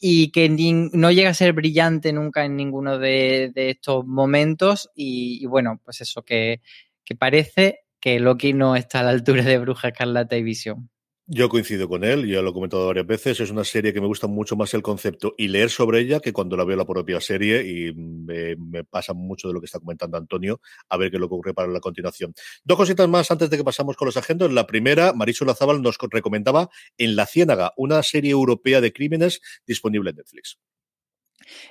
y 0.00 0.30
que 0.32 0.48
no 0.92 1.10
llega 1.12 1.30
a 1.30 1.34
ser 1.34 1.52
brillante 1.52 2.12
nunca 2.12 2.44
en 2.44 2.56
ninguno 2.56 2.98
de, 2.98 3.52
de 3.54 3.70
estos 3.70 4.04
momentos, 4.04 4.90
y, 4.94 5.38
y, 5.42 5.46
bueno, 5.46 5.80
pues 5.84 6.00
eso 6.00 6.22
que, 6.22 6.60
que 7.04 7.14
parece 7.14 7.84
que 8.00 8.20
Loki 8.20 8.52
no 8.52 8.76
está 8.76 9.00
a 9.00 9.02
la 9.04 9.10
altura 9.10 9.44
de 9.44 9.58
Bruja 9.58 9.88
Escarlata 9.88 10.36
y 10.36 10.42
Visión. 10.42 10.90
Yo 11.26 11.48
coincido 11.48 11.88
con 11.88 12.04
él, 12.04 12.28
ya 12.28 12.42
lo 12.42 12.50
he 12.50 12.52
comentado 12.52 12.86
varias 12.86 13.06
veces, 13.06 13.40
es 13.40 13.50
una 13.50 13.64
serie 13.64 13.94
que 13.94 14.00
me 14.02 14.06
gusta 14.06 14.26
mucho 14.26 14.56
más 14.56 14.74
el 14.74 14.82
concepto 14.82 15.34
y 15.38 15.48
leer 15.48 15.70
sobre 15.70 16.00
ella 16.00 16.20
que 16.20 16.34
cuando 16.34 16.54
la 16.54 16.64
veo 16.64 16.76
la 16.76 16.84
propia 16.84 17.18
serie 17.18 17.66
y 17.66 17.94
me, 17.94 18.84
pasa 18.84 19.14
mucho 19.14 19.48
de 19.48 19.54
lo 19.54 19.60
que 19.60 19.64
está 19.64 19.80
comentando 19.80 20.18
Antonio, 20.18 20.60
a 20.86 20.98
ver 20.98 21.10
qué 21.10 21.18
lo 21.18 21.26
que 21.30 21.34
ocurre 21.34 21.54
para 21.54 21.68
la 21.68 21.80
continuación. 21.80 22.34
Dos 22.62 22.76
cositas 22.76 23.08
más 23.08 23.30
antes 23.30 23.48
de 23.48 23.56
que 23.56 23.64
pasamos 23.64 23.96
con 23.96 24.04
los 24.04 24.18
agentes. 24.18 24.52
La 24.52 24.66
primera, 24.66 25.14
Marisol 25.14 25.48
Lazábal 25.48 25.80
nos 25.80 25.96
recomendaba 26.10 26.68
En 26.98 27.16
la 27.16 27.24
Ciénaga, 27.24 27.72
una 27.78 28.02
serie 28.02 28.32
europea 28.32 28.82
de 28.82 28.92
crímenes 28.92 29.40
disponible 29.66 30.10
en 30.10 30.16
Netflix. 30.16 30.58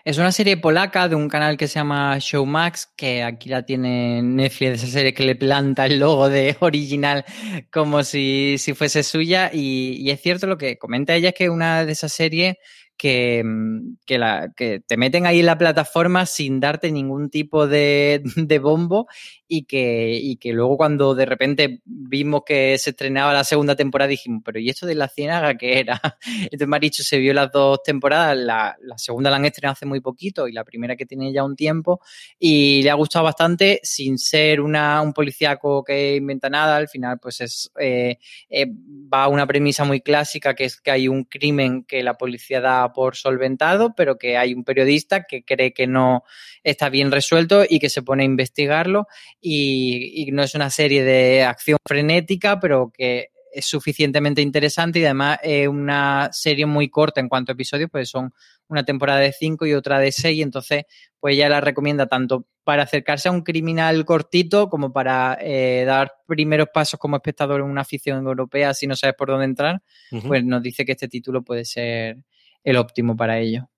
Es 0.06 0.18
una 0.18 0.32
serie 0.32 0.58
polaca 0.58 1.08
de 1.08 1.16
un 1.16 1.30
canal 1.30 1.58
que 1.58 1.68
se 1.68 1.76
llama 1.76 2.18
Showmax, 2.20 2.88
que 2.96 3.24
aquí 3.24 3.50
la 3.50 3.66
tiene 3.66 4.22
Netflix, 4.22 4.84
esa 4.84 4.88
serie 4.88 5.14
que 5.14 5.24
le 5.24 5.36
planta 5.36 5.86
el 5.86 6.00
logo 6.00 6.30
de 6.30 6.56
original 6.62 7.26
como 7.72 8.04
si, 8.04 8.58
si 8.58 8.74
fuese 8.74 9.04
suya. 9.04 9.50
Y, 9.54 9.98
y, 10.00 10.12
es 10.12 10.22
cierto 10.22 10.48
lo 10.48 10.58
que 10.58 10.78
comenta 10.78 11.16
ella, 11.16 11.30
es 11.30 11.36
que 11.36 11.50
una 11.50 11.86
de 11.86 11.92
esas 11.92 12.14
series 12.14 12.56
que, 12.98 13.44
mm, 13.44 13.98
que, 14.06 14.18
la, 14.18 14.52
que 14.56 14.80
te 14.80 14.98
meten 14.98 15.26
ahí 15.26 15.40
en 15.40 15.46
la 15.46 15.58
plataforma 15.58 16.26
sin 16.26 16.60
darte 16.60 16.92
ningún 16.92 17.30
tipo 17.30 17.68
de, 17.68 18.22
de 18.36 18.60
bombo 18.60 19.08
y 19.48 19.66
que, 19.66 20.18
y 20.22 20.38
que 20.38 20.52
luego 20.54 20.78
cuando 20.78 21.14
de 21.14 21.26
repente 21.26 21.82
vimos 21.86 22.42
que 22.46 22.78
se 22.78 22.92
estrenaba 22.92 23.34
la 23.34 23.44
segunda 23.44 23.76
temporada 23.76 24.10
dijimos, 24.10 24.42
pero 24.44 24.60
¿y 24.60 24.70
esto 24.70 24.86
de 24.86 24.96
la 24.96 25.08
ciénaga 25.08 25.56
qué 25.58 25.80
era? 25.80 26.02
Entonces 26.44 26.68
Marichu 26.68 27.04
se 27.04 27.20
vio 27.20 27.34
las 27.34 27.52
dos 27.52 27.84
temporadas, 27.84 28.38
la, 28.38 28.76
la, 28.82 28.98
segunda 28.98 29.30
la 29.30 29.36
han 29.36 29.46
estrenado 29.46 29.74
hace 29.74 29.86
muy 29.86 30.00
poquito 30.00 30.48
y 30.48 30.54
la 30.54 30.64
primera 30.64 30.96
que 30.96 31.06
tiene 31.06 31.32
ya 31.32 31.44
un 31.44 31.56
tiempo 31.56 32.02
y 32.40 32.82
le 32.84 32.90
ha 32.90 32.96
gustado 32.96 33.26
bastante 33.26 33.80
sin 33.84 34.18
ser 34.18 34.62
una, 34.62 35.02
un 35.02 35.14
policíaco 35.14 35.84
que 35.84 36.16
inventa 36.16 36.50
nada, 36.50 36.78
al 36.78 36.88
final 36.88 37.20
pues 37.20 37.42
es 37.42 37.72
eh, 37.80 38.18
eh, 38.50 38.68
va 39.14 39.26
a 39.26 39.28
una 39.28 39.46
premisa 39.46 39.84
muy 39.84 40.02
clásica 40.02 40.56
que 40.56 40.66
es 40.66 40.82
que 40.82 40.92
hay 40.92 41.08
un 41.08 41.26
crimen 41.26 41.84
que 41.84 42.02
la 42.02 42.16
policía 42.16 42.62
da 42.62 42.83
por 42.92 43.16
solventado, 43.16 43.94
pero 43.96 44.18
que 44.18 44.36
hay 44.38 44.54
un 44.54 44.64
periodista 44.64 45.24
que 45.24 45.44
cree 45.44 45.74
que 45.74 45.88
no 45.88 46.24
está 46.64 46.90
bien 46.90 47.12
resuelto 47.12 47.64
y 47.68 47.80
que 47.80 47.90
se 47.90 48.02
pone 48.02 48.24
a 48.24 48.26
investigarlo 48.26 49.08
y, 49.40 50.24
y 50.28 50.32
no 50.32 50.44
es 50.44 50.56
una 50.56 50.70
serie 50.70 51.04
de 51.04 51.44
acción 51.44 51.78
frenética, 51.86 52.60
pero 52.60 52.92
que 52.94 53.30
es 53.54 53.66
suficientemente 53.66 54.42
interesante 54.42 55.00
y 55.00 55.06
además 55.06 55.40
es 55.44 55.68
una 55.68 56.30
serie 56.32 56.66
muy 56.66 56.90
corta 56.90 57.22
en 57.22 57.30
cuanto 57.30 57.52
a 57.52 57.54
episodios, 57.54 57.90
pues 57.92 58.10
son 58.10 58.34
una 58.68 58.84
temporada 58.84 59.20
de 59.20 59.32
cinco 59.32 59.66
y 59.66 59.74
otra 59.74 60.00
de 60.00 60.12
seis, 60.12 60.42
entonces 60.42 60.84
pues 61.20 61.36
ella 61.36 61.50
la 61.50 61.62
recomienda 61.62 62.08
tanto 62.08 62.48
para 62.64 62.84
acercarse 62.84 63.28
a 63.30 63.32
un 63.32 63.42
criminal 63.42 64.04
cortito 64.06 64.70
como 64.70 64.92
para 64.92 65.38
eh, 65.40 65.84
dar 65.86 66.14
primeros 66.26 66.70
pasos 66.74 67.00
como 67.00 67.18
espectador 67.18 67.62
en 67.62 67.68
una 67.68 67.82
afición 67.82 68.26
europea 68.26 68.74
si 68.74 68.88
no 68.88 68.96
sabes 68.96 69.16
por 69.16 69.28
dónde 69.30 69.46
entrar, 69.46 69.82
uh 70.12 70.18
-huh. 70.18 70.28
pues 70.28 70.44
nos 70.44 70.64
dice 70.64 70.86
que 70.86 70.94
este 70.94 71.08
título 71.08 71.44
puede 71.44 71.66
ser 71.66 72.18
el 72.64 72.78
óptimo 72.78 73.16
para 73.16 73.40
ello. 73.40 73.70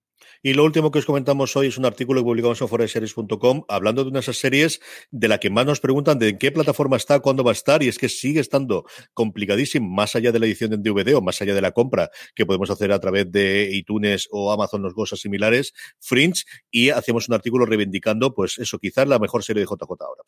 Y 0.46 0.54
lo 0.54 0.64
último 0.64 0.92
que 0.92 1.00
os 1.00 1.08
comentamos 1.08 1.56
hoy 1.56 1.68
es 1.68 1.78
un 1.80 1.86
artículo 1.86 2.22
que 2.22 2.26
publicamos 2.26 2.62
en 2.62 2.68
foreseries.com 2.68 3.64
hablando 3.68 4.04
de 4.04 4.10
una 4.10 4.18
de 4.18 4.22
esas 4.22 4.38
series 4.38 4.80
de 5.10 5.28
la 5.28 5.40
que 5.40 5.50
más 5.50 5.66
nos 5.66 5.80
preguntan 5.80 6.20
de 6.20 6.30
en 6.30 6.38
qué 6.38 6.52
plataforma 6.52 6.98
está, 6.98 7.20
cuándo 7.20 7.44
va 7.44 7.50
a 7.50 7.54
estar, 7.54 7.82
y 7.82 7.88
es 7.88 7.98
que 7.98 8.10
sigue 8.10 8.42
estando 8.42 8.86
complicadísimo, 9.16 9.90
más 9.90 10.16
allá 10.16 10.32
de 10.32 10.38
la 10.38 10.46
edición 10.46 10.72
en 10.74 10.84
DVD 10.84 11.16
o 11.16 11.22
más 11.22 11.42
allá 11.42 11.56
de 11.56 11.62
la 11.62 11.72
compra 11.72 12.12
que 12.36 12.46
podemos 12.46 12.70
hacer 12.70 12.92
a 12.92 13.00
través 13.00 13.32
de 13.32 13.72
iTunes 13.74 14.28
o 14.30 14.52
Amazon, 14.52 14.84
los 14.84 14.94
cosas 14.94 15.20
similares, 15.20 15.74
Fringe, 16.00 16.44
y 16.70 16.90
hacemos 16.90 17.28
un 17.28 17.34
artículo 17.34 17.66
reivindicando, 17.66 18.36
pues 18.36 18.60
eso, 18.60 18.78
quizás 18.78 19.08
la 19.08 19.18
mejor 19.18 19.44
serie 19.44 19.62
de 19.62 19.66
JJ 19.66 19.90
ahora. 20.00 20.22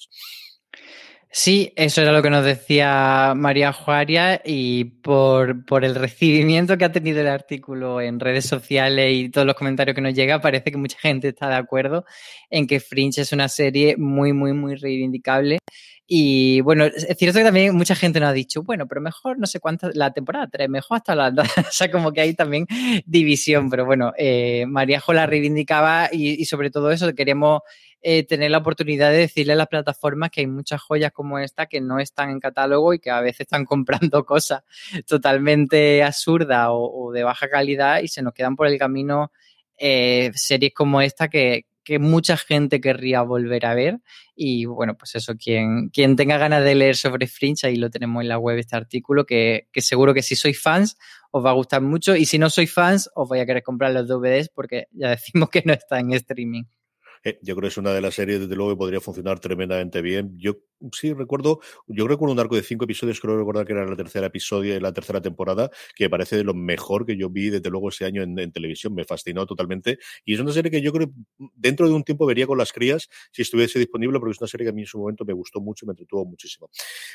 Sí, 1.30 1.74
eso 1.76 2.02
era 2.02 2.13
lo 2.13 2.24
que 2.24 2.30
nos 2.30 2.46
decía 2.46 3.34
María 3.36 3.74
Juaria 3.74 4.42
y 4.46 4.86
por, 4.86 5.66
por, 5.66 5.84
el 5.84 5.94
recibimiento 5.94 6.78
que 6.78 6.86
ha 6.86 6.92
tenido 6.92 7.20
el 7.20 7.28
artículo 7.28 8.00
en 8.02 8.20
redes 8.20 8.46
sociales 8.46 9.13
y 9.13 9.30
todos 9.30 9.46
los 9.46 9.56
comentarios 9.56 9.94
que 9.94 10.02
nos 10.02 10.13
llega, 10.13 10.40
parece 10.42 10.72
que 10.72 10.78
mucha 10.78 10.98
gente 10.98 11.28
está 11.28 11.50
de 11.50 11.56
acuerdo 11.56 12.06
en 12.50 12.66
que 12.66 12.80
Fringe 12.80 13.22
es 13.22 13.34
una 13.34 13.50
serie 13.50 13.98
muy, 13.98 14.32
muy, 14.34 14.54
muy 14.54 14.76
reivindicable. 14.76 15.60
Y 16.10 16.62
bueno, 16.62 16.86
es 16.86 17.18
cierto 17.18 17.40
que 17.40 17.44
también 17.46 17.76
mucha 17.76 17.94
gente 17.94 18.22
nos 18.22 18.30
ha 18.30 18.34
dicho, 18.34 18.63
bueno, 18.63 18.88
pero 18.88 19.02
mejor 19.02 19.38
no 19.38 19.46
sé 19.46 19.60
cuántas, 19.60 19.94
la 19.96 20.13
temporada 20.13 20.48
3, 20.50 20.70
mejor 20.70 20.98
hasta 20.98 21.13
la... 21.13 21.28
o 21.58 21.72
sea, 21.72 21.92
como 21.92 22.13
que 22.13 22.22
hay 22.22 22.34
también 22.34 22.66
división, 23.06 23.70
pero 23.70 23.86
bueno, 23.86 24.13
eh, 24.18 24.66
María 24.68 25.02
Jo 25.02 25.12
reivindicaba 25.13 26.10
y 26.12 26.46
sobre 26.46 26.72
todo 26.72 26.92
eso, 26.92 27.13
queremos 27.13 27.62
eh, 28.02 28.24
tener 28.24 28.52
la 28.52 28.60
oportunidad 28.60 29.12
de 29.12 29.18
decirle 29.18 29.54
a 29.54 29.56
las 29.56 29.68
plataformas 29.68 30.30
que 30.30 30.42
hay 30.42 30.48
muchas 30.48 30.82
joyas 30.82 31.12
como 31.12 31.40
esta 31.40 31.66
que 31.66 31.82
no 31.82 32.00
están 32.00 32.30
en 32.30 32.40
catálogo 32.40 32.94
y 32.94 33.00
que 33.00 33.10
a 33.10 33.22
veces 33.22 33.42
están 33.42 33.66
comprando 33.66 34.24
cosas 34.26 34.64
totalmente 35.06 36.04
absurdas 36.04 36.68
o, 36.72 37.12
de 37.14 37.24
baja 37.24 37.50
calidad 37.50 38.02
y 38.02 38.08
se 38.08 38.22
nos 38.22 38.34
quedan 38.34 38.56
por 38.56 38.68
el 38.68 38.78
camino 38.78 39.32
eh, 39.78 40.32
series 40.34 40.74
como 40.74 41.02
esta 41.02 41.28
que, 41.28 41.66
que 41.88 42.00
mucha 42.00 42.36
gente 42.36 42.82
querría 42.82 43.22
volver 43.22 43.66
a 43.66 43.74
ver. 43.74 44.00
Y 44.36 44.66
bueno, 44.66 44.98
pues 44.98 45.16
eso, 45.16 45.36
quien, 45.36 45.88
quien 45.88 46.18
tenga 46.18 46.38
ganas 46.38 46.62
de 46.66 46.76
leer 46.76 46.98
sobre 46.98 47.28
Fringe, 47.28 47.66
ahí 47.66 47.78
lo 47.78 47.90
tenemos 47.90 48.22
en 48.22 48.28
la 48.28 48.38
web 48.38 48.58
este 48.58 48.76
artículo, 48.76 49.26
que, 49.26 49.70
que 49.72 49.80
seguro 49.80 50.14
que 50.14 50.22
si 50.22 50.36
sois 50.36 50.62
fans 50.62 50.98
os 51.32 51.46
va 51.46 51.52
a 51.52 51.54
gustar 51.54 51.82
mucho. 51.82 52.16
Y 52.18 52.26
si 52.26 52.40
no 52.40 52.50
sois 52.50 52.74
fans, 52.74 53.10
os 53.16 53.30
voy 53.30 53.40
a 53.40 53.46
querer 53.46 53.64
comprar 53.64 53.94
los 53.94 54.06
DVDs 54.06 54.50
porque 54.50 54.88
ya 54.92 55.12
decimos 55.12 55.50
que 55.52 55.64
no 55.66 55.72
está 55.72 56.00
en 56.00 56.12
streaming. 56.12 56.64
Eh, 57.28 57.40
yo 57.42 57.56
creo 57.56 57.63
que 57.63 57.68
es 57.70 57.78
una 57.78 57.92
de 57.92 58.00
las 58.02 58.16
series, 58.16 58.40
desde 58.40 58.56
luego, 58.56 58.72
que 58.72 58.78
podría 58.78 59.02
funcionar 59.02 59.40
tremendamente 59.40 60.02
bien. 60.02 60.38
Yo 60.38 60.54
sí 60.92 61.13
recuerdo, 61.13 61.60
yo 61.88 62.08
recuerdo 62.08 62.34
un 62.34 62.40
arco 62.40 62.56
de 62.56 62.63
cinco 62.63 62.86
episodios, 62.86 63.20
creo 63.20 63.38
recordar 63.38 63.66
que 63.66 63.74
era 63.74 63.86
la 63.86 63.96
tercera 63.96 64.28
episodio, 64.28 64.80
la 64.80 64.94
tercera 64.94 65.22
temporada, 65.22 65.70
que 65.96 66.06
me 66.06 66.10
parece 66.10 66.38
de 66.38 66.44
lo 66.44 66.54
mejor 66.54 67.06
que 67.06 67.18
yo 67.18 67.30
vi 67.30 67.50
desde 67.50 67.70
luego 67.70 67.90
ese 67.90 68.06
año 68.06 68.24
en, 68.24 68.38
en, 68.40 68.52
televisión, 68.52 68.94
me 68.94 69.06
fascinó 69.06 69.46
totalmente. 69.46 70.00
Y 70.26 70.34
es 70.34 70.40
una 70.40 70.52
serie 70.52 70.72
que 70.72 70.82
yo 70.82 70.92
creo 70.92 71.12
dentro 71.56 71.88
de 71.88 71.94
un 71.94 72.04
tiempo 72.04 72.26
vería 72.26 72.48
con 72.48 72.58
las 72.58 72.72
crías 72.72 73.10
si 73.32 73.42
estuviese 73.42 73.80
disponible, 73.80 74.20
porque 74.20 74.32
es 74.34 74.42
una 74.42 74.48
serie 74.48 74.66
que 74.66 74.70
a 74.70 74.74
mí 74.74 74.82
en 74.82 74.88
su 74.88 75.00
momento 75.00 75.26
me 75.26 75.34
gustó 75.34 75.62
mucho 75.62 75.86
y 75.86 75.88
me 75.88 75.92
entretuvo 75.92 76.26
muchísimo. 76.26 76.70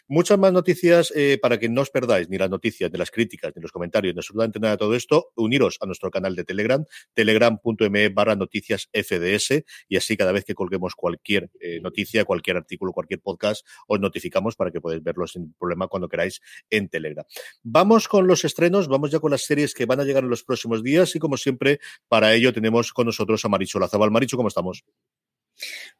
Muchas 0.08 0.38
más 0.38 0.52
noticias 0.52 1.12
eh, 1.14 1.38
para 1.40 1.58
que 1.58 1.68
no 1.68 1.82
os 1.82 1.90
perdáis 1.90 2.28
ni 2.28 2.38
las 2.38 2.50
noticias, 2.50 2.90
ni 2.92 2.98
las 2.98 3.10
críticas, 3.10 3.52
ni 3.54 3.62
los 3.62 3.72
comentarios, 3.72 4.14
ni 4.14 4.18
absolutamente 4.18 4.60
nada 4.60 4.74
de 4.74 4.78
todo 4.78 4.94
esto, 4.94 5.32
uniros 5.36 5.78
a 5.80 5.86
nuestro 5.86 6.10
canal 6.10 6.34
de 6.36 6.44
Telegram, 6.44 6.84
telegram.me 7.14 8.08
barra 8.08 8.36
noticias 8.36 8.88
FDS, 8.92 9.64
y 9.88 9.96
así 9.96 10.16
cada 10.16 10.32
vez 10.32 10.44
que 10.44 10.54
colguemos 10.54 10.94
cualquier 10.94 11.50
eh, 11.60 11.80
noticia, 11.80 12.24
cualquier 12.24 12.56
artículo, 12.56 12.92
cualquier 12.92 13.20
podcast, 13.20 13.51
os 13.86 14.00
notificamos 14.00 14.56
para 14.56 14.70
que 14.70 14.80
podáis 14.80 15.02
verlo 15.02 15.26
sin 15.26 15.52
problema 15.54 15.88
cuando 15.88 16.08
queráis 16.08 16.40
en 16.70 16.88
Telegram. 16.88 17.24
Vamos 17.62 18.08
con 18.08 18.26
los 18.26 18.44
estrenos, 18.44 18.88
vamos 18.88 19.10
ya 19.10 19.20
con 19.20 19.30
las 19.30 19.42
series 19.42 19.74
que 19.74 19.86
van 19.86 20.00
a 20.00 20.04
llegar 20.04 20.24
en 20.24 20.30
los 20.30 20.44
próximos 20.44 20.82
días 20.82 21.14
y 21.16 21.18
como 21.18 21.36
siempre, 21.36 21.80
para 22.08 22.34
ello 22.34 22.52
tenemos 22.52 22.92
con 22.92 23.06
nosotros 23.06 23.44
a 23.44 23.48
Maricho 23.48 23.78
Lazabal. 23.78 24.10
Maricho, 24.10 24.36
¿cómo 24.36 24.48
estamos? 24.48 24.84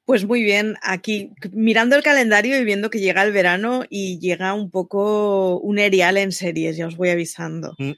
Pues 0.04 0.24
muy 0.24 0.42
bien, 0.42 0.76
aquí 0.82 1.32
mirando 1.52 1.94
el 1.94 2.02
calendario 2.02 2.58
y 2.58 2.64
viendo 2.64 2.90
que 2.90 3.00
llega 3.00 3.22
el 3.22 3.32
verano 3.32 3.84
y 3.88 4.18
llega 4.18 4.52
un 4.54 4.70
poco 4.70 5.60
un 5.60 5.78
erial 5.78 6.16
en 6.16 6.32
series, 6.32 6.76
ya 6.76 6.86
os 6.86 6.96
voy 6.96 7.10
avisando. 7.10 7.74
Mm. 7.78 7.92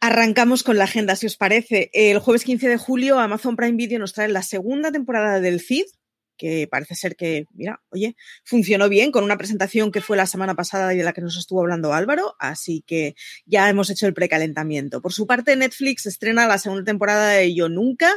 Arrancamos 0.00 0.62
con 0.62 0.76
la 0.76 0.84
agenda, 0.84 1.16
si 1.16 1.26
os 1.26 1.36
parece. 1.36 1.90
El 1.92 2.18
jueves 2.18 2.44
15 2.44 2.68
de 2.68 2.76
julio 2.76 3.18
Amazon 3.18 3.56
Prime 3.56 3.76
Video 3.76 3.98
nos 3.98 4.12
trae 4.12 4.28
la 4.28 4.42
segunda 4.42 4.92
temporada 4.92 5.40
del 5.40 5.60
CID, 5.60 5.86
que 6.36 6.68
parece 6.70 6.94
ser 6.94 7.16
que, 7.16 7.46
mira, 7.54 7.82
oye, 7.90 8.16
funcionó 8.44 8.88
bien 8.88 9.10
con 9.10 9.24
una 9.24 9.36
presentación 9.36 9.92
que 9.92 10.00
fue 10.00 10.16
la 10.16 10.26
semana 10.26 10.54
pasada 10.54 10.94
y 10.94 10.98
de 10.98 11.04
la 11.04 11.12
que 11.12 11.20
nos 11.20 11.36
estuvo 11.36 11.60
hablando 11.60 11.92
Álvaro, 11.92 12.34
así 12.38 12.84
que 12.86 13.14
ya 13.44 13.68
hemos 13.68 13.90
hecho 13.90 14.06
el 14.06 14.14
precalentamiento. 14.14 15.00
Por 15.00 15.12
su 15.12 15.26
parte, 15.26 15.56
Netflix 15.56 16.06
estrena 16.06 16.46
la 16.46 16.58
segunda 16.58 16.84
temporada 16.84 17.30
de 17.30 17.54
Yo 17.54 17.68
Nunca, 17.68 18.12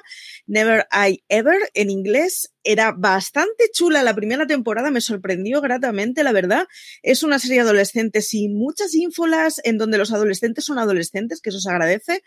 Never 0.47 0.88
I 0.91 1.23
Ever, 1.29 1.60
en 1.73 1.89
inglés. 1.89 2.53
Era 2.63 2.91
bastante 2.91 3.69
chula 3.73 4.03
la 4.03 4.13
primera 4.13 4.45
temporada, 4.45 4.91
me 4.91 5.01
sorprendió 5.01 5.62
gratamente, 5.62 6.23
la 6.23 6.34
verdad. 6.34 6.67
Es 7.01 7.23
una 7.23 7.39
serie 7.39 7.62
adolescente 7.62 8.21
sin 8.21 8.53
muchas 8.53 8.93
ínfolas, 8.93 9.62
en 9.63 9.77
donde 9.77 9.97
los 9.97 10.12
adolescentes 10.12 10.65
son 10.65 10.77
adolescentes, 10.77 11.41
que 11.41 11.49
eso 11.49 11.60
se 11.60 11.69
agradece, 11.69 12.21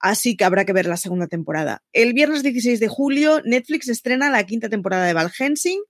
así 0.00 0.36
que 0.36 0.44
habrá 0.44 0.64
que 0.64 0.72
ver 0.72 0.86
la 0.86 0.96
segunda 0.96 1.26
temporada. 1.26 1.82
El 1.92 2.12
viernes 2.12 2.42
16 2.42 2.80
de 2.80 2.88
julio, 2.88 3.42
Netflix 3.44 3.88
estrena 3.88 4.30
la 4.30 4.44
quinta 4.44 4.68
temporada 4.68 5.06
de 5.06 5.12
Val 5.12 5.30
Helsing. 5.30 5.80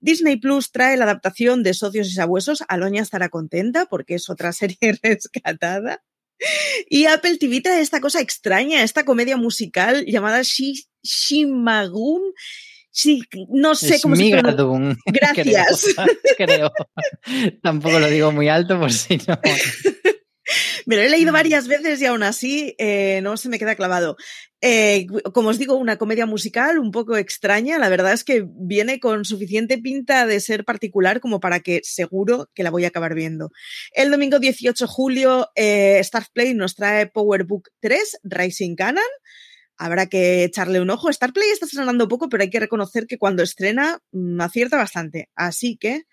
Disney 0.00 0.36
Plus 0.36 0.72
trae 0.72 0.96
la 0.96 1.04
adaptación 1.04 1.62
de 1.62 1.74
Socios 1.74 2.08
y 2.08 2.12
Sabuesos. 2.12 2.64
Aloña 2.68 3.02
estará 3.02 3.28
contenta 3.28 3.86
porque 3.86 4.14
es 4.14 4.28
otra 4.30 4.52
serie 4.54 4.98
rescatada. 5.02 6.02
Y 6.88 7.06
Apple 7.06 7.38
TV 7.38 7.62
trae 7.62 7.80
esta 7.80 8.00
cosa 8.00 8.20
extraña, 8.20 8.82
esta 8.82 9.04
comedia 9.04 9.36
musical 9.36 10.04
llamada 10.06 10.42
Shimagun. 10.42 12.22
Sí, 12.90 13.22
no 13.50 13.74
sé 13.74 13.96
es 13.96 14.02
cómo 14.02 14.16
se 14.16 14.30
pronuncia. 14.30 14.96
Gracias. 15.06 15.94
Creo, 16.36 16.72
creo. 16.72 16.72
Tampoco 17.62 17.98
lo 17.98 18.08
digo 18.08 18.32
muy 18.32 18.48
alto 18.48 18.78
por 18.78 18.90
si 18.92 19.18
no. 19.18 19.38
Me 20.86 20.94
lo 20.94 21.02
he 21.02 21.10
leído 21.10 21.32
varias 21.32 21.66
veces 21.66 22.00
y 22.00 22.06
aún 22.06 22.22
así 22.22 22.76
eh, 22.78 23.20
no 23.22 23.36
se 23.36 23.48
me 23.48 23.58
queda 23.58 23.74
clavado. 23.74 24.16
Eh, 24.60 25.06
como 25.34 25.48
os 25.48 25.58
digo, 25.58 25.74
una 25.74 25.98
comedia 25.98 26.26
musical 26.26 26.78
un 26.78 26.92
poco 26.92 27.16
extraña. 27.16 27.76
La 27.78 27.88
verdad 27.88 28.12
es 28.12 28.22
que 28.22 28.46
viene 28.48 29.00
con 29.00 29.24
suficiente 29.24 29.78
pinta 29.78 30.26
de 30.26 30.38
ser 30.38 30.64
particular 30.64 31.18
como 31.20 31.40
para 31.40 31.58
que 31.58 31.80
seguro 31.82 32.48
que 32.54 32.62
la 32.62 32.70
voy 32.70 32.84
a 32.84 32.88
acabar 32.88 33.14
viendo. 33.14 33.50
El 33.92 34.12
domingo 34.12 34.38
18 34.38 34.84
de 34.84 34.88
julio, 34.88 35.48
eh, 35.56 36.00
Starplay 36.02 36.54
nos 36.54 36.76
trae 36.76 37.08
Power 37.08 37.42
Book 37.42 37.70
3, 37.80 38.20
Rising 38.22 38.76
Canon 38.76 39.02
habrá 39.78 40.06
que 40.06 40.44
echarle 40.44 40.80
un 40.80 40.90
ojo. 40.90 41.12
Starplay 41.12 41.50
está 41.50 41.66
estrenando 41.66 42.08
poco, 42.08 42.28
pero 42.28 42.42
hay 42.42 42.50
que 42.50 42.60
reconocer 42.60 43.06
que 43.06 43.18
cuando 43.18 43.42
estrena 43.42 43.98
mmm, 44.12 44.40
acierta 44.40 44.76
bastante. 44.76 45.30
Así 45.34 45.76
que 45.76 46.04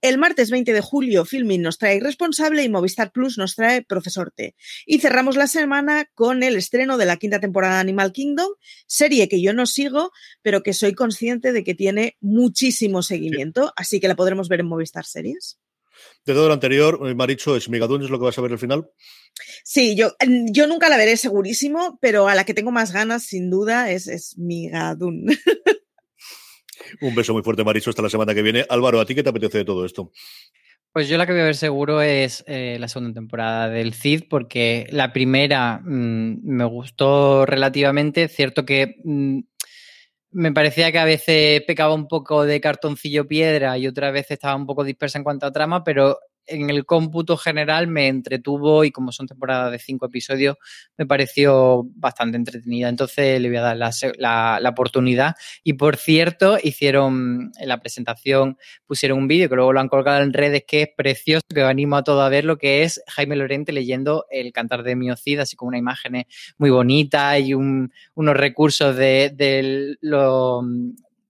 el 0.00 0.18
martes 0.18 0.50
20 0.50 0.72
de 0.72 0.80
julio 0.80 1.24
Filmin 1.24 1.62
nos 1.62 1.78
trae 1.78 1.96
Irresponsable 1.96 2.62
y 2.62 2.68
Movistar 2.68 3.12
Plus 3.12 3.38
nos 3.38 3.54
trae 3.54 3.82
Profesor 3.82 4.32
T. 4.34 4.54
Y 4.86 4.98
cerramos 4.98 5.36
la 5.36 5.46
semana 5.46 6.06
con 6.14 6.42
el 6.42 6.56
estreno 6.56 6.98
de 6.98 7.06
la 7.06 7.16
quinta 7.16 7.40
temporada 7.40 7.74
de 7.74 7.80
Animal 7.80 8.12
Kingdom, 8.12 8.50
serie 8.86 9.28
que 9.28 9.40
yo 9.40 9.52
no 9.52 9.66
sigo, 9.66 10.10
pero 10.42 10.62
que 10.62 10.72
soy 10.72 10.94
consciente 10.94 11.52
de 11.52 11.64
que 11.64 11.74
tiene 11.74 12.16
muchísimo 12.20 13.02
seguimiento, 13.02 13.72
así 13.76 14.00
que 14.00 14.08
la 14.08 14.16
podremos 14.16 14.48
ver 14.48 14.60
en 14.60 14.66
Movistar 14.66 15.04
Series. 15.04 15.58
De 16.24 16.34
todo 16.34 16.48
lo 16.48 16.54
anterior, 16.54 17.00
eh, 17.06 17.14
Maricho, 17.14 17.56
¿es 17.56 17.68
Migadun 17.68 18.02
es 18.02 18.10
lo 18.10 18.18
que 18.18 18.26
vas 18.26 18.38
a 18.38 18.42
ver 18.42 18.52
al 18.52 18.58
final? 18.58 18.88
Sí, 19.64 19.96
yo, 19.96 20.12
yo 20.50 20.66
nunca 20.66 20.88
la 20.88 20.96
veré 20.96 21.16
segurísimo, 21.16 21.98
pero 22.00 22.28
a 22.28 22.34
la 22.34 22.44
que 22.44 22.54
tengo 22.54 22.70
más 22.70 22.92
ganas, 22.92 23.24
sin 23.24 23.50
duda, 23.50 23.90
es, 23.90 24.08
es 24.08 24.36
Migadun. 24.38 25.26
Un 27.00 27.14
beso 27.14 27.32
muy 27.32 27.42
fuerte, 27.42 27.64
Maricho, 27.64 27.90
hasta 27.90 28.02
la 28.02 28.10
semana 28.10 28.34
que 28.34 28.42
viene. 28.42 28.66
Álvaro, 28.68 29.00
¿a 29.00 29.06
ti 29.06 29.14
qué 29.14 29.22
te 29.22 29.30
apetece 29.30 29.58
de 29.58 29.64
todo 29.64 29.84
esto? 29.84 30.12
Pues 30.92 31.08
yo 31.08 31.16
la 31.16 31.24
que 31.24 31.32
voy 31.32 31.40
a 31.40 31.46
ver 31.46 31.56
seguro 31.56 32.02
es 32.02 32.44
eh, 32.46 32.76
la 32.78 32.86
segunda 32.86 33.14
temporada 33.14 33.70
del 33.70 33.94
Cid, 33.94 34.24
porque 34.28 34.86
la 34.90 35.10
primera 35.14 35.78
mm, 35.82 36.40
me 36.42 36.64
gustó 36.66 37.46
relativamente. 37.46 38.28
Cierto 38.28 38.66
que 38.66 38.96
mm, 39.02 39.40
me 40.32 40.52
parecía 40.52 40.90
que 40.92 40.98
a 40.98 41.04
veces 41.04 41.62
pecaba 41.66 41.94
un 41.94 42.08
poco 42.08 42.44
de 42.44 42.60
cartoncillo 42.60 43.26
piedra 43.28 43.78
y 43.78 43.86
otra 43.86 44.10
vez 44.10 44.30
estaba 44.30 44.56
un 44.56 44.66
poco 44.66 44.84
dispersa 44.84 45.18
en 45.18 45.24
cuanto 45.24 45.46
a 45.46 45.52
trama, 45.52 45.84
pero 45.84 46.18
en 46.46 46.70
el 46.70 46.84
cómputo 46.84 47.36
general 47.36 47.86
me 47.86 48.08
entretuvo 48.08 48.84
y 48.84 48.90
como 48.90 49.12
son 49.12 49.26
temporadas 49.26 49.72
de 49.72 49.78
cinco 49.78 50.06
episodios, 50.06 50.56
me 50.96 51.06
pareció 51.06 51.84
bastante 51.94 52.36
entretenida. 52.36 52.88
Entonces 52.88 53.40
le 53.40 53.48
voy 53.48 53.58
a 53.58 53.74
dar 53.74 53.76
la, 53.76 54.68
oportunidad. 54.68 55.34
Y 55.62 55.74
por 55.74 55.96
cierto, 55.96 56.58
hicieron 56.62 57.52
en 57.58 57.68
la 57.68 57.80
presentación, 57.80 58.56
pusieron 58.86 59.18
un 59.18 59.28
vídeo 59.28 59.48
que 59.48 59.56
luego 59.56 59.72
lo 59.72 59.80
han 59.80 59.88
colgado 59.88 60.22
en 60.22 60.32
redes 60.32 60.64
que 60.66 60.82
es 60.82 60.88
precioso, 60.96 61.42
que 61.52 61.62
os 61.62 61.68
animo 61.68 61.96
a 61.96 62.04
todos 62.04 62.22
a 62.22 62.28
ver 62.28 62.44
lo 62.44 62.58
que 62.58 62.82
es 62.82 63.02
Jaime 63.08 63.36
Lorente 63.36 63.72
leyendo 63.72 64.26
el 64.30 64.52
cantar 64.52 64.82
de 64.82 64.96
Miocid, 64.96 65.40
así 65.40 65.56
como 65.56 65.68
una 65.68 65.78
imagen 65.78 66.26
muy 66.58 66.70
bonita 66.70 67.38
y 67.38 67.54
unos 67.54 68.36
recursos 68.36 68.96
de, 68.96 69.30
de 69.34 69.96
lo 70.00 70.62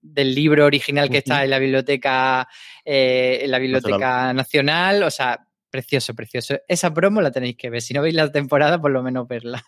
del 0.03 0.35
libro 0.35 0.65
original 0.65 1.09
que 1.09 1.19
está 1.19 1.43
en 1.43 1.49
la 1.49 1.59
biblioteca, 1.59 2.47
eh, 2.83 3.39
en 3.43 3.51
la 3.51 3.57
biblioteca 3.57 4.33
nacional. 4.33 5.03
O 5.03 5.09
sea, 5.09 5.42
precioso, 5.73 6.13
precioso. 6.13 6.59
Esa 6.67 6.93
promo 6.93 7.19
la 7.19 7.31
tenéis 7.31 7.57
que 7.57 7.71
ver. 7.71 7.81
Si 7.81 7.95
no 7.95 8.03
veis 8.03 8.13
la 8.13 8.31
temporada, 8.31 8.79
por 8.79 8.91
lo 8.91 9.01
menos 9.01 9.27
verla. 9.27 9.63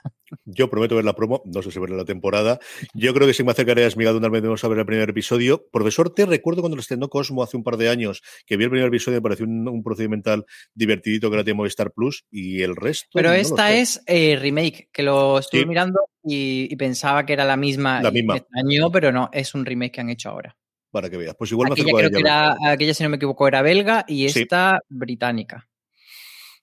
Yo 0.46 0.70
prometo 0.70 0.96
ver 0.96 1.04
la 1.04 1.16
promo, 1.16 1.42
no 1.46 1.64
sé 1.64 1.72
si 1.72 1.80
ver 1.80 1.90
la 1.90 2.06
temporada. 2.06 2.60
Yo 2.94 3.12
creo 3.16 3.26
que 3.26 3.34
si 3.34 3.44
me 3.44 3.52
acercaré 3.52 3.84
a 3.84 3.88
Esmigado 3.88 4.20
una 4.20 4.30
vez 4.30 4.44
vamos 4.44 4.64
a 4.64 4.68
ver 4.68 4.78
el 4.78 4.86
primer 4.86 5.10
episodio. 5.10 5.68
Profesor, 5.72 6.14
te 6.14 6.28
recuerdo 6.28 6.62
cuando 6.62 6.76
lo 6.76 6.82
estrenó 6.82 7.10
Cosmo 7.10 7.42
hace 7.42 7.58
un 7.58 7.64
par 7.64 7.78
de 7.78 7.90
años, 7.90 8.22
que 8.46 8.56
vi 8.56 8.66
el 8.66 8.70
primer 8.70 8.88
episodio, 8.88 9.18
me 9.18 9.24
pareció 9.24 9.48
un, 9.48 9.84
procedimental 9.84 10.46
divertidito 10.76 11.32
que 11.32 11.38
era 11.38 11.44
de 11.44 11.54
Movistar 11.56 11.92
Plus 11.92 12.26
y 12.30 12.62
el 12.62 12.76
resto. 12.76 13.08
Pero 13.12 13.34
esta 13.34 13.74
es 13.74 14.04
eh, 14.06 14.38
remake, 14.40 14.90
que 14.94 15.02
lo 15.02 15.40
estuve 15.40 15.66
mirando 15.66 16.02
y, 16.24 16.76
pensaba 16.76 17.26
que 17.26 17.34
era 17.34 17.46
la 17.46 17.58
misma. 17.58 18.00
La 18.04 18.12
misma. 18.12 18.36
año, 18.54 18.92
pero 18.92 19.12
no, 19.12 19.32
es 19.34 19.56
un 19.56 19.66
remake 19.66 19.94
que 19.94 20.02
han 20.02 20.12
hecho 20.12 20.30
ahora. 20.30 20.56
Para 20.92 21.10
que 21.10 21.18
veas. 21.18 21.36
Pues 21.36 21.52
igual 21.52 21.72
aquella 21.72 21.92
me 21.92 22.00
creo 22.00 22.10
que 22.12 22.20
era, 22.20 22.56
aquella, 22.72 22.94
si 22.94 23.04
no 23.04 23.10
me 23.10 23.18
equivoco, 23.18 23.48
era 23.48 23.62
belga 23.62 24.06
y 24.08 24.26
esta 24.28 24.80
británica. 24.88 25.68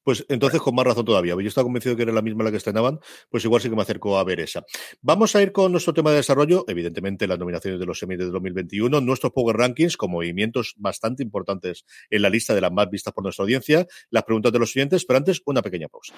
Pues 0.02 0.24
entonces 0.28 0.60
con 0.60 0.74
más 0.74 0.86
razón 0.86 1.04
todavía. 1.04 1.34
Yo 1.34 1.48
estaba 1.48 1.64
convencido 1.64 1.96
que 1.96 2.02
era 2.02 2.12
la 2.12 2.22
misma 2.22 2.44
la 2.44 2.50
que 2.50 2.56
estrenaban, 2.56 2.98
pues 3.30 3.44
igual 3.44 3.62
sí 3.62 3.68
que 3.68 3.76
me 3.76 3.82
acerco 3.82 4.18
a 4.18 4.24
ver 4.24 4.40
esa. 4.40 4.64
Vamos 5.00 5.34
a 5.36 5.42
ir 5.42 5.52
con 5.52 5.72
nuestro 5.72 5.94
tema 5.94 6.10
de 6.10 6.16
desarrollo, 6.16 6.64
evidentemente 6.68 7.26
las 7.26 7.38
nominaciones 7.38 7.78
de 7.78 7.86
los 7.86 7.98
semis 7.98 8.18
de 8.18 8.26
2021, 8.26 9.00
nuestros 9.00 9.32
Power 9.32 9.56
Rankings 9.56 9.96
con 9.96 10.10
movimientos 10.10 10.74
bastante 10.76 11.22
importantes 11.22 11.84
en 12.10 12.22
la 12.22 12.30
lista 12.30 12.54
de 12.54 12.60
las 12.60 12.72
más 12.72 12.90
vistas 12.90 13.12
por 13.14 13.24
nuestra 13.24 13.44
audiencia, 13.44 13.86
las 14.10 14.24
preguntas 14.24 14.52
de 14.52 14.58
los 14.58 14.70
siguientes, 14.70 15.04
pero 15.04 15.18
antes 15.18 15.42
una 15.46 15.62
pequeña 15.62 15.88
pausa. 15.88 16.14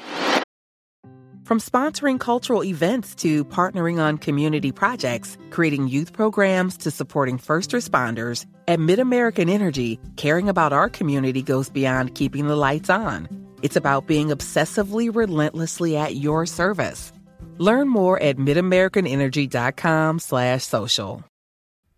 From 1.45 1.61
sponsoring 1.61 2.19
cultural 2.19 2.65
events 2.65 3.15
to 3.17 3.45
partnering 3.45 4.01
on 4.01 4.17
community 4.17 4.73
projects, 4.73 5.37
creating 5.51 5.89
youth 5.89 6.15
programs 6.15 6.79
to 6.79 6.91
supporting 6.91 7.37
first 7.37 7.73
responders, 7.73 8.47
at 8.67 8.79
MidAmerican 8.79 9.51
Energy, 9.51 10.01
caring 10.17 10.49
about 10.49 10.73
our 10.73 10.89
community 10.89 11.43
goes 11.43 11.69
beyond 11.69 12.15
keeping 12.15 12.47
the 12.47 12.57
lights 12.57 12.89
on. 12.89 13.29
It's 13.65 13.77
about 13.77 14.07
being 14.07 14.29
obsessively 14.29 15.09
relentlessly 15.13 15.97
at 15.97 16.17
your 16.17 16.45
service. 16.45 17.15
Learn 17.57 17.89
more 17.89 18.23
at 18.23 18.37
midamericanenergy.com 18.37 20.19
slash 20.19 20.65
social. 20.65 21.25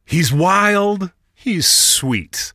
He's 0.05 0.33
wild. 0.33 1.11
He's 1.35 1.67
sweet. 1.67 2.53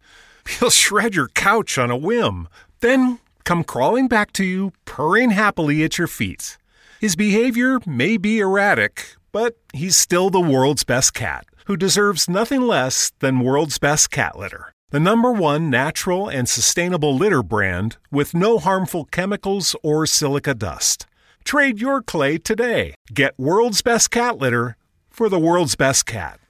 He'll 0.47 0.70
shred 0.70 1.14
your 1.14 1.28
couch 1.28 1.78
on 1.78 1.91
a 1.91 1.97
whim, 1.97 2.47
then 2.80 3.20
come 3.43 3.66
crawling 3.66 4.07
back 4.07 4.32
to 4.34 4.45
you, 4.45 4.72
purring 4.86 5.32
happily 5.32 5.84
at 5.84 5.97
your 5.97 6.07
feet. 6.07 6.57
His 7.01 7.18
behavior 7.18 7.80
may 7.86 8.16
be 8.16 8.39
erratic, 8.39 9.18
but 9.34 9.57
he's 9.74 9.97
still 9.97 10.30
the 10.30 10.39
world's 10.39 10.86
best 10.86 11.14
cat, 11.14 11.45
who 11.66 11.76
deserves 11.76 12.30
nothing 12.30 12.62
less 12.62 13.12
than 13.20 13.41
world's 13.41 13.78
best 13.78 14.09
cat 14.09 14.39
litter. 14.39 14.70
The 14.92 15.00
number 15.00 15.32
one 15.32 15.70
natural 15.70 16.28
and 16.28 16.50
sustainable 16.50 17.16
litter 17.16 17.42
brand 17.42 17.96
with 18.12 18.34
no 18.34 18.58
harmful 18.58 19.06
chemicals 19.06 19.74
or 19.82 20.06
silica 20.06 20.54
dust. 20.54 21.06
Trade 21.46 21.80
your 21.80 22.02
clay 22.02 22.38
today. 22.38 22.96
Get 23.14 23.39
world's 23.39 23.82
best 23.82 24.12
cat 24.12 24.38
litter 24.38 24.76
for 25.10 25.30
the 25.30 25.39
world's 25.39 25.78
best 25.78 26.06
cat. 26.06 26.41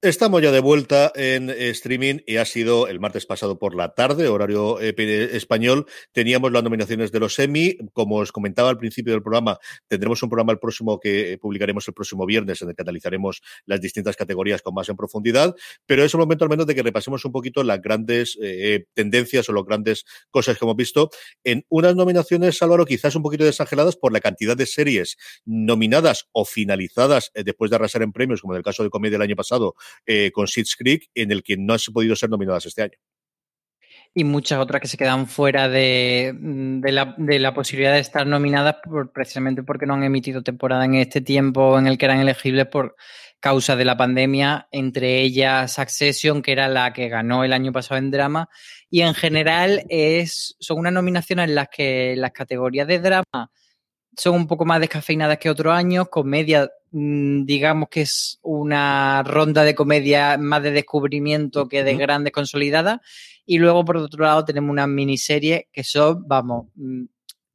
Estamos 0.00 0.40
ya 0.40 0.52
de 0.52 0.60
vuelta 0.60 1.10
en 1.16 1.50
streaming 1.50 2.20
y 2.24 2.36
ha 2.36 2.44
sido 2.44 2.86
el 2.86 3.00
martes 3.00 3.26
pasado 3.26 3.58
por 3.58 3.74
la 3.74 3.94
tarde, 3.94 4.28
horario 4.28 4.80
eh, 4.80 4.94
español. 5.32 5.86
Teníamos 6.12 6.52
las 6.52 6.62
nominaciones 6.62 7.10
de 7.10 7.18
los 7.18 7.36
Emmy. 7.40 7.76
Como 7.92 8.18
os 8.18 8.30
comentaba 8.30 8.70
al 8.70 8.78
principio 8.78 9.12
del 9.12 9.24
programa, 9.24 9.58
tendremos 9.88 10.22
un 10.22 10.28
programa 10.28 10.52
el 10.52 10.60
próximo 10.60 11.00
que 11.00 11.36
publicaremos 11.42 11.88
el 11.88 11.94
próximo 11.94 12.26
viernes 12.26 12.62
en 12.62 12.68
el 12.68 12.76
que 12.76 12.82
analizaremos 12.82 13.42
las 13.66 13.80
distintas 13.80 14.14
categorías 14.14 14.62
con 14.62 14.72
más 14.72 14.88
en 14.88 14.94
profundidad. 14.94 15.56
Pero 15.84 16.04
es 16.04 16.14
el 16.14 16.20
momento 16.20 16.44
al 16.44 16.50
menos 16.50 16.68
de 16.68 16.76
que 16.76 16.84
repasemos 16.84 17.24
un 17.24 17.32
poquito 17.32 17.64
las 17.64 17.82
grandes 17.82 18.38
eh, 18.40 18.84
tendencias 18.94 19.48
o 19.48 19.52
las 19.52 19.64
grandes 19.64 20.04
cosas 20.30 20.56
que 20.56 20.64
hemos 20.64 20.76
visto. 20.76 21.10
En 21.42 21.64
unas 21.70 21.96
nominaciones, 21.96 22.62
Álvaro, 22.62 22.86
quizás 22.86 23.16
un 23.16 23.24
poquito 23.24 23.42
desangeladas 23.42 23.96
por 23.96 24.12
la 24.12 24.20
cantidad 24.20 24.56
de 24.56 24.66
series 24.66 25.16
nominadas 25.44 26.28
o 26.30 26.44
finalizadas 26.44 27.32
eh, 27.34 27.42
después 27.42 27.68
de 27.70 27.74
arrasar 27.74 28.02
en 28.02 28.12
premios, 28.12 28.42
como 28.42 28.54
en 28.54 28.58
el 28.58 28.64
caso 28.64 28.84
de 28.84 28.90
Comedia 28.90 29.18
del 29.18 29.22
año 29.22 29.34
pasado 29.34 29.74
eh, 30.06 30.30
con 30.32 30.46
Seeds 30.46 30.76
Creek, 30.76 31.10
en 31.14 31.32
el 31.32 31.42
que 31.42 31.56
no 31.56 31.74
han 31.74 31.78
podido 31.92 32.16
ser 32.16 32.30
nominadas 32.30 32.66
este 32.66 32.82
año. 32.82 32.98
Y 34.14 34.24
muchas 34.24 34.58
otras 34.58 34.80
que 34.80 34.88
se 34.88 34.96
quedan 34.96 35.26
fuera 35.26 35.68
de, 35.68 36.34
la, 36.82 37.54
posibilidad 37.54 37.92
de 37.92 38.00
estar 38.00 38.26
nominadas 38.26 38.76
precisamente 39.12 39.62
porque 39.62 39.86
no 39.86 39.94
han 39.94 40.02
emitido 40.02 40.42
temporada 40.42 40.84
en 40.86 40.94
este 40.94 41.20
tiempo 41.20 41.78
en 41.78 41.86
el 41.86 41.98
que 41.98 42.06
eran 42.06 42.20
elegibles 42.20 42.66
por 42.66 42.96
causa 43.38 43.76
de 43.76 43.84
la 43.84 43.96
pandemia, 43.96 44.66
entre 44.72 45.20
ellas 45.20 45.72
Succession, 45.72 46.42
que 46.42 46.52
era 46.52 46.68
la 46.68 46.92
que 46.92 47.08
ganó 47.08 47.44
el 47.44 47.52
año 47.52 47.70
pasado 47.70 47.98
en 47.98 48.10
drama, 48.10 48.48
y 48.90 49.02
en 49.02 49.14
general 49.14 49.84
es, 49.88 50.56
son 50.58 50.78
unas 50.78 50.92
nominaciones 50.92 51.48
en 51.48 51.54
las 51.54 51.68
que 51.68 52.16
las 52.16 52.32
categorías 52.32 52.88
de 52.88 52.98
drama 52.98 53.50
son 54.18 54.34
un 54.34 54.46
poco 54.46 54.64
más 54.64 54.80
descafeinadas 54.80 55.38
que 55.38 55.48
otros 55.50 55.72
años. 55.72 56.08
Comedia, 56.10 56.64
mm, 56.64 56.68
digamos 56.90 57.88
que 57.88 58.02
es 58.02 58.38
una 58.42 59.22
ronda 59.22 59.64
de 59.64 59.74
comedia 59.74 60.38
más 60.38 60.62
de 60.62 60.70
descubrimiento 60.72 61.68
que 61.68 61.84
de 61.84 61.96
grandes 61.96 62.32
consolidadas. 62.32 63.00
Y 63.46 63.58
luego, 63.58 63.84
por 63.84 63.96
otro 63.96 64.24
lado, 64.24 64.44
tenemos 64.44 64.70
una 64.70 64.86
miniserie 64.86 65.68
que 65.72 65.84
son, 65.84 66.26
vamos, 66.26 66.66
mm, 66.74 67.04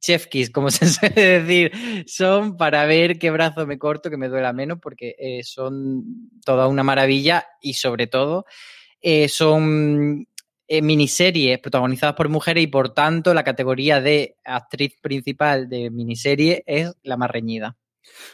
chef 0.00 0.26
kiss, 0.26 0.50
como 0.50 0.70
se 0.70 0.86
suele 0.88 1.40
decir, 1.40 1.72
son 2.06 2.56
para 2.56 2.84
ver 2.86 3.18
qué 3.18 3.30
brazo 3.30 3.66
me 3.66 3.78
corto, 3.78 4.10
que 4.10 4.16
me 4.16 4.28
duela 4.28 4.52
menos, 4.52 4.78
porque 4.80 5.16
eh, 5.18 5.42
son 5.42 6.30
toda 6.44 6.68
una 6.68 6.82
maravilla 6.82 7.46
y 7.60 7.74
sobre 7.74 8.06
todo 8.06 8.44
eh, 9.00 9.28
son 9.28 10.26
eh, 10.66 10.82
miniseries 10.82 11.58
protagonizadas 11.58 12.14
por 12.14 12.30
mujeres 12.30 12.64
y 12.64 12.68
por 12.68 12.94
tanto 12.94 13.34
la 13.34 13.44
categoría 13.44 14.00
de 14.00 14.36
actriz 14.44 14.96
principal 15.00 15.68
de 15.68 15.90
miniserie 15.90 16.64
es 16.66 16.94
la 17.02 17.16
más 17.16 17.30
reñida. 17.30 17.76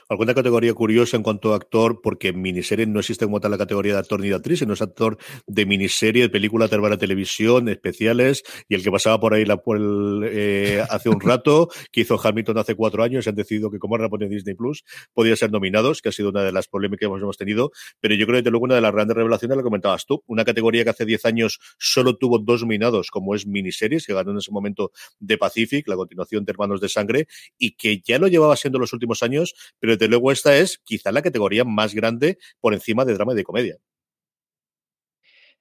Alguna 0.09 0.35
categoría 0.35 0.75
curiosa 0.75 1.17
en 1.17 1.23
cuanto 1.23 1.53
a 1.53 1.57
actor, 1.57 2.01
porque 2.03 2.29
en 2.29 2.41
miniserie 2.41 2.87
no 2.87 3.01
existe 3.01 3.25
como 3.25 3.41
tal 3.41 3.51
la 3.51 3.59
categoría 3.59 3.95
de 3.95 4.01
actor 4.01 4.21
ni 4.21 4.29
de 4.29 4.35
actriz, 4.35 4.61
sino 4.61 4.75
es 4.75 4.83
actor 4.83 5.19
de 5.47 5.67
miniserie, 5.67 6.23
de 6.23 6.29
película, 6.29 6.69
de 6.69 6.97
televisión, 6.97 7.69
especiales, 7.69 8.43
y 8.69 8.75
el 8.75 8.83
que 8.83 8.91
pasaba 8.91 9.21
por 9.21 9.35
ahí 9.35 9.45
la, 9.45 9.59
por 9.59 9.79
eh, 10.25 10.83
hace 10.89 11.09
un 11.09 11.21
rato, 11.21 11.69
que 11.93 12.03
hizo 12.03 12.19
Hamilton 12.23 12.59
hace 12.59 12.75
cuatro 12.75 13.03
años, 13.03 13.27
han 13.27 13.35
decidido 13.35 13.71
que 13.71 13.79
como 13.79 13.97
era 13.97 14.09
pone 14.09 14.29
Disney 14.29 14.55
Plus, 14.55 14.85
podía 15.13 15.37
ser 15.37 15.51
nominados, 15.51 16.03
que 16.03 16.09
ha 16.09 16.13
sido 16.13 16.31
una 16.31 16.43
de 16.43 16.53
las 16.53 16.69
polémicas 16.69 17.09
que 17.09 17.15
hemos 17.15 17.37
tenido, 17.37 17.71
pero 18.01 18.15
yo 18.15 18.27
creo 18.27 18.43
que 18.43 18.51
luego 18.51 18.65
una 18.65 18.75
de 18.75 18.81
las 18.81 18.93
grandes 18.93 19.17
revelaciones 19.17 19.57
la 19.57 19.63
comentabas 19.63 20.07
tú, 20.07 20.23
una 20.27 20.45
categoría 20.45 20.85
que 20.85 20.91
hace 20.91 21.05
diez 21.05 21.25
años 21.25 21.61
solo 21.79 22.17
tuvo 22.17 22.39
dos 22.39 22.63
nominados, 22.63 23.11
como 23.11 23.35
es 23.35 23.47
miniseries, 23.47 24.07
que 24.07 24.15
ganó 24.15 24.33
en 24.33 24.39
ese 24.39 24.51
momento 24.51 24.93
de 25.19 25.39
Pacific, 25.39 25.87
la 25.89 25.97
continuación 25.97 26.45
de 26.45 26.53
Hermanos 26.53 26.81
de 26.81 26.89
Sangre, 26.89 27.27
y 27.59 27.73
que 27.73 28.01
ya 28.05 28.19
lo 28.19 28.29
llevaba 28.29 28.57
siendo 28.57 28.79
los 28.79 28.93
últimos 28.93 29.23
años, 29.23 29.55
pero 29.79 29.95
desde 29.95 30.09
luego 30.09 30.33
esta 30.33 30.57
es 30.57 30.79
quizá 30.85 31.13
la 31.13 31.23
categoría 31.23 31.65
más 31.65 31.95
grande 31.95 32.39
por 32.61 32.75
encima 32.75 33.05
de 33.05 33.15
drama 33.15 33.33
y 33.33 33.37
de 33.37 33.45
comedia. 33.45 33.77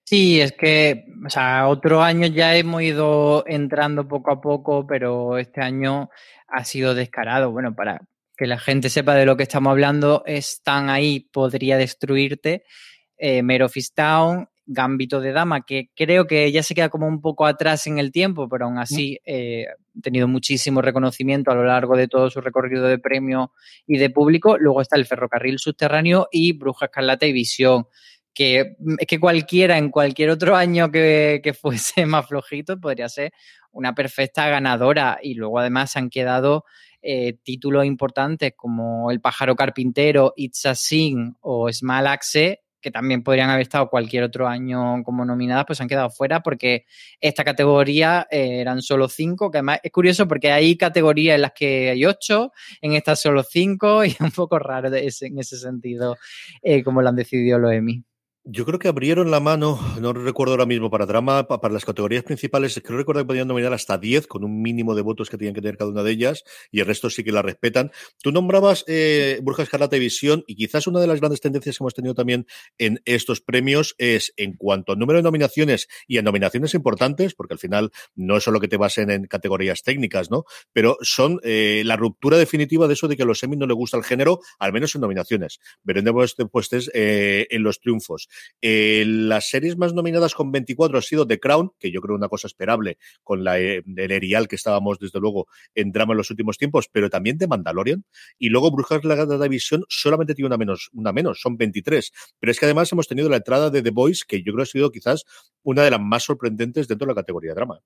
Sí, 0.05 0.41
es 0.41 0.53
que, 0.53 1.05
o 1.23 1.29
sea, 1.29 1.67
otro 1.67 2.01
año 2.01 2.25
ya 2.27 2.55
hemos 2.55 2.81
ido 2.81 3.43
entrando 3.45 4.07
poco 4.07 4.31
a 4.31 4.41
poco, 4.41 4.87
pero 4.87 5.37
este 5.37 5.61
año 5.61 6.09
ha 6.47 6.65
sido 6.65 6.95
descarado. 6.95 7.51
Bueno, 7.51 7.75
para 7.75 8.01
que 8.35 8.47
la 8.47 8.57
gente 8.57 8.89
sepa 8.89 9.13
de 9.13 9.27
lo 9.27 9.37
que 9.37 9.43
estamos 9.43 9.69
hablando, 9.69 10.23
están 10.25 10.89
ahí, 10.89 11.29
podría 11.31 11.77
destruirte, 11.77 12.63
eh, 13.17 13.43
Town 13.93 14.47
Gambito 14.71 15.19
de 15.19 15.31
Dama, 15.31 15.65
que 15.65 15.89
creo 15.95 16.27
que 16.27 16.51
ya 16.51 16.61
se 16.61 16.75
queda 16.75 16.89
como 16.89 17.07
un 17.07 17.21
poco 17.21 17.47
atrás 17.47 17.87
en 17.87 17.97
el 17.97 18.11
tiempo, 18.11 18.47
pero 18.47 18.65
aún 18.65 18.77
así 18.77 19.19
eh, 19.25 19.65
ha 19.67 20.01
tenido 20.01 20.27
muchísimo 20.27 20.83
reconocimiento 20.83 21.49
a 21.49 21.55
lo 21.55 21.63
largo 21.63 21.97
de 21.97 22.07
todo 22.07 22.29
su 22.29 22.39
recorrido 22.39 22.85
de 22.85 22.99
premio 22.99 23.51
y 23.87 23.97
de 23.97 24.11
público. 24.11 24.59
Luego 24.59 24.81
está 24.81 24.95
el 24.95 25.07
Ferrocarril 25.07 25.57
Subterráneo 25.57 26.27
y 26.31 26.53
Bruja 26.53 26.85
Escarlata 26.85 27.25
y 27.25 27.33
Visión 27.33 27.87
que 28.31 28.75
es 28.99 29.07
que 29.07 29.19
cualquiera 29.19 29.77
en 29.79 29.89
cualquier 29.89 30.29
otro 30.29 30.55
año 30.55 30.91
que, 30.91 31.41
que, 31.43 31.53
fuese 31.53 32.05
más 32.05 32.27
flojito 32.27 32.79
podría 32.79 33.09
ser 33.09 33.33
una 33.71 33.95
perfecta 33.95 34.47
ganadora 34.47 35.19
y 35.21 35.33
luego 35.33 35.59
además 35.59 35.97
han 35.97 36.11
quedado 36.11 36.63
eh, 37.01 37.33
títulos 37.43 37.85
importantes 37.85 38.53
como 38.55 39.09
El 39.09 39.19
pájaro 39.19 39.55
carpintero, 39.55 40.33
It's 40.35 40.65
a 40.67 40.75
Sing 40.75 41.33
o 41.41 41.71
Small 41.73 42.07
Axe 42.07 42.61
que 42.81 42.91
también 42.91 43.23
podrían 43.23 43.49
haber 43.49 43.63
estado 43.63 43.89
cualquier 43.89 44.23
otro 44.23 44.47
año 44.47 45.03
como 45.03 45.25
nominadas, 45.25 45.65
pues 45.65 45.81
han 45.81 45.87
quedado 45.87 46.09
fuera 46.09 46.41
porque 46.41 46.85
esta 47.19 47.43
categoría 47.43 48.27
eh, 48.31 48.59
eran 48.61 48.81
solo 48.81 49.07
cinco, 49.09 49.51
que 49.51 49.59
además 49.59 49.79
es 49.83 49.91
curioso 49.91 50.27
porque 50.27 50.51
hay 50.51 50.77
categorías 50.77 51.35
en 51.35 51.41
las 51.41 51.53
que 51.53 51.89
hay 51.89 52.05
ocho, 52.05 52.51
en 52.81 52.93
estas 52.93 53.21
solo 53.21 53.43
cinco, 53.43 54.03
y 54.05 54.09
es 54.09 54.21
un 54.21 54.31
poco 54.31 54.59
raro 54.59 54.89
en 54.93 55.39
ese 55.39 55.57
sentido 55.57 56.17
eh, 56.61 56.83
como 56.83 57.01
lo 57.01 57.09
han 57.09 57.15
decidido 57.15 57.59
los 57.59 57.71
Emmy. 57.71 58.03
Yo 58.45 58.65
creo 58.65 58.79
que 58.79 58.87
abrieron 58.87 59.31
la 59.31 59.41
mano, 59.41 59.77
no 59.99 60.13
recuerdo 60.13 60.53
ahora 60.53 60.65
mismo, 60.65 60.89
para 60.89 61.05
drama, 61.05 61.45
para 61.45 61.73
las 61.73 61.83
categorías 61.83 62.23
principales, 62.23 62.79
creo 62.81 62.97
recordar 62.97 63.23
que 63.23 63.27
podían 63.27 63.49
nominar 63.49 63.73
hasta 63.73 63.97
10 63.97 64.27
con 64.27 64.45
un 64.45 64.61
mínimo 64.61 64.95
de 64.95 65.01
votos 65.01 65.29
que 65.29 65.37
tenían 65.37 65.53
que 65.53 65.61
tener 65.61 65.77
cada 65.77 65.91
una 65.91 66.03
de 66.03 66.11
ellas 66.11 66.45
y 66.71 66.79
el 66.79 66.85
resto 66.85 67.09
sí 67.09 67.23
que 67.23 67.33
la 67.33 67.41
respetan. 67.41 67.91
Tú 68.23 68.31
nombrabas 68.31 68.85
eh, 68.87 69.39
Burja 69.43 69.63
Escarlata 69.63 69.97
y 69.97 69.99
Visión 69.99 70.45
y 70.47 70.55
quizás 70.55 70.87
una 70.87 71.01
de 71.01 71.07
las 71.07 71.19
grandes 71.19 71.41
tendencias 71.41 71.77
que 71.77 71.83
hemos 71.83 71.93
tenido 71.93 72.15
también 72.15 72.47
en 72.77 73.01
estos 73.03 73.41
premios 73.41 73.93
es 73.97 74.33
en 74.37 74.55
cuanto 74.55 74.93
al 74.93 74.99
número 74.99 75.19
de 75.19 75.23
nominaciones 75.23 75.89
y 76.07 76.17
en 76.17 76.23
nominaciones 76.23 76.73
importantes, 76.73 77.35
porque 77.35 77.55
al 77.55 77.59
final 77.59 77.91
no 78.15 78.37
es 78.37 78.43
solo 78.45 78.61
que 78.61 78.69
te 78.69 78.77
basen 78.77 79.11
en 79.11 79.25
categorías 79.25 79.83
técnicas, 79.83 80.31
¿no? 80.31 80.45
Pero 80.71 80.97
son 81.01 81.41
eh, 81.43 81.83
la 81.85 81.97
ruptura 81.97 82.37
definitiva 82.37 82.87
de 82.87 82.93
eso 82.93 83.09
de 83.09 83.17
que 83.17 83.23
a 83.23 83.25
los 83.25 83.39
semis 83.39 83.59
no 83.59 83.67
le 83.67 83.73
gusta 83.73 83.97
el 83.97 84.05
género, 84.05 84.39
al 84.59 84.71
menos 84.71 84.95
en 84.95 85.01
nominaciones. 85.01 85.59
Veremos 85.83 86.35
después 86.37 86.69
eh, 86.93 87.45
en 87.49 87.63
los 87.63 87.81
triunfos. 87.81 88.28
Eh, 88.61 89.03
las 89.05 89.49
series 89.49 89.77
más 89.77 89.93
nominadas 89.93 90.35
con 90.35 90.51
24 90.51 90.97
ha 90.97 91.01
sido 91.01 91.27
The 91.27 91.39
Crown, 91.39 91.71
que 91.79 91.91
yo 91.91 92.01
creo 92.01 92.15
una 92.15 92.29
cosa 92.29 92.47
esperable 92.47 92.97
con 93.23 93.43
la, 93.43 93.59
eh, 93.59 93.83
el 93.95 94.11
erial 94.11 94.47
que 94.47 94.55
estábamos 94.55 94.99
desde 94.99 95.19
luego 95.19 95.47
en 95.75 95.91
drama 95.91 96.13
en 96.13 96.17
los 96.17 96.29
últimos 96.31 96.57
tiempos, 96.57 96.87
pero 96.91 97.09
también 97.09 97.37
de 97.37 97.47
Mandalorian. 97.47 98.05
Y 98.37 98.49
luego 98.49 98.71
Brujas 98.71 99.03
la 99.03 99.15
Gata 99.15 99.37
División 99.37 99.85
solamente 99.89 100.35
tiene 100.35 100.47
una 100.47 100.57
menos, 100.57 100.89
una 100.93 101.13
menos, 101.13 101.41
son 101.41 101.57
23. 101.57 102.11
Pero 102.39 102.51
es 102.51 102.59
que 102.59 102.65
además 102.65 102.91
hemos 102.91 103.07
tenido 103.07 103.29
la 103.29 103.37
entrada 103.37 103.69
de 103.69 103.81
The 103.81 103.91
Voice, 103.91 104.23
que 104.27 104.43
yo 104.43 104.53
creo 104.53 104.63
ha 104.63 104.65
sido 104.65 104.91
quizás 104.91 105.25
una 105.63 105.83
de 105.83 105.91
las 105.91 106.01
más 106.01 106.23
sorprendentes 106.23 106.87
dentro 106.87 107.05
de 107.07 107.13
la 107.13 107.21
categoría 107.21 107.53
drama. 107.53 107.79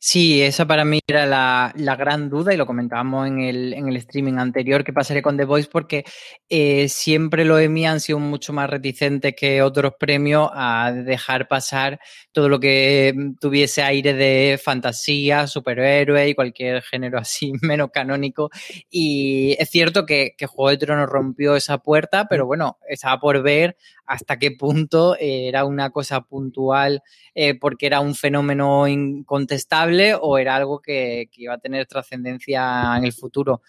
Sí, 0.00 0.42
esa 0.42 0.66
para 0.66 0.84
mí 0.84 0.98
era 1.06 1.26
la, 1.26 1.72
la, 1.76 1.94
gran 1.94 2.28
duda 2.28 2.52
y 2.52 2.56
lo 2.56 2.66
comentábamos 2.66 3.28
en 3.28 3.40
el, 3.40 3.72
en 3.72 3.88
el 3.88 3.96
streaming 3.98 4.38
anterior 4.38 4.82
que 4.82 4.92
pasaría 4.92 5.22
con 5.22 5.36
The 5.36 5.44
Voice 5.44 5.68
porque 5.70 6.04
eh, 6.48 6.88
siempre 6.88 7.44
los 7.44 7.60
Emmy 7.60 7.86
han 7.86 8.00
sido 8.00 8.18
mucho 8.18 8.52
más 8.52 8.68
reticentes 8.68 9.34
que 9.36 9.62
otros 9.62 9.92
premios 9.98 10.50
a 10.52 10.92
dejar 10.92 11.46
pasar 11.46 12.00
todo 12.32 12.48
lo 12.48 12.58
que 12.58 13.14
tuviese 13.40 13.82
aire 13.82 14.12
de 14.14 14.58
fantasía, 14.62 15.46
superhéroe 15.46 16.28
y 16.28 16.34
cualquier 16.34 16.82
género 16.82 17.18
así 17.18 17.52
menos 17.62 17.90
canónico. 17.92 18.50
Y 18.90 19.56
es 19.58 19.70
cierto 19.70 20.04
que, 20.04 20.34
que 20.36 20.46
Juego 20.46 20.70
de 20.70 20.78
Tronos 20.78 21.08
rompió 21.08 21.54
esa 21.54 21.78
puerta, 21.78 22.26
pero 22.28 22.46
bueno, 22.46 22.78
estaba 22.88 23.20
por 23.20 23.40
ver 23.42 23.76
hasta 24.10 24.40
qué 24.40 24.50
punto 24.50 25.14
eh, 25.14 25.46
era 25.46 25.64
una 25.64 25.90
cosa 25.90 26.22
puntual 26.22 27.00
eh, 27.32 27.54
porque 27.54 27.86
era 27.86 28.00
un 28.00 28.16
fenómeno 28.16 28.88
incontestable 28.88 30.16
o 30.20 30.36
era 30.36 30.56
algo 30.56 30.80
que, 30.80 31.30
iba 31.36 31.54
a 31.54 31.58
tener 31.58 31.86
trascendencia 31.86 32.96
en 32.96 33.04
el 33.04 33.12
futuro. 33.12 33.62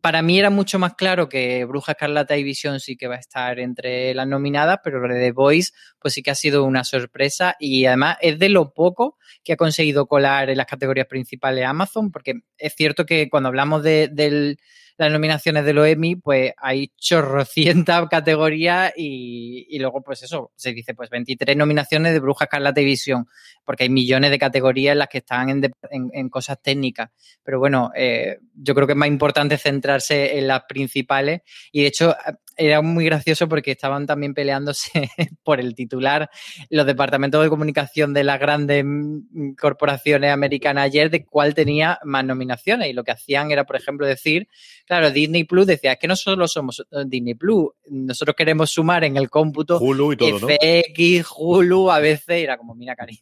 Para 0.00 0.22
mí 0.22 0.38
era 0.38 0.48
mucho 0.48 0.78
más 0.78 0.94
claro 0.94 1.28
que 1.28 1.66
Bruja 1.66 1.92
Escarlata 1.92 2.38
y 2.38 2.44
Visión 2.44 2.80
sí 2.80 2.96
que 2.96 3.08
va 3.08 3.16
a 3.16 3.18
estar 3.18 3.58
entre 3.58 4.14
las 4.14 4.26
nominadas, 4.26 4.78
pero 4.82 5.02
The 5.06 5.32
Voice 5.32 5.72
pues 6.00 6.14
sí 6.14 6.22
que 6.22 6.30
ha 6.30 6.34
sido 6.34 6.64
una 6.64 6.82
sorpresa 6.82 7.54
y 7.58 7.84
además 7.84 8.16
es 8.22 8.38
de 8.38 8.48
lo 8.48 8.72
poco 8.72 9.18
que 9.44 9.52
ha 9.52 9.56
conseguido 9.56 10.06
colar 10.06 10.48
en 10.48 10.56
las 10.56 10.66
categorías 10.66 11.06
principales 11.06 11.66
Amazon, 11.66 12.10
porque 12.10 12.40
es 12.56 12.74
cierto 12.74 13.04
que 13.04 13.28
cuando 13.28 13.50
hablamos 13.50 13.82
de, 13.82 14.08
del 14.10 14.58
las 14.98 15.12
nominaciones 15.12 15.64
de 15.64 15.72
los 15.72 15.86
Emmy, 15.86 16.16
pues 16.16 16.52
hay 16.58 16.92
chorrocientas 16.96 18.06
categorías 18.10 18.92
y, 18.96 19.66
y, 19.70 19.78
luego, 19.78 20.02
pues 20.02 20.22
eso, 20.22 20.52
se 20.56 20.72
dice, 20.72 20.94
pues 20.94 21.08
23 21.08 21.56
nominaciones 21.56 22.12
de 22.12 22.20
Bruja 22.20 22.48
la 22.58 22.74
televisión 22.74 23.26
porque 23.64 23.84
hay 23.84 23.90
millones 23.90 24.30
de 24.30 24.38
categorías 24.38 24.92
en 24.92 24.98
las 24.98 25.08
que 25.08 25.18
están 25.18 25.50
en, 25.50 25.72
en, 25.90 26.10
en 26.12 26.28
cosas 26.28 26.60
técnicas. 26.60 27.10
Pero 27.42 27.58
bueno, 27.58 27.92
eh, 27.94 28.38
yo 28.54 28.74
creo 28.74 28.86
que 28.86 28.94
es 28.94 28.98
más 28.98 29.08
importante 29.08 29.56
centrarse 29.56 30.38
en 30.38 30.48
las 30.48 30.62
principales 30.68 31.42
y 31.70 31.82
de 31.82 31.86
hecho 31.86 32.16
era 32.58 32.82
muy 32.82 33.04
gracioso 33.04 33.48
porque 33.48 33.70
estaban 33.70 34.06
también 34.06 34.34
peleándose 34.34 34.90
por 35.44 35.60
el 35.60 35.74
titular. 35.74 36.28
Los 36.68 36.84
departamentos 36.86 37.42
de 37.42 37.48
comunicación 37.48 38.12
de 38.12 38.24
las 38.24 38.38
grandes 38.40 38.84
mm, 38.84 39.54
corporaciones 39.58 40.32
americanas 40.32 40.84
ayer 40.84 41.10
de 41.10 41.24
cuál 41.24 41.54
tenía 41.54 41.98
más 42.04 42.24
nominaciones. 42.24 42.88
Y 42.88 42.92
lo 42.92 43.04
que 43.04 43.12
hacían 43.12 43.50
era, 43.50 43.64
por 43.64 43.76
ejemplo, 43.76 44.06
decir, 44.06 44.48
claro, 44.86 45.10
Disney 45.10 45.44
Plus 45.44 45.66
decía, 45.66 45.92
es 45.92 45.98
que 45.98 46.08
no 46.08 46.16
solo 46.16 46.48
somos 46.48 46.80
eh, 46.90 47.04
Disney 47.06 47.34
Plus, 47.34 47.70
nosotros 47.88 48.34
queremos 48.36 48.70
sumar 48.70 49.04
en 49.04 49.16
el 49.16 49.30
cómputo 49.30 49.78
Hulu 49.78 50.12
y 50.12 50.16
todo, 50.16 50.48
FX, 50.48 51.28
Hulu, 51.36 51.90
a 51.90 52.00
veces 52.00 52.28
era 52.28 52.56
como, 52.56 52.74
mira, 52.74 52.96
cariño. 52.96 53.20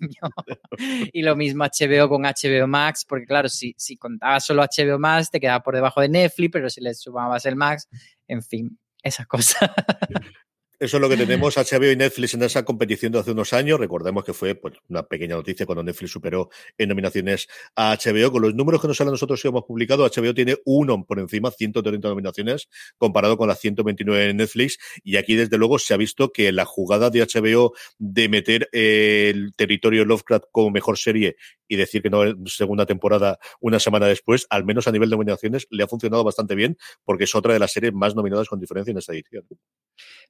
y 1.13 1.23
lo 1.23 1.37
mismo 1.37 1.65
HBO 1.65 2.09
con 2.09 2.23
HBO 2.23 2.67
Max, 2.67 3.05
porque 3.07 3.27
claro, 3.27 3.49
si, 3.49 3.75
si 3.77 3.97
contabas 3.97 4.45
solo 4.45 4.63
HBO 4.63 4.99
Max, 4.99 5.31
te 5.31 5.41
quedaba 5.41 5.63
por 5.63 5.75
debajo 5.75 6.01
de 6.01 6.09
Netflix, 6.09 6.51
pero 6.51 6.71
si 6.71 6.81
le 6.81 6.95
sumabas 6.95 7.45
el 7.45 7.57
Max, 7.57 7.89
en 8.29 8.43
fin, 8.43 8.79
esas 9.07 9.27
cosas. 9.27 9.57
Eso 10.79 10.99
es 10.99 11.01
lo 11.01 11.09
que 11.09 11.17
tenemos 11.17 11.57
HBO 11.57 11.91
y 11.91 11.97
Netflix 11.97 12.35
en 12.35 12.43
esa 12.43 12.63
competición 12.63 13.11
de 13.11 13.19
hace 13.19 13.31
unos 13.31 13.55
años. 13.55 13.81
Recordemos 13.81 14.25
que 14.25 14.35
fue 14.35 14.55
pues, 14.55 14.75
una 14.91 15.05
pequeña 15.05 15.35
noticia 15.35 15.65
cuando 15.65 15.83
Netflix 15.83 16.11
superó 16.11 16.51
en 16.77 16.91
nominaciones 16.91 17.49
a 17.75 17.97
HBO. 17.97 18.31
Con 18.31 18.43
los 18.43 18.55
números 18.55 18.83
que 18.83 18.89
nos 18.89 18.99
salen 18.99 19.13
nosotros 19.13 19.41
que 19.41 19.49
hemos 19.49 19.65
publicado, 19.65 20.05
HBO 20.05 20.35
tiene 20.35 20.59
uno 20.67 21.03
por 21.07 21.19
encima, 21.19 21.51
130 21.51 22.07
nominaciones, 22.07 22.69
comparado 22.99 23.39
con 23.39 23.49
las 23.49 23.59
129 23.59 24.29
en 24.29 24.37
Netflix. 24.37 24.77
Y 25.03 25.17
aquí, 25.17 25.35
desde 25.35 25.57
luego, 25.57 25.79
se 25.79 25.95
ha 25.95 25.97
visto 25.97 26.31
que 26.31 26.53
la 26.53 26.67
jugada 26.67 27.09
de 27.09 27.23
HBO 27.23 27.73
de 27.97 28.29
meter 28.29 28.69
el 28.73 29.55
territorio 29.57 30.05
Lovecraft 30.05 30.45
como 30.53 30.71
mejor 30.71 30.99
serie 30.99 31.37
y 31.69 31.77
decir 31.77 32.03
que 32.03 32.11
no 32.11 32.23
es 32.23 32.35
segunda 32.49 32.85
temporada 32.85 33.39
una 33.61 33.81
semana 33.81 34.09
después, 34.09 34.47
al 34.51 34.67
menos 34.67 34.87
a 34.87 34.93
nivel 34.93 35.09
de 35.09 35.17
nominaciones, 35.17 35.67
le 35.71 35.85
ha 35.85 35.89
funcionado 35.89 36.23
bastante 36.23 36.55
bien, 36.55 36.77
porque 37.03 37.25
es 37.25 37.35
otra 37.35 37.55
de 37.55 37.61
las 37.61 37.73
series 37.73 37.95
más 37.95 38.15
nominadas 38.15 38.47
con 38.47 38.61
diferencia 38.61 38.93
en 38.93 38.99
esta 38.99 39.15
edición. 39.15 39.47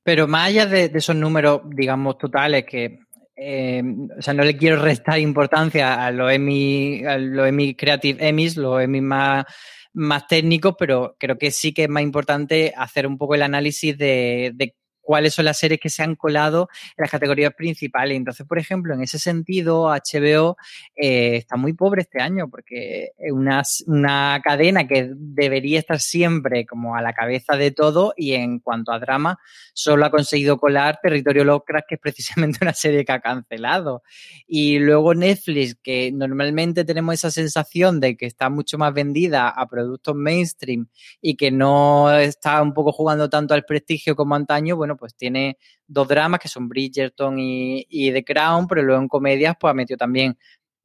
Pero 0.02 0.26
más 0.26 0.48
allá 0.48 0.66
de, 0.66 0.90
esos 0.94 1.16
números, 1.16 1.62
digamos, 1.64 2.18
totales 2.18 2.64
que 2.64 3.00
eh, 3.36 3.82
o 4.18 4.22
sea, 4.22 4.32
no 4.32 4.44
le 4.44 4.56
quiero 4.56 4.80
restar 4.80 5.18
importancia 5.18 6.06
a 6.06 6.10
los 6.10 6.32
Emmy, 6.32 7.04
a 7.04 7.18
los 7.18 7.46
Emmy 7.46 7.74
Creative 7.74 8.26
Emmys, 8.26 8.56
los 8.56 8.80
Emmy 8.80 9.02
más, 9.02 9.44
más 9.92 10.26
técnicos, 10.26 10.74
pero 10.78 11.16
creo 11.18 11.36
que 11.36 11.50
sí 11.50 11.74
que 11.74 11.84
es 11.84 11.88
más 11.90 12.02
importante 12.02 12.72
hacer 12.74 13.06
un 13.06 13.18
poco 13.18 13.34
el 13.34 13.42
análisis 13.42 13.98
de 13.98 14.74
cuáles 15.06 15.34
son 15.34 15.44
las 15.44 15.56
series 15.56 15.80
que 15.80 15.88
se 15.88 16.02
han 16.02 16.16
colado 16.16 16.68
en 16.96 17.02
las 17.02 17.10
categorías 17.10 17.54
principales. 17.54 18.16
Entonces, 18.16 18.44
por 18.44 18.58
ejemplo, 18.58 18.92
en 18.92 19.02
ese 19.02 19.20
sentido, 19.20 19.84
HBO 19.84 20.56
eh, 20.96 21.36
está 21.36 21.56
muy 21.56 21.74
pobre 21.74 22.02
este 22.02 22.20
año 22.20 22.50
porque 22.50 23.12
es 23.16 23.32
una, 23.32 23.62
una, 23.86 24.40
cadena 24.42 24.88
que 24.88 25.08
debería 25.14 25.78
estar 25.78 26.00
siempre 26.00 26.66
como 26.66 26.96
a 26.96 27.02
la 27.02 27.12
cabeza 27.12 27.56
de 27.56 27.70
todo 27.70 28.14
y 28.16 28.32
en 28.32 28.58
cuanto 28.58 28.90
a 28.90 28.98
drama, 28.98 29.38
solo 29.72 30.04
ha 30.04 30.10
conseguido 30.10 30.58
colar 30.58 30.98
Territorio 31.00 31.44
Lovecraft, 31.44 31.86
que 31.88 31.94
es 31.94 32.00
precisamente 32.00 32.58
una 32.62 32.74
serie 32.74 33.04
que 33.04 33.12
ha 33.12 33.20
cancelado. 33.20 34.02
Y 34.48 34.80
luego 34.80 35.14
Netflix, 35.14 35.76
que 35.76 36.10
normalmente 36.12 36.84
tenemos 36.84 37.14
esa 37.14 37.30
sensación 37.30 38.00
de 38.00 38.16
que 38.16 38.26
está 38.26 38.50
mucho 38.50 38.76
más 38.76 38.92
vendida 38.92 39.48
a 39.50 39.68
productos 39.68 40.16
mainstream 40.16 40.88
y 41.20 41.36
que 41.36 41.52
no 41.52 42.10
está 42.10 42.60
un 42.60 42.74
poco 42.74 42.90
jugando 42.90 43.30
tanto 43.30 43.54
al 43.54 43.64
prestigio 43.64 44.16
como 44.16 44.34
antaño, 44.34 44.74
bueno, 44.74 44.95
pues 44.96 45.14
tiene 45.14 45.58
dos 45.86 46.08
dramas 46.08 46.40
que 46.40 46.48
son 46.48 46.68
Bridgerton 46.68 47.38
y, 47.38 47.86
y 47.88 48.12
The 48.12 48.24
Crown, 48.24 48.66
pero 48.66 48.82
luego 48.82 49.02
en 49.02 49.08
comedias 49.08 49.56
pues 49.58 49.70
ha 49.70 49.74
metido 49.74 49.96
también 49.96 50.36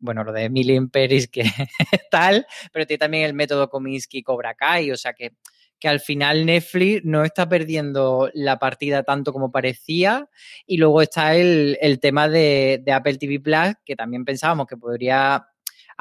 bueno, 0.02 0.24
lo 0.24 0.34
de 0.34 0.46
Emily 0.46 0.76
in 0.76 0.90
Paris, 0.90 1.28
que 1.28 1.44
tal, 2.12 2.46
pero 2.74 2.86
tiene 2.86 2.98
también 2.98 3.24
el 3.24 3.34
método 3.34 3.70
Kominsky 3.70 4.24
Cobra 4.24 4.56
Kai, 4.56 4.92
o 4.92 4.98
sea 4.98 5.14
que, 5.14 5.34
que 5.80 5.88
al 5.88 6.00
final 6.00 6.46
Netflix 6.46 7.06
no 7.06 7.24
está 7.24 7.48
perdiendo 7.48 8.30
la 8.34 8.60
partida 8.60 9.04
tanto 9.04 9.32
como 9.32 9.52
parecía. 9.52 10.28
Y 10.66 10.78
luego 10.78 11.02
está 11.02 11.36
el, 11.36 11.78
el 11.82 12.00
tema 12.00 12.28
de, 12.28 12.82
de, 12.84 12.92
Apple 12.92 13.18
TV 13.18 13.40
Plus, 13.40 13.76
que 13.86 13.96
también 13.96 14.26
pensábamos 14.26 14.68
que 14.68 14.78
podría 14.78 15.48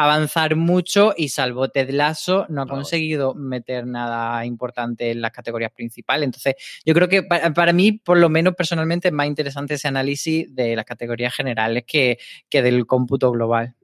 avanzar 0.03 0.57
mucho 0.57 1.12
y 1.14 1.28
salvo 1.28 1.68
Ted 1.68 1.90
Lasso 1.90 2.46
no 2.48 2.62
ha 2.62 2.66
conseguido 2.66 3.34
meter 3.34 3.86
nada 3.86 4.46
importante 4.46 5.11
en 5.11 5.20
las 5.20 5.30
categorías 5.30 5.72
principales. 5.72 6.24
Entonces, 6.24 6.55
yo 6.86 6.94
creo 6.94 7.07
que 7.07 7.22
para, 7.22 7.72
mí, 7.74 7.92
por 7.92 8.16
lo 8.16 8.30
menos 8.30 8.55
personalmente, 8.55 9.09
es 9.09 9.14
más 9.14 9.26
interesante 9.26 9.74
ese 9.74 9.88
análisis 9.88 10.55
de 10.55 10.74
las 10.74 10.86
categorías 10.86 11.34
generales 11.34 11.84
que, 11.86 12.18
que 12.48 12.62
del 12.62 12.86
cómputo 12.86 13.30
global. 13.30 13.74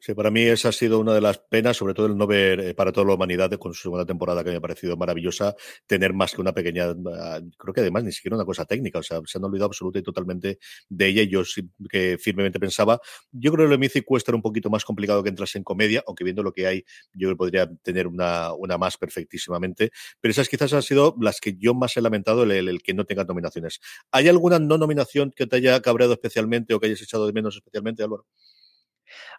Sí, 0.00 0.14
para 0.14 0.30
mí 0.30 0.42
esa 0.42 0.68
ha 0.68 0.72
sido 0.72 0.98
una 1.00 1.14
de 1.14 1.20
las 1.20 1.38
penas, 1.38 1.76
sobre 1.78 1.94
todo 1.94 2.06
el 2.06 2.16
no 2.16 2.26
ver 2.26 2.60
eh, 2.60 2.74
para 2.74 2.92
toda 2.92 3.06
la 3.06 3.14
humanidad 3.14 3.50
con 3.58 3.72
su 3.74 3.82
segunda 3.82 4.04
temporada 4.04 4.44
que 4.44 4.50
me 4.50 4.56
ha 4.56 4.60
parecido 4.60 4.96
maravillosa, 4.96 5.54
tener 5.86 6.12
más 6.12 6.34
que 6.34 6.40
una 6.42 6.52
pequeña, 6.52 6.86
ah, 7.14 7.40
creo 7.56 7.72
que 7.74 7.80
además 7.80 8.04
ni 8.04 8.12
siquiera 8.12 8.36
una 8.36 8.44
cosa 8.44 8.64
técnica, 8.66 8.98
o 8.98 9.02
sea, 9.02 9.20
se 9.24 9.38
han 9.38 9.44
olvidado 9.44 9.66
absolutamente 9.66 10.00
y 10.00 10.02
totalmente 10.02 10.58
de 10.88 11.06
ella 11.06 11.22
y 11.22 11.28
yo 11.28 11.44
sí 11.44 11.62
que 11.88 12.18
firmemente 12.18 12.60
pensaba, 12.60 13.00
yo 13.30 13.50
creo 13.52 13.64
que 13.64 13.68
lo 13.70 13.76
de 13.76 13.78
Mythic 13.78 14.04
Quest 14.06 14.28
era 14.28 14.36
un 14.36 14.42
poquito 14.42 14.68
más 14.70 14.84
complicado 14.84 15.22
que 15.22 15.30
entrase 15.30 15.58
en 15.58 15.64
comedia, 15.64 16.02
aunque 16.06 16.24
viendo 16.24 16.42
lo 16.42 16.52
que 16.52 16.66
hay, 16.66 16.84
yo 17.14 17.34
podría 17.36 17.70
tener 17.82 18.06
una, 18.06 18.52
una 18.54 18.76
más 18.78 18.96
perfectísimamente, 18.98 19.90
pero 20.20 20.32
esas 20.32 20.48
quizás 20.48 20.72
han 20.74 20.82
sido 20.82 21.14
las 21.20 21.40
que 21.40 21.54
yo 21.56 21.74
más 21.74 21.96
he 21.96 22.02
lamentado 22.02 22.42
el, 22.44 22.52
el 22.68 22.82
que 22.82 22.94
no 22.94 23.04
tengan 23.04 23.26
nominaciones. 23.26 23.80
¿Hay 24.10 24.28
alguna 24.28 24.58
no 24.58 24.76
nominación 24.78 25.32
que 25.34 25.46
te 25.46 25.56
haya 25.56 25.80
cabreado 25.80 26.12
especialmente 26.12 26.74
o 26.74 26.80
que 26.80 26.86
hayas 26.86 27.02
echado 27.02 27.26
de 27.26 27.32
menos 27.32 27.56
especialmente, 27.56 28.02
Álvaro? 28.02 28.26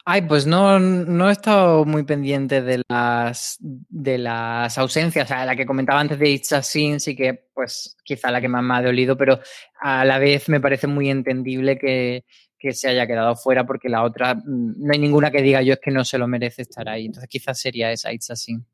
Ay, 0.05 0.21
pues 0.23 0.45
no, 0.45 0.79
no 0.79 1.29
he 1.29 1.31
estado 1.31 1.85
muy 1.85 2.03
pendiente 2.03 2.61
de 2.61 2.83
las, 2.89 3.57
de 3.61 4.17
las 4.17 4.77
ausencias. 4.77 5.25
O 5.25 5.27
sea, 5.29 5.45
la 5.45 5.55
que 5.55 5.65
comentaba 5.65 6.01
antes 6.01 6.19
de 6.19 6.29
It's 6.29 6.51
a 6.51 6.61
Sin, 6.61 6.99
sí 6.99 7.15
que, 7.15 7.45
pues, 7.53 7.95
quizá 8.03 8.29
la 8.29 8.41
que 8.41 8.49
más 8.49 8.63
me 8.63 8.73
ha 8.75 8.81
dolido, 8.81 9.15
pero 9.15 9.39
a 9.79 10.03
la 10.03 10.19
vez 10.19 10.49
me 10.49 10.59
parece 10.59 10.87
muy 10.87 11.09
entendible 11.09 11.77
que, 11.77 12.25
que 12.59 12.73
se 12.73 12.89
haya 12.89 13.07
quedado 13.07 13.37
fuera, 13.37 13.65
porque 13.65 13.87
la 13.87 14.03
otra, 14.03 14.35
mm, 14.35 14.73
no 14.85 14.91
hay 14.93 14.99
ninguna 14.99 15.31
que 15.31 15.41
diga 15.41 15.61
yo 15.61 15.73
es 15.73 15.79
que 15.79 15.91
no 15.91 16.03
se 16.03 16.17
lo 16.17 16.27
merece 16.27 16.63
estar 16.63 16.89
ahí. 16.89 17.05
Entonces, 17.05 17.29
quizás 17.29 17.57
sería 17.61 17.89
esa 17.91 18.11
It's 18.11 18.27
Sin. 18.35 18.65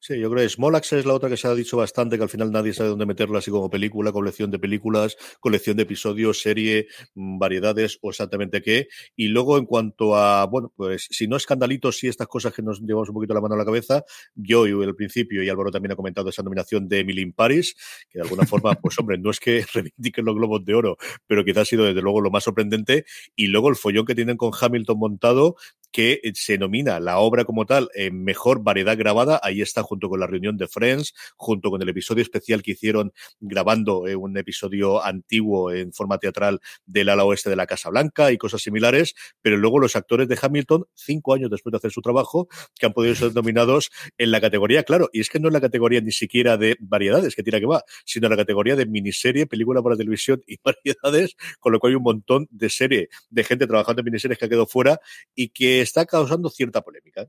Sí, 0.00 0.18
yo 0.18 0.30
creo 0.30 0.42
que 0.42 0.48
Smolax 0.48 0.92
es 0.94 1.06
la 1.06 1.14
otra 1.14 1.28
que 1.28 1.36
se 1.36 1.48
ha 1.48 1.54
dicho 1.54 1.76
bastante, 1.76 2.16
que 2.16 2.22
al 2.22 2.28
final 2.28 2.50
nadie 2.50 2.72
sabe 2.72 2.90
dónde 2.90 3.06
meterla, 3.06 3.38
así 3.38 3.50
como 3.50 3.70
película, 3.70 4.12
colección 4.12 4.50
de 4.50 4.58
películas, 4.58 5.16
colección 5.40 5.76
de 5.76 5.84
episodios, 5.84 6.40
serie, 6.40 6.88
mm, 7.14 7.38
variedades 7.38 7.98
o 8.02 8.10
exactamente 8.10 8.62
qué. 8.62 8.88
Y 9.16 9.28
luego, 9.28 9.58
en 9.58 9.66
cuanto 9.66 10.16
a, 10.16 10.46
bueno, 10.46 10.72
pues 10.76 11.06
si 11.10 11.26
no 11.26 11.36
escandalitos, 11.36 11.98
sí 11.98 12.08
estas 12.08 12.28
cosas 12.28 12.52
que 12.52 12.62
nos 12.62 12.80
llevamos 12.80 13.08
un 13.08 13.14
poquito 13.14 13.34
la 13.34 13.40
mano 13.40 13.54
a 13.54 13.58
la 13.58 13.64
cabeza, 13.64 14.04
yo 14.34 14.66
y 14.66 14.72
al 14.72 14.94
principio, 14.94 15.42
y 15.42 15.48
Álvaro 15.48 15.70
también 15.70 15.92
ha 15.92 15.96
comentado 15.96 16.28
esa 16.28 16.42
nominación 16.42 16.88
de 16.88 17.00
Emily 17.00 17.22
in 17.22 17.32
Paris, 17.32 17.74
que 18.08 18.18
de 18.18 18.22
alguna 18.22 18.46
forma, 18.46 18.74
pues 18.74 18.98
hombre, 19.00 19.18
no 19.18 19.30
es 19.30 19.40
que 19.40 19.64
reivindiquen 19.72 20.24
los 20.24 20.34
globos 20.34 20.64
de 20.64 20.74
oro, 20.74 20.96
pero 21.26 21.44
quizás 21.44 21.62
ha 21.62 21.64
sido 21.64 21.84
desde 21.84 22.02
luego 22.02 22.20
lo 22.20 22.30
más 22.30 22.44
sorprendente. 22.44 23.04
Y 23.34 23.46
luego 23.48 23.68
el 23.68 23.76
follón 23.76 24.06
que 24.06 24.14
tienen 24.14 24.36
con 24.36 24.52
Hamilton 24.58 24.98
montado, 24.98 25.56
que 25.96 26.20
se 26.34 26.58
nomina 26.58 27.00
la 27.00 27.20
obra 27.20 27.46
como 27.46 27.64
tal 27.64 27.88
en 27.94 28.22
mejor 28.22 28.62
variedad 28.62 28.98
grabada. 28.98 29.40
Ahí 29.42 29.62
está 29.62 29.82
junto 29.82 30.10
con 30.10 30.20
la 30.20 30.26
reunión 30.26 30.58
de 30.58 30.68
Friends, 30.68 31.14
junto 31.36 31.70
con 31.70 31.80
el 31.80 31.88
episodio 31.88 32.20
especial 32.22 32.60
que 32.60 32.72
hicieron 32.72 33.14
grabando 33.40 34.06
eh, 34.06 34.14
un 34.14 34.36
episodio 34.36 35.02
antiguo 35.02 35.72
en 35.72 35.94
forma 35.94 36.18
teatral 36.18 36.60
del 36.84 37.08
ala 37.08 37.24
oeste 37.24 37.48
de 37.48 37.56
la 37.56 37.66
Casa 37.66 37.88
Blanca 37.88 38.30
y 38.30 38.36
cosas 38.36 38.60
similares. 38.60 39.14
Pero 39.40 39.56
luego 39.56 39.78
los 39.78 39.96
actores 39.96 40.28
de 40.28 40.38
Hamilton, 40.38 40.84
cinco 40.92 41.32
años 41.32 41.48
después 41.48 41.72
de 41.72 41.78
hacer 41.78 41.92
su 41.92 42.02
trabajo, 42.02 42.46
que 42.78 42.84
han 42.84 42.92
podido 42.92 43.14
ser 43.14 43.34
nominados 43.34 43.90
en 44.18 44.32
la 44.32 44.42
categoría, 44.42 44.82
claro, 44.82 45.08
y 45.14 45.20
es 45.20 45.30
que 45.30 45.40
no 45.40 45.48
en 45.48 45.54
la 45.54 45.62
categoría 45.62 46.02
ni 46.02 46.12
siquiera 46.12 46.58
de 46.58 46.76
variedades, 46.78 47.34
que 47.34 47.42
tira 47.42 47.58
que 47.58 47.64
va, 47.64 47.82
sino 48.04 48.26
en 48.26 48.32
la 48.32 48.36
categoría 48.36 48.76
de 48.76 48.84
miniserie, 48.84 49.46
película 49.46 49.80
para 49.80 49.96
televisión 49.96 50.42
y 50.46 50.58
variedades, 50.62 51.36
con 51.58 51.72
lo 51.72 51.80
cual 51.80 51.92
hay 51.92 51.96
un 51.96 52.02
montón 52.02 52.48
de 52.50 52.68
serie 52.68 53.08
de 53.30 53.44
gente 53.44 53.66
trabajando 53.66 54.00
en 54.00 54.04
miniseries 54.04 54.38
que 54.38 54.44
ha 54.44 54.48
quedado 54.50 54.66
fuera 54.66 55.00
y 55.34 55.48
que 55.48 55.85
está 55.86 56.04
causando 56.04 56.50
cierta 56.50 56.82
polémica. 56.82 57.22
¿eh? 57.22 57.28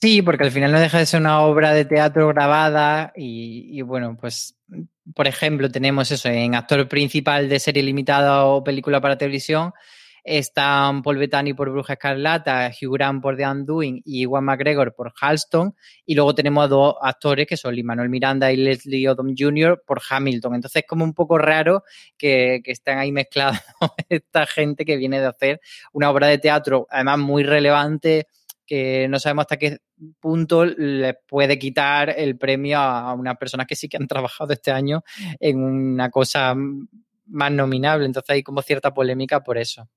Sí, 0.00 0.20
porque 0.20 0.44
al 0.44 0.50
final 0.50 0.72
no 0.72 0.80
deja 0.80 0.98
de 0.98 1.06
ser 1.06 1.20
una 1.20 1.40
obra 1.40 1.72
de 1.72 1.86
teatro 1.86 2.28
grabada 2.28 3.12
y, 3.16 3.80
bueno, 3.82 4.16
pues 4.20 4.56
por 5.14 5.26
ejemplo 5.26 5.70
tenemos 5.70 6.10
eso 6.10 6.28
en 6.28 6.54
actor 6.54 6.88
principal 6.88 7.48
de 7.48 7.60
serie 7.60 7.82
limitada 7.82 8.44
o 8.44 8.62
película 8.64 9.00
para 9.00 9.16
televisión 9.16 9.72
están 10.26 11.02
Paul 11.02 11.18
Bettany 11.18 11.54
por 11.54 11.70
Bruja 11.70 11.92
Escarlata, 11.92 12.68
Hugh 12.70 12.94
Grant 12.94 13.22
por 13.22 13.36
The 13.36 13.46
Undoing 13.46 14.02
y 14.04 14.22
Iwan 14.22 14.44
McGregor 14.44 14.92
por 14.92 15.12
Halston. 15.20 15.76
Y 16.04 16.16
luego 16.16 16.34
tenemos 16.34 16.64
a 16.64 16.68
dos 16.68 16.94
actores 17.00 17.46
que 17.46 17.56
son 17.56 17.76
Lee 17.76 17.84
Manuel 17.84 18.08
Miranda 18.08 18.50
y 18.50 18.56
Leslie 18.56 19.08
Odom 19.08 19.34
Jr. 19.38 19.84
por 19.86 20.02
Hamilton. 20.10 20.56
Entonces 20.56 20.82
es 20.82 20.88
como 20.88 21.04
un 21.04 21.14
poco 21.14 21.38
raro 21.38 21.84
que, 22.18 22.60
que 22.64 22.72
estén 22.72 22.98
ahí 22.98 23.12
mezclados 23.12 23.58
esta 24.08 24.46
gente 24.46 24.84
que 24.84 24.96
viene 24.96 25.20
de 25.20 25.26
hacer 25.26 25.60
una 25.92 26.10
obra 26.10 26.26
de 26.26 26.38
teatro, 26.38 26.88
además 26.90 27.20
muy 27.20 27.44
relevante, 27.44 28.26
que 28.66 29.06
no 29.08 29.20
sabemos 29.20 29.44
hasta 29.44 29.58
qué 29.58 29.78
punto 30.18 30.64
le 30.64 31.14
puede 31.14 31.56
quitar 31.56 32.10
el 32.10 32.36
premio 32.36 32.78
a 32.78 33.14
unas 33.14 33.36
personas 33.36 33.68
que 33.68 33.76
sí 33.76 33.88
que 33.88 33.96
han 33.96 34.08
trabajado 34.08 34.52
este 34.52 34.72
año 34.72 35.04
en 35.38 35.62
una 35.62 36.10
cosa 36.10 36.52
más 37.26 37.52
nominable. 37.52 38.06
Entonces 38.06 38.30
hay 38.30 38.42
como 38.42 38.60
cierta 38.62 38.92
polémica 38.92 39.44
por 39.44 39.56
eso. 39.56 39.88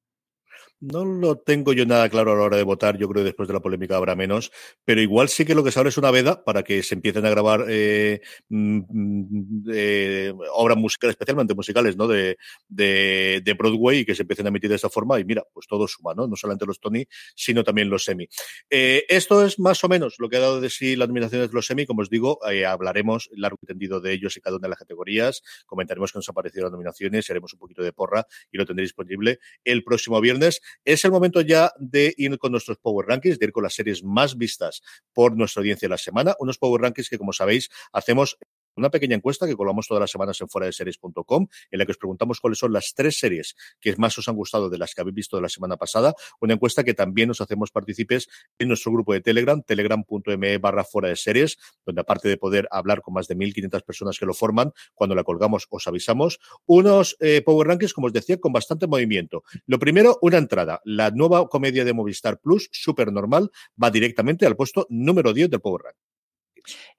No 0.81 1.03
lo 1.03 1.37
tengo 1.37 1.73
yo 1.73 1.85
nada 1.85 2.07
claro 2.07 2.31
a 2.31 2.35
la 2.35 2.43
hora 2.43 2.55
de 2.57 2.63
votar, 2.63 2.97
yo 2.97 3.09
creo 3.09 3.21
que 3.21 3.25
después 3.25 3.47
de 3.49 3.53
la 3.53 3.59
polémica 3.59 3.97
habrá 3.97 4.15
menos, 4.15 4.49
pero 4.85 5.01
igual 5.01 5.27
sí 5.27 5.43
que 5.43 5.53
lo 5.53 5.61
que 5.61 5.71
se 5.71 5.79
abre 5.79 5.89
es 5.89 5.97
una 5.97 6.09
veda 6.09 6.45
para 6.45 6.63
que 6.63 6.83
se 6.83 6.95
empiecen 6.95 7.25
a 7.25 7.29
grabar 7.29 7.65
eh, 7.67 8.21
mm, 8.47 9.69
eh, 9.73 10.33
obras 10.53 10.77
musicales, 10.77 11.15
especialmente 11.15 11.53
musicales, 11.53 11.97
¿no? 11.97 12.07
De, 12.07 12.37
de, 12.69 13.41
de, 13.43 13.53
Broadway 13.55 13.99
y 13.99 14.05
que 14.05 14.15
se 14.15 14.21
empiecen 14.21 14.45
a 14.45 14.49
emitir 14.49 14.69
de 14.69 14.77
esa 14.77 14.89
forma 14.89 15.19
y 15.19 15.25
mira, 15.25 15.43
pues 15.53 15.67
todo 15.67 15.85
suma, 15.85 16.13
¿no? 16.15 16.27
No 16.27 16.37
solamente 16.37 16.65
los 16.65 16.79
Tony, 16.79 17.05
sino 17.35 17.65
también 17.65 17.89
los 17.89 18.05
Semi. 18.05 18.29
Eh, 18.69 19.03
esto 19.09 19.45
es 19.45 19.59
más 19.59 19.83
o 19.83 19.89
menos 19.89 20.15
lo 20.17 20.29
que 20.29 20.37
ha 20.37 20.39
dado 20.39 20.61
de 20.61 20.69
sí 20.69 20.95
las 20.95 21.09
nominaciones 21.09 21.49
de 21.49 21.53
los 21.53 21.65
Semi, 21.65 21.85
como 21.85 22.03
os 22.03 22.09
digo, 22.09 22.39
eh, 22.49 22.65
hablaremos 22.65 23.29
largo 23.33 23.57
y 23.61 23.65
tendido 23.65 23.99
de 23.99 24.13
ellos 24.13 24.37
y 24.37 24.39
cada 24.39 24.55
una 24.55 24.67
de 24.67 24.69
las 24.69 24.79
categorías, 24.79 25.41
comentaremos 25.65 26.13
que 26.13 26.19
nos 26.19 26.29
han 26.29 26.35
parecido 26.35 26.63
las 26.63 26.71
nominaciones, 26.71 27.29
haremos 27.29 27.51
un 27.51 27.59
poquito 27.59 27.83
de 27.83 27.91
porra 27.91 28.25
y 28.49 28.57
lo 28.57 28.65
tendréis 28.65 28.91
disponible 28.91 29.39
el 29.65 29.83
próximo 29.83 30.21
viernes. 30.21 30.61
Es 30.85 31.05
el 31.05 31.11
momento 31.11 31.41
ya 31.41 31.71
de 31.77 32.13
ir 32.17 32.37
con 32.37 32.51
nuestros 32.51 32.77
Power 32.77 33.07
Rankings, 33.07 33.39
de 33.39 33.45
ir 33.45 33.51
con 33.51 33.63
las 33.63 33.73
series 33.73 34.03
más 34.03 34.37
vistas 34.37 34.81
por 35.13 35.35
nuestra 35.35 35.61
audiencia 35.61 35.87
de 35.87 35.91
la 35.91 35.97
semana. 35.97 36.35
Unos 36.39 36.57
Power 36.57 36.81
Rankings 36.81 37.09
que, 37.09 37.17
como 37.17 37.33
sabéis, 37.33 37.69
hacemos 37.91 38.37
una 38.79 38.89
pequeña 38.89 39.15
encuesta 39.15 39.47
que 39.47 39.55
colamos 39.55 39.87
todas 39.87 40.01
las 40.01 40.11
semanas 40.11 40.39
en 40.41 40.49
fuera 40.49 40.67
de 40.67 40.73
series.com, 40.73 41.47
en 41.71 41.79
la 41.79 41.85
que 41.85 41.91
os 41.91 41.97
preguntamos 41.97 42.39
cuáles 42.39 42.59
son 42.59 42.73
las 42.73 42.93
tres 42.93 43.17
series 43.17 43.55
que 43.79 43.95
más 43.97 44.17
os 44.17 44.27
han 44.27 44.35
gustado 44.35 44.69
de 44.69 44.77
las 44.77 44.93
que 44.93 45.01
habéis 45.01 45.15
visto 45.15 45.35
de 45.35 45.41
la 45.41 45.49
semana 45.49 45.77
pasada. 45.77 46.13
Una 46.41 46.53
encuesta 46.53 46.83
que 46.83 46.93
también 46.93 47.27
nos 47.27 47.41
hacemos 47.41 47.71
partícipes 47.71 48.27
en 48.57 48.67
nuestro 48.67 48.91
grupo 48.91 49.13
de 49.13 49.21
Telegram, 49.21 49.61
telegram.me 49.61 50.57
barra 50.57 50.83
fuera 50.83 51.09
de 51.09 51.15
series, 51.15 51.57
donde 51.85 52.01
aparte 52.01 52.27
de 52.27 52.37
poder 52.37 52.67
hablar 52.71 53.01
con 53.01 53.13
más 53.13 53.27
de 53.27 53.35
1.500 53.35 53.83
personas 53.83 54.17
que 54.17 54.25
lo 54.25 54.33
forman, 54.33 54.71
cuando 54.93 55.15
la 55.15 55.23
colgamos 55.23 55.67
os 55.69 55.87
avisamos. 55.87 56.39
Unos 56.65 57.15
eh, 57.19 57.41
Power 57.41 57.67
Rankings, 57.67 57.93
como 57.93 58.07
os 58.07 58.13
decía, 58.13 58.39
con 58.39 58.53
bastante 58.53 58.87
movimiento. 58.87 59.43
Lo 59.65 59.79
primero, 59.79 60.17
una 60.21 60.37
entrada. 60.37 60.81
La 60.83 61.11
nueva 61.11 61.47
comedia 61.47 61.85
de 61.85 61.93
Movistar 61.93 62.39
Plus, 62.39 62.69
súper 62.71 63.11
normal, 63.11 63.51
va 63.81 63.91
directamente 63.91 64.45
al 64.45 64.55
puesto 64.55 64.85
número 64.89 65.33
10 65.33 65.49
del 65.49 65.61
Power 65.61 65.83
Ranking. 65.83 66.08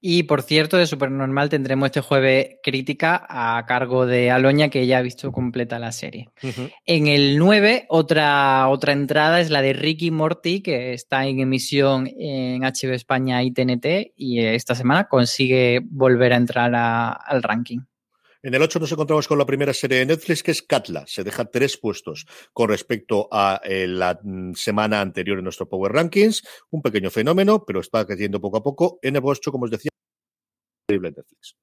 Y 0.00 0.22
por 0.24 0.42
cierto, 0.42 0.76
de 0.76 0.86
Supernormal 0.86 1.48
tendremos 1.48 1.86
este 1.86 2.00
jueves 2.00 2.56
crítica 2.62 3.26
a 3.28 3.64
cargo 3.66 4.06
de 4.06 4.30
Aloña, 4.30 4.70
que 4.70 4.86
ya 4.86 4.98
ha 4.98 5.02
visto 5.02 5.30
completa 5.32 5.78
la 5.78 5.92
serie. 5.92 6.30
En 6.86 7.06
el 7.06 7.38
9, 7.38 7.86
otra, 7.88 8.68
otra 8.68 8.92
entrada 8.92 9.40
es 9.40 9.50
la 9.50 9.62
de 9.62 9.72
Ricky 9.72 10.10
Morty, 10.10 10.62
que 10.62 10.92
está 10.92 11.26
en 11.26 11.40
emisión 11.40 12.08
en 12.18 12.62
HBO 12.62 12.92
España 12.92 13.42
y 13.42 13.52
TNT, 13.52 14.12
y 14.16 14.40
esta 14.40 14.74
semana 14.74 15.04
consigue 15.04 15.80
volver 15.84 16.32
a 16.32 16.36
entrar 16.36 16.74
al 16.74 17.42
ranking. 17.42 17.80
En 18.42 18.54
el 18.54 18.62
8 18.62 18.78
nos 18.78 18.90
encontramos 18.90 19.28
con 19.28 19.36
la 19.38 19.44
primera 19.44 19.74
serie 19.74 19.98
de 19.98 20.06
Netflix, 20.06 20.42
que 20.42 20.50
es 20.52 20.62
Katla. 20.62 21.04
Se 21.06 21.22
deja 21.22 21.44
tres 21.44 21.76
puestos 21.76 22.26
con 22.54 22.70
respecto 22.70 23.28
a 23.30 23.60
eh, 23.62 23.86
la 23.86 24.18
mm, 24.22 24.54
semana 24.54 25.02
anterior 25.02 25.38
en 25.38 25.44
nuestro 25.44 25.68
Power 25.68 25.92
Rankings. 25.92 26.42
Un 26.70 26.80
pequeño 26.80 27.10
fenómeno, 27.10 27.64
pero 27.66 27.80
está 27.80 28.06
creciendo 28.06 28.40
poco 28.40 28.56
a 28.56 28.62
poco. 28.62 28.98
En 29.02 29.16
el 29.16 29.22
8, 29.22 29.52
como 29.52 29.66
os 29.66 29.70
decía, 29.70 29.90
increíble 30.88 31.12
Netflix. 31.14 31.54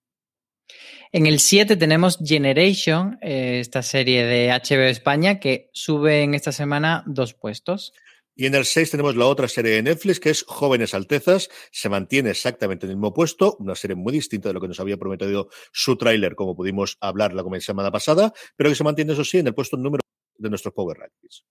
En 1.11 1.25
el 1.25 1.39
7 1.39 1.77
tenemos 1.77 2.19
Generation, 2.23 3.17
eh, 3.21 3.59
esta 3.59 3.81
serie 3.81 4.25
de 4.25 4.49
HBO 4.49 4.83
España, 4.83 5.39
que 5.39 5.71
sube 5.73 6.21
en 6.21 6.35
esta 6.35 6.51
semana 6.51 7.03
dos 7.07 7.33
puestos. 7.33 7.93
Y 8.39 8.45
en 8.45 8.53
el 8.53 8.65
6 8.65 8.91
tenemos 8.91 9.15
la 9.15 9.25
otra 9.25 9.47
serie 9.47 9.71
de 9.71 9.81
Netflix, 9.81 10.19
que 10.19 10.29
es 10.29 10.45
Jóvenes 10.47 10.93
Altezas. 10.93 11.49
Se 11.71 11.89
mantiene 11.89 12.29
exactamente 12.29 12.85
en 12.85 12.91
el 12.91 12.97
mismo 12.97 13.11
puesto, 13.11 13.57
una 13.59 13.73
serie 13.73 13.95
muy 13.95 14.13
distinta 14.13 14.49
de 14.49 14.53
lo 14.53 14.61
que 14.61 14.67
nos 14.67 14.79
había 14.79 14.95
prometido 14.95 15.49
su 15.71 15.97
tráiler, 15.97 16.35
como 16.35 16.55
pudimos 16.55 16.97
hablar 17.01 17.33
la 17.33 17.43
semana 17.59 17.91
pasada, 17.91 18.31
pero 18.55 18.69
que 18.69 18.75
se 18.75 18.83
mantiene, 18.83 19.13
eso 19.13 19.23
sí, 19.23 19.39
en 19.39 19.47
el 19.47 19.55
puesto 19.55 19.75
número 19.75 20.01
de 20.37 20.49
nuestros 20.49 20.71
Power 20.75 20.99
Rankings. 20.99 21.45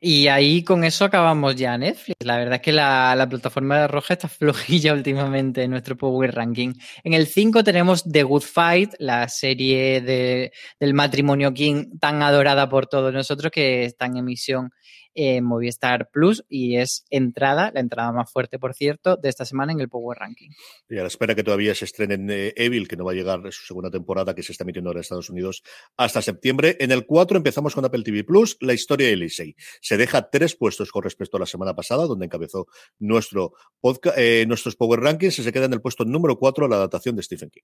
Y 0.00 0.28
ahí 0.28 0.62
con 0.62 0.84
eso 0.84 1.04
acabamos 1.04 1.56
ya 1.56 1.76
Netflix. 1.76 2.14
La 2.24 2.38
verdad 2.38 2.54
es 2.54 2.60
que 2.60 2.72
la, 2.72 3.26
plataforma 3.28 3.80
de 3.80 3.88
Roja 3.88 4.14
está 4.14 4.28
flojilla 4.28 4.92
últimamente 4.92 5.64
en 5.64 5.72
nuestro 5.72 5.96
Power 5.96 6.32
Ranking. 6.32 6.74
En 7.02 7.14
el 7.14 7.26
5 7.26 7.64
tenemos 7.64 8.04
The 8.04 8.22
Good 8.22 8.42
Fight, 8.42 8.94
la 9.00 9.28
serie 9.28 10.00
de, 10.00 10.52
del 10.78 10.94
matrimonio 10.94 11.52
King 11.52 11.98
tan 11.98 12.22
adorada 12.22 12.68
por 12.68 12.86
todos 12.86 13.12
nosotros 13.12 13.50
que 13.50 13.84
está 13.86 14.06
en 14.06 14.18
emisión 14.18 14.70
en 15.20 15.44
Movistar 15.44 16.10
Plus 16.12 16.44
y 16.48 16.76
es 16.76 17.04
entrada, 17.10 17.72
la 17.74 17.80
entrada 17.80 18.12
más 18.12 18.30
fuerte, 18.30 18.60
por 18.60 18.72
cierto, 18.72 19.16
de 19.16 19.28
esta 19.28 19.44
semana 19.44 19.72
en 19.72 19.80
el 19.80 19.88
Power 19.88 20.16
Ranking. 20.16 20.50
Y 20.88 20.96
a 20.96 21.02
la 21.02 21.08
espera 21.08 21.34
que 21.34 21.42
todavía 21.42 21.74
se 21.74 21.86
estrene 21.86 22.14
en 22.14 22.30
eh, 22.30 22.52
Evil, 22.54 22.86
que 22.86 22.96
no 22.96 23.04
va 23.04 23.10
a 23.10 23.14
llegar 23.16 23.40
su 23.50 23.66
segunda 23.66 23.90
temporada, 23.90 24.32
que 24.32 24.44
se 24.44 24.52
está 24.52 24.62
emitiendo 24.62 24.92
en 24.92 24.98
Estados 24.98 25.28
Unidos 25.28 25.64
hasta 25.96 26.22
septiembre. 26.22 26.76
En 26.78 26.92
el 26.92 27.04
4 27.04 27.36
empezamos 27.36 27.74
con 27.74 27.84
Apple 27.84 28.04
TV 28.04 28.22
Plus, 28.22 28.56
la 28.60 28.74
historia 28.74 29.08
de 29.08 29.14
Elisei. 29.14 29.56
Se 29.80 29.96
deja 29.96 30.30
tres 30.30 30.54
puestos 30.54 30.92
con 30.92 31.02
respecto 31.02 31.36
a 31.36 31.40
la 31.40 31.46
semana 31.46 31.74
pasada, 31.74 32.06
donde 32.06 32.26
encabezó 32.26 32.68
nuestro 33.00 33.54
podcast, 33.80 34.16
eh, 34.18 34.44
nuestros 34.46 34.76
Power 34.76 35.00
Rankings, 35.00 35.40
y 35.40 35.42
se 35.42 35.52
queda 35.52 35.64
en 35.64 35.72
el 35.72 35.80
puesto 35.80 36.04
número 36.04 36.38
4 36.38 36.68
la 36.68 36.76
adaptación 36.76 37.16
de 37.16 37.24
Stephen 37.24 37.50
King. 37.50 37.62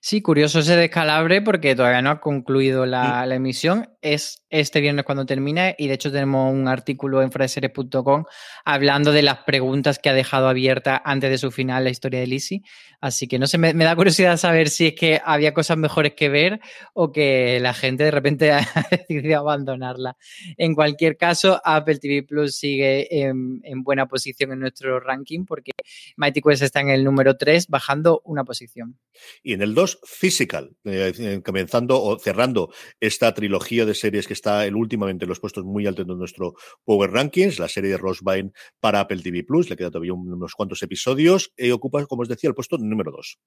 Sí, 0.00 0.22
curioso 0.22 0.60
ese 0.60 0.76
descalabre 0.76 1.42
porque 1.42 1.74
todavía 1.74 2.02
no 2.02 2.10
ha 2.10 2.20
concluido 2.20 2.86
la, 2.86 3.26
la 3.26 3.34
emisión. 3.34 3.90
Es 4.00 4.44
este 4.48 4.80
viernes 4.80 5.04
cuando 5.04 5.26
termine 5.26 5.74
y 5.76 5.88
de 5.88 5.94
hecho 5.94 6.12
tenemos 6.12 6.52
un 6.52 6.68
artículo 6.68 6.83
en 6.86 7.32
fraseres.com 7.32 8.24
hablando 8.64 9.12
de 9.12 9.22
las 9.22 9.38
preguntas 9.44 9.98
que 9.98 10.08
ha 10.08 10.14
dejado 10.14 10.48
abierta 10.48 11.00
antes 11.04 11.30
de 11.30 11.38
su 11.38 11.50
final 11.50 11.84
la 11.84 11.90
historia 11.90 12.20
de 12.20 12.26
Lizzie. 12.26 12.62
Así 13.00 13.28
que 13.28 13.38
no 13.38 13.46
sé, 13.46 13.58
me, 13.58 13.72
da 13.72 13.94
curiosidad 13.96 14.36
saber 14.36 14.68
si 14.70 14.86
es 14.88 14.94
que 14.94 15.20
había 15.22 15.52
cosas 15.52 15.76
mejores 15.76 16.14
que 16.14 16.28
ver 16.28 16.60
o 16.94 17.12
que 17.12 17.60
la 17.60 17.74
gente 17.74 18.04
de 18.04 18.10
repente 18.10 18.52
ha 18.52 18.66
decidido 18.90 19.40
abandonarla. 19.40 20.16
En 20.56 20.74
cualquier 20.74 21.16
caso, 21.16 21.60
Apple 21.64 21.98
TV 21.98 22.22
Plus 22.22 22.56
sigue 22.56 23.26
en, 23.26 23.60
buena 23.82 24.06
posición 24.06 24.52
en 24.52 24.60
nuestro 24.60 25.00
ranking 25.00 25.44
porque 25.44 25.72
Mighty 26.16 26.40
Quest 26.40 26.62
está 26.62 26.80
en 26.80 26.88
el 26.88 27.04
número 27.04 27.36
3, 27.36 27.68
bajando 27.68 28.22
una 28.24 28.44
posición. 28.44 28.98
Y 29.42 29.52
en 29.52 29.62
el 29.62 29.74
2, 29.74 30.00
Physical, 30.04 30.74
eh, 30.84 31.42
comenzando 31.44 32.02
o 32.02 32.18
cerrando 32.18 32.72
esta 33.00 33.34
trilogía 33.34 33.84
de 33.84 33.94
series 33.94 34.26
que 34.26 34.32
está 34.32 34.64
el, 34.66 34.76
últimamente 34.76 35.24
en 35.24 35.28
los 35.28 35.40
puestos 35.40 35.64
muy 35.64 35.86
altos 35.86 36.06
de 36.06 36.14
nuestro 36.14 36.54
Power 36.84 37.10
Rankings, 37.10 37.58
la 37.58 37.68
serie 37.68 37.90
de 37.90 37.96
Rosebine 37.96 38.52
para 38.80 39.00
Apple 39.00 39.22
TV 39.22 39.44
Plus, 39.44 39.70
le 39.70 39.76
queda 39.76 39.90
todavía 39.90 40.12
unos 40.12 40.54
cuantos 40.54 40.82
episodios, 40.82 41.52
y 41.56 41.70
ocupa, 41.70 42.04
como 42.06 42.22
os 42.22 42.28
decía, 42.28 42.48
el 42.48 42.54
puesto 42.54 42.78
número 42.78 43.12
dos. 43.12 43.38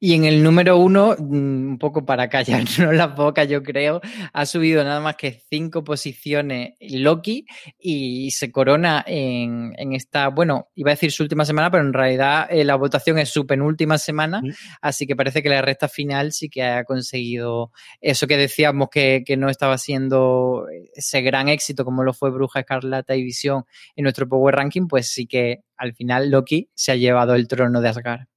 Y 0.00 0.14
en 0.14 0.24
el 0.24 0.42
número 0.42 0.78
uno, 0.78 1.14
mm, 1.16 1.68
un 1.70 1.78
poco 1.78 2.04
para 2.04 2.28
callarnos 2.28 2.76
la 2.92 3.06
boca, 3.06 3.44
yo 3.44 3.62
creo, 3.62 4.00
ha 4.32 4.46
subido 4.46 4.82
nada 4.82 5.00
más 5.00 5.16
que 5.16 5.40
cinco 5.48 5.84
posiciones 5.84 6.74
Loki 6.80 7.46
y 7.78 8.32
se 8.32 8.50
corona 8.50 9.04
en, 9.06 9.72
esta, 9.92 10.28
bueno, 10.28 10.68
iba 10.74 10.90
a 10.90 10.94
decir 10.94 11.12
su 11.12 11.22
última 11.22 11.44
semana, 11.44 11.70
pero 11.70 11.84
en 11.84 11.92
realidad 11.92 12.48
eh, 12.50 12.64
la 12.64 12.74
votación 12.74 13.18
es 13.18 13.28
su 13.28 13.46
penúltima 13.46 13.96
semana, 13.98 14.42
así 14.80 15.06
que 15.06 15.14
parece 15.14 15.42
que 15.42 15.48
la 15.48 15.62
recta 15.62 15.88
final 15.88 16.32
sí 16.32 16.48
que 16.48 16.64
ha 16.64 16.84
conseguido 16.84 17.70
eso 18.00 18.26
que 18.26 18.36
decíamos 18.36 18.88
que, 18.90 19.22
que, 19.24 19.36
no 19.36 19.48
estaba 19.48 19.78
siendo 19.78 20.66
ese 20.94 21.22
gran 21.22 21.48
éxito 21.48 21.84
como 21.84 22.02
lo 22.02 22.12
fue 22.12 22.30
Bruja 22.30 22.60
Escarlata 22.60 23.14
y 23.14 23.22
Visión 23.22 23.64
en 23.96 24.02
nuestro 24.04 24.28
Power 24.28 24.56
Ranking, 24.56 24.88
pues 24.88 25.08
sí 25.08 25.26
que 25.26 25.60
al 25.76 25.94
final 25.94 26.30
Loki 26.30 26.70
se 26.74 26.92
ha 26.92 26.96
llevado 26.96 27.34
el 27.34 27.48
trono 27.48 27.80
de 27.80 27.88
Asgard. 27.88 28.31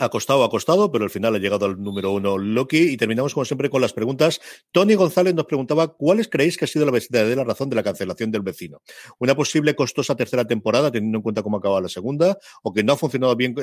Ha 0.00 0.10
costado, 0.10 0.44
ha 0.44 0.48
costado, 0.48 0.92
pero 0.92 1.02
al 1.02 1.10
final 1.10 1.34
ha 1.34 1.38
llegado 1.38 1.66
al 1.66 1.82
número 1.82 2.12
uno 2.12 2.38
Loki. 2.38 2.92
Y 2.92 2.96
terminamos, 2.96 3.34
como 3.34 3.44
siempre, 3.44 3.68
con 3.68 3.82
las 3.82 3.92
preguntas. 3.92 4.40
Tony 4.70 4.94
González 4.94 5.34
nos 5.34 5.46
preguntaba 5.46 5.88
cuáles 5.88 6.28
creéis 6.28 6.56
que 6.56 6.66
ha 6.66 6.68
sido 6.68 6.86
la 6.86 6.92
verdadera 6.92 7.42
razón 7.42 7.68
de 7.68 7.74
la 7.74 7.82
cancelación 7.82 8.30
del 8.30 8.42
vecino. 8.42 8.80
Una 9.18 9.34
posible 9.34 9.74
costosa 9.74 10.14
tercera 10.14 10.46
temporada, 10.46 10.92
teniendo 10.92 11.18
en 11.18 11.22
cuenta 11.22 11.42
cómo 11.42 11.56
acaba 11.56 11.80
la 11.80 11.88
segunda, 11.88 12.38
o 12.62 12.72
que 12.72 12.84
no 12.84 12.92
ha 12.92 12.96
funcionado 12.96 13.34
bien 13.34 13.56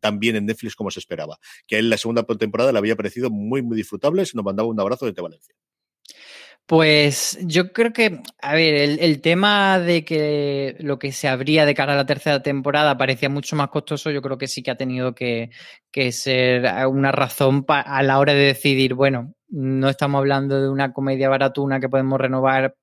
tan 0.00 0.18
bien 0.18 0.36
en 0.36 0.46
Netflix 0.46 0.74
como 0.74 0.90
se 0.90 1.00
esperaba. 1.00 1.38
Que 1.66 1.78
en 1.78 1.90
la 1.90 1.98
segunda 1.98 2.22
temporada 2.22 2.72
le 2.72 2.78
había 2.78 2.96
parecido 2.96 3.28
muy, 3.28 3.60
muy 3.60 3.76
disfrutable. 3.76 4.24
Se 4.24 4.36
nos 4.36 4.44
mandaba 4.44 4.68
un 4.68 4.80
abrazo 4.80 5.04
desde 5.04 5.20
Valencia. 5.20 5.54
Pues 6.66 7.38
yo 7.42 7.72
creo 7.74 7.92
que, 7.92 8.22
a 8.40 8.54
ver, 8.54 8.74
el, 8.98 9.20
tema 9.20 9.78
de 9.78 10.02
que 10.02 10.76
lo 10.80 10.98
que 10.98 11.12
se 11.12 11.28
abría 11.28 11.66
de 11.66 11.74
cara 11.74 11.92
a 11.92 11.96
la 11.96 12.06
tercera 12.06 12.42
temporada 12.42 12.96
parecía 12.96 13.28
mucho 13.28 13.54
más 13.54 13.68
costoso, 13.68 14.10
yo 14.10 14.22
creo 14.22 14.38
que 14.38 14.46
sí 14.48 14.62
que 14.62 14.70
ha 14.70 14.76
tenido 14.76 15.14
que, 15.14 15.50
ser 16.10 16.64
una 16.88 17.12
razón 17.12 17.66
a 17.68 18.02
la 18.02 18.18
hora 18.18 18.32
de 18.32 18.46
decidir, 18.46 18.94
bueno, 18.94 19.34
no 19.48 19.90
estamos 19.90 20.20
hablando 20.20 20.60
de 20.62 20.70
una 20.70 20.94
comedia 20.94 21.28
baratuna 21.28 21.80
que 21.80 21.90
podemos 21.90 22.18
renovar 22.18 22.74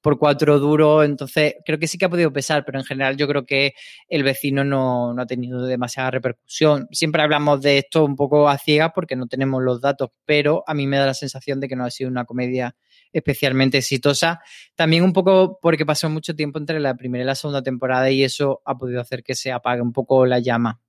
por 0.00 0.18
cuatro 0.18 0.58
duros, 0.58 1.04
entonces 1.04 1.54
creo 1.64 1.78
que 1.78 1.86
sí 1.86 1.98
que 1.98 2.06
ha 2.06 2.10
podido 2.10 2.32
pesar, 2.32 2.64
pero 2.64 2.78
en 2.80 2.84
general 2.84 3.16
yo 3.16 3.28
creo 3.28 3.44
que 3.46 3.74
el 4.08 4.24
vecino 4.24 4.64
no, 4.64 5.14
no 5.14 5.22
ha 5.22 5.26
tenido 5.26 5.66
demasiada 5.66 6.10
repercusión. 6.10 6.88
Siempre 6.90 7.22
hablamos 7.22 7.62
de 7.62 7.78
esto 7.78 8.04
un 8.04 8.16
poco 8.16 8.48
a 8.48 8.58
ciegas 8.58 8.90
porque 8.94 9.14
no 9.16 9.26
tenemos 9.28 9.62
los 9.62 9.80
datos, 9.80 10.10
pero 10.24 10.64
a 10.66 10.74
mí 10.74 10.86
me 10.86 10.96
da 10.98 11.06
la 11.06 11.14
sensación 11.14 11.60
de 11.60 11.68
que 11.68 11.76
no 11.76 11.84
ha 11.84 11.90
sido 11.90 12.10
una 12.10 12.24
comedia 12.24 12.74
especialmente 13.12 13.78
exitosa. 13.78 14.40
También 14.74 15.04
un 15.04 15.12
poco 15.12 15.58
porque 15.60 15.86
pasó 15.86 16.08
mucho 16.10 16.34
tiempo 16.34 16.58
entre 16.58 16.80
la 16.80 16.94
primera 16.96 17.24
y 17.24 17.26
la 17.26 17.34
segunda 17.34 17.62
temporada 17.62 18.10
y 18.10 18.22
eso 18.22 18.62
ha 18.64 18.76
podido 18.76 19.00
hacer 19.00 19.22
que 19.22 19.34
se 19.34 19.52
apague 19.52 19.82
un 19.82 19.92
poco 19.92 20.26
la 20.26 20.38
llama. 20.38 20.80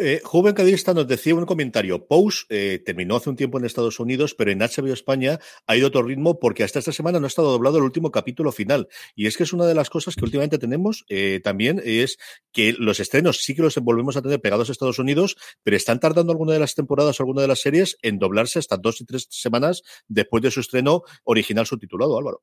Eh, 0.00 0.20
Joven 0.24 0.54
Cadista 0.54 0.92
nos 0.92 1.06
decía 1.06 1.34
un 1.34 1.46
comentario. 1.46 2.06
Pose 2.06 2.46
eh, 2.48 2.82
terminó 2.84 3.16
hace 3.16 3.30
un 3.30 3.36
tiempo 3.36 3.58
en 3.58 3.64
Estados 3.64 4.00
Unidos, 4.00 4.34
pero 4.34 4.50
en 4.50 4.58
HBO 4.58 4.92
España 4.92 5.38
ha 5.66 5.76
ido 5.76 5.86
a 5.86 5.88
otro 5.88 6.02
ritmo 6.02 6.40
porque 6.40 6.64
hasta 6.64 6.80
esta 6.80 6.92
semana 6.92 7.20
no 7.20 7.26
ha 7.26 7.28
estado 7.28 7.52
doblado 7.52 7.78
el 7.78 7.84
último 7.84 8.10
capítulo 8.10 8.50
final. 8.50 8.88
Y 9.14 9.26
es 9.26 9.36
que 9.36 9.44
es 9.44 9.52
una 9.52 9.66
de 9.66 9.74
las 9.74 9.90
cosas 9.90 10.16
que 10.16 10.24
últimamente 10.24 10.58
tenemos 10.58 11.04
eh, 11.08 11.40
también, 11.44 11.80
es 11.84 12.18
que 12.52 12.72
los 12.72 12.98
estrenos 12.98 13.42
sí 13.42 13.54
que 13.54 13.62
los 13.62 13.76
volvemos 13.76 14.16
a 14.16 14.22
tener 14.22 14.40
pegados 14.40 14.68
a 14.68 14.72
Estados 14.72 14.98
Unidos, 14.98 15.36
pero 15.62 15.76
están 15.76 16.00
tardando 16.00 16.32
alguna 16.32 16.54
de 16.54 16.58
las 16.58 16.74
temporadas 16.74 17.20
o 17.20 17.22
alguna 17.22 17.42
de 17.42 17.48
las 17.48 17.60
series 17.60 17.96
en 18.02 18.18
doblarse 18.18 18.58
hasta 18.58 18.76
dos 18.76 19.00
y 19.00 19.04
tres 19.04 19.28
semanas 19.30 19.82
después 20.08 20.42
de 20.42 20.50
su 20.50 20.60
estreno 20.60 21.02
original 21.24 21.66
subtitulado, 21.66 22.18
Álvaro. 22.18 22.42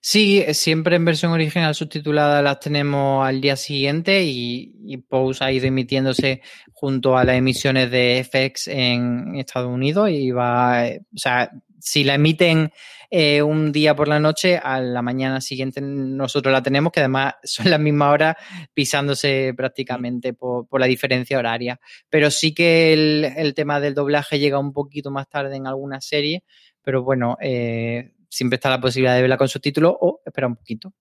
Sí, 0.00 0.44
siempre 0.52 0.96
en 0.96 1.04
versión 1.04 1.32
original 1.32 1.74
subtitulada 1.74 2.40
las 2.40 2.60
tenemos 2.60 3.26
al 3.26 3.40
día 3.40 3.56
siguiente 3.56 4.22
y, 4.24 4.74
y 4.86 5.04
ha 5.40 5.52
ido 5.52 5.66
emitiéndose 5.66 6.40
junto 6.72 7.18
a 7.18 7.24
las 7.24 7.36
emisiones 7.36 7.90
de 7.90 8.24
FX 8.24 8.68
en 8.68 9.36
Estados 9.36 9.68
Unidos 9.68 10.08
y 10.10 10.30
va, 10.30 10.84
o 10.86 11.18
sea, 11.18 11.50
si 11.78 12.04
la 12.04 12.14
emiten 12.14 12.72
eh, 13.10 13.42
un 13.42 13.72
día 13.72 13.96
por 13.96 14.06
la 14.06 14.20
noche, 14.20 14.56
a 14.56 14.80
la 14.80 15.02
mañana 15.02 15.40
siguiente 15.40 15.80
nosotros 15.80 16.52
la 16.52 16.62
tenemos, 16.62 16.92
que 16.92 17.00
además 17.00 17.34
son 17.42 17.70
las 17.70 17.80
mismas 17.80 18.12
horas 18.12 18.36
pisándose 18.72 19.52
prácticamente 19.56 20.32
por, 20.32 20.66
la 20.78 20.86
diferencia 20.86 21.38
horaria. 21.38 21.80
Pero 22.08 22.30
sí 22.30 22.54
que 22.54 22.92
el, 22.92 23.54
tema 23.54 23.80
del 23.80 23.94
doblaje 23.94 24.38
llega 24.38 24.58
un 24.58 24.72
poquito 24.72 25.10
más 25.10 25.28
tarde 25.28 25.56
en 25.56 25.66
algunas 25.66 26.04
series, 26.06 26.42
pero 26.82 27.02
bueno, 27.02 27.36
eh, 27.40 28.12
siempre 28.30 28.56
está 28.56 28.70
la 28.70 28.80
posibilidad 28.80 29.16
de 29.16 29.22
verla 29.22 29.36
con 29.36 29.48
subtítulos 29.48 29.94
o 30.00 30.22
espera 30.24 30.46
un 30.46 30.56
poquito. 30.56 30.94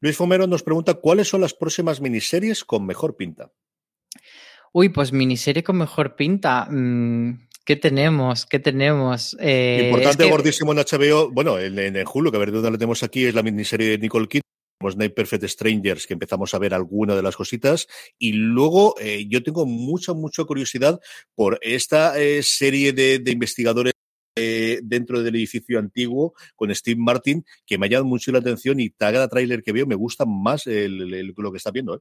Luis 0.00 0.16
Fomero 0.16 0.46
nos 0.46 0.62
pregunta 0.62 0.94
cuáles 0.94 1.28
son 1.28 1.40
las 1.40 1.54
próximas 1.54 2.00
miniseries 2.00 2.64
con 2.64 2.84
mejor 2.84 3.16
pinta. 3.16 3.50
Uy, 4.72 4.90
pues 4.90 5.12
miniserie 5.12 5.62
con 5.62 5.78
mejor 5.78 6.14
pinta. 6.14 6.66
Mm, 6.70 7.48
¿Qué 7.64 7.76
tenemos? 7.76 8.46
¿Qué 8.46 8.58
tenemos? 8.58 9.36
Eh, 9.40 9.90
Importante, 9.90 10.30
gordísimo 10.30 10.72
en 10.72 10.78
HBO. 10.78 11.30
Bueno, 11.30 11.58
en, 11.58 11.78
en, 11.78 12.04
Hulu, 12.06 12.30
que 12.30 12.36
a 12.36 12.40
ver 12.40 12.52
dónde 12.52 12.70
la 12.70 12.78
tenemos 12.78 13.02
aquí, 13.02 13.24
es 13.26 13.34
la 13.34 13.42
miniserie 13.42 13.90
de 13.90 13.98
Nicole 13.98 14.28
Kidman. 14.28 14.42
Night 14.96 15.12
Perfect 15.12 15.44
Strangers, 15.44 16.06
que 16.06 16.14
empezamos 16.14 16.54
a 16.54 16.58
ver 16.58 16.72
alguna 16.72 17.16
de 17.16 17.22
las 17.22 17.36
cositas. 17.36 17.88
Y 18.16 18.32
luego 18.32 18.94
eh, 19.00 19.26
yo 19.28 19.42
tengo 19.42 19.66
mucha, 19.66 20.14
mucha 20.14 20.44
curiosidad 20.44 21.00
por 21.34 21.58
esta 21.62 22.18
eh, 22.18 22.42
serie 22.44 22.92
de, 22.92 23.18
de 23.18 23.32
investigadores 23.32 23.92
eh, 24.38 24.80
dentro 24.82 25.22
del 25.22 25.36
edificio 25.36 25.78
antiguo 25.78 26.34
con 26.56 26.74
Steve 26.74 27.00
Martin, 27.00 27.44
que 27.66 27.78
me 27.78 27.86
ha 27.86 27.88
llamado 27.90 28.06
mucho 28.06 28.32
la 28.32 28.38
atención 28.38 28.80
y 28.80 28.90
cada 28.90 29.28
trailer 29.28 29.62
que 29.62 29.72
veo 29.72 29.86
me 29.86 29.94
gusta 29.94 30.24
más 30.26 30.66
lo 30.66 31.52
que 31.52 31.56
está 31.56 31.70
viendo. 31.70 31.96
¿eh? 31.96 32.00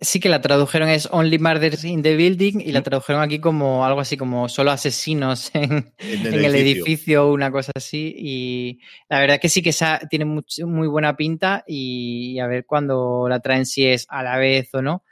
Sí, 0.00 0.20
que 0.20 0.28
la 0.28 0.40
tradujeron 0.40 0.88
es 0.88 1.08
Only 1.10 1.40
Murders 1.40 1.84
in 1.84 2.02
the 2.02 2.14
Building 2.14 2.60
y 2.60 2.70
la 2.70 2.82
tradujeron 2.82 3.20
aquí 3.20 3.40
como 3.40 3.84
algo 3.84 4.00
así 4.00 4.16
como 4.16 4.48
solo 4.48 4.70
asesinos 4.70 5.50
en, 5.54 5.92
el, 5.98 6.54
edificio. 6.54 7.32
una 7.32 7.50
cosa 7.50 7.72
así. 7.74 8.14
Y 8.16 8.78
la 9.08 9.18
verdad 9.18 9.40
que 9.40 9.48
sí 9.48 9.60
que 9.60 9.70
esa 9.70 9.98
tiene 10.08 10.24
muy 10.24 10.86
buena 10.86 11.16
pinta 11.16 11.64
y 11.66 12.38
a 12.38 12.46
ver 12.46 12.64
cuando 12.64 13.26
la 13.28 13.40
traen 13.40 13.66
si 13.66 13.86
es 13.86 14.06
a 14.08 14.22
la 14.22 14.38
vez 14.38 14.72
o 14.72 14.82
no. 14.82 15.02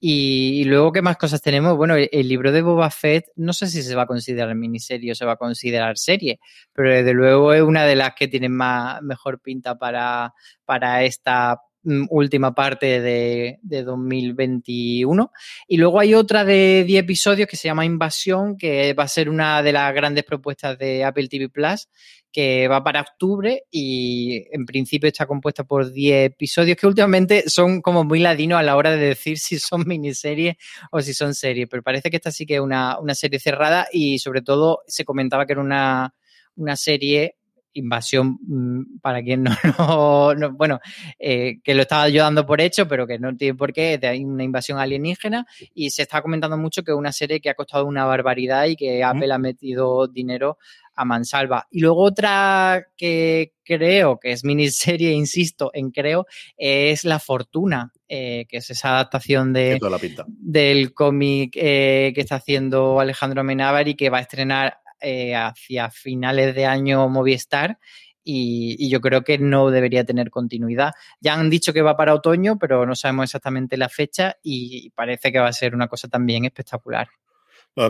Y, 0.00 0.64
luego, 0.64 0.92
¿qué 0.92 1.02
más 1.02 1.16
cosas 1.16 1.42
tenemos? 1.42 1.76
Bueno, 1.76 1.96
el, 1.96 2.28
libro 2.28 2.52
de 2.52 2.62
Boba 2.62 2.88
Fett, 2.90 3.26
no 3.34 3.52
sé 3.52 3.66
si 3.66 3.82
se 3.82 3.96
va 3.96 4.02
a 4.02 4.06
considerar 4.06 4.54
miniserie 4.54 5.10
o 5.10 5.14
se 5.14 5.24
va 5.24 5.32
a 5.32 5.36
considerar 5.36 5.98
serie, 5.98 6.38
pero 6.72 6.90
desde 6.92 7.12
luego 7.14 7.52
es 7.52 7.62
una 7.62 7.84
de 7.84 7.96
las 7.96 8.14
que 8.14 8.28
tiene 8.28 8.48
más, 8.48 9.02
mejor 9.02 9.40
pinta 9.40 9.76
para, 9.76 10.34
para 10.64 11.02
esta 11.02 11.60
última 12.10 12.54
parte 12.54 13.00
de, 13.00 13.58
de, 13.62 13.82
2021. 13.82 15.32
Y 15.66 15.76
luego 15.76 16.00
hay 16.00 16.14
otra 16.14 16.44
de 16.44 16.84
10 16.86 17.02
episodios 17.02 17.48
que 17.48 17.56
se 17.56 17.68
llama 17.68 17.84
Invasión, 17.84 18.56
que 18.56 18.92
va 18.94 19.04
a 19.04 19.08
ser 19.08 19.28
una 19.28 19.62
de 19.62 19.72
las 19.72 19.94
grandes 19.94 20.24
propuestas 20.24 20.78
de 20.78 21.04
Apple 21.04 21.28
TV 21.28 21.48
Plus, 21.48 21.88
que 22.32 22.68
va 22.68 22.84
para 22.84 23.00
octubre 23.00 23.64
y 23.70 24.44
en 24.52 24.66
principio 24.66 25.08
está 25.08 25.26
compuesta 25.26 25.64
por 25.64 25.90
10 25.90 26.26
episodios 26.26 26.76
que 26.76 26.86
últimamente 26.86 27.48
son 27.48 27.80
como 27.80 28.04
muy 28.04 28.20
ladinos 28.20 28.58
a 28.58 28.62
la 28.62 28.76
hora 28.76 28.90
de 28.90 28.98
decir 28.98 29.38
si 29.38 29.58
son 29.58 29.84
miniseries 29.86 30.56
o 30.90 31.00
si 31.00 31.14
son 31.14 31.34
series, 31.34 31.68
pero 31.70 31.82
parece 31.82 32.10
que 32.10 32.16
esta 32.16 32.30
sí 32.30 32.46
que 32.46 32.56
es 32.56 32.60
una, 32.60 32.98
serie 33.14 33.40
cerrada 33.40 33.88
y 33.92 34.18
sobre 34.18 34.42
todo 34.42 34.82
se 34.86 35.04
comentaba 35.04 35.46
que 35.46 35.54
era 35.54 35.62
una, 35.62 36.14
una 36.56 36.76
serie 36.76 37.37
invasión, 37.78 38.38
mm, 38.46 38.98
para 39.00 39.22
quien 39.22 39.44
no, 39.78 40.52
bueno, 40.52 40.80
eh, 41.18 41.60
que 41.62 41.74
lo 41.74 41.82
estaba 41.82 42.08
yo 42.08 42.22
dando 42.22 42.46
por 42.46 42.60
hecho, 42.60 42.86
pero 42.88 43.06
que 43.06 43.18
no 43.18 43.34
tiene 43.36 43.54
por 43.54 43.72
qué, 43.72 43.98
hay 44.02 44.24
una 44.24 44.44
invasión 44.44 44.78
alienígena. 44.78 45.46
Y 45.74 45.90
se 45.90 46.02
está 46.02 46.22
comentando 46.22 46.56
mucho 46.56 46.82
que 46.82 46.92
es 46.92 46.98
una 46.98 47.12
serie 47.12 47.40
que 47.40 47.50
ha 47.50 47.54
costado 47.54 47.86
una 47.86 48.04
barbaridad 48.04 48.66
y 48.66 48.76
que 48.76 49.02
Apple 49.02 49.32
ha 49.32 49.38
metido 49.38 50.06
dinero 50.08 50.58
a 50.98 51.04
mansalva. 51.04 51.68
Y 51.70 51.80
luego 51.80 52.02
otra 52.02 52.88
que 52.96 53.52
creo 53.64 54.18
que 54.18 54.32
es 54.32 54.44
miniserie, 54.44 55.12
insisto 55.12 55.70
en 55.72 55.90
creo, 55.90 56.26
es 56.56 57.04
La 57.04 57.20
Fortuna, 57.20 57.92
eh, 58.08 58.46
que 58.48 58.58
es 58.58 58.70
esa 58.70 58.90
adaptación 58.90 59.52
de, 59.52 59.78
del 60.26 60.92
cómic 60.92 61.52
eh, 61.54 62.12
que 62.14 62.20
está 62.20 62.36
haciendo 62.36 63.00
Alejandro 63.00 63.42
Amenábar 63.42 63.86
y 63.86 63.94
que 63.94 64.10
va 64.10 64.18
a 64.18 64.22
estrenar 64.22 64.78
eh, 65.00 65.34
hacia 65.34 65.90
finales 65.90 66.54
de 66.54 66.66
año 66.66 67.08
Movistar. 67.08 67.78
Y, 68.24 68.90
yo 68.90 69.00
creo 69.00 69.22
que 69.22 69.38
no 69.38 69.70
debería 69.70 70.04
tener 70.04 70.30
continuidad. 70.30 70.92
Ya 71.20 71.34
han 71.34 71.48
dicho 71.48 71.72
que 71.72 71.80
va 71.80 71.96
para 71.96 72.14
otoño, 72.14 72.58
pero 72.58 72.84
no 72.84 72.94
sabemos 72.94 73.24
exactamente 73.24 73.78
la 73.78 73.88
fecha 73.88 74.36
y 74.42 74.90
parece 74.90 75.32
que 75.32 75.38
va 75.38 75.48
a 75.48 75.52
ser 75.52 75.74
una 75.74 75.88
cosa 75.88 76.08
también 76.08 76.44
espectacular. 76.44 77.08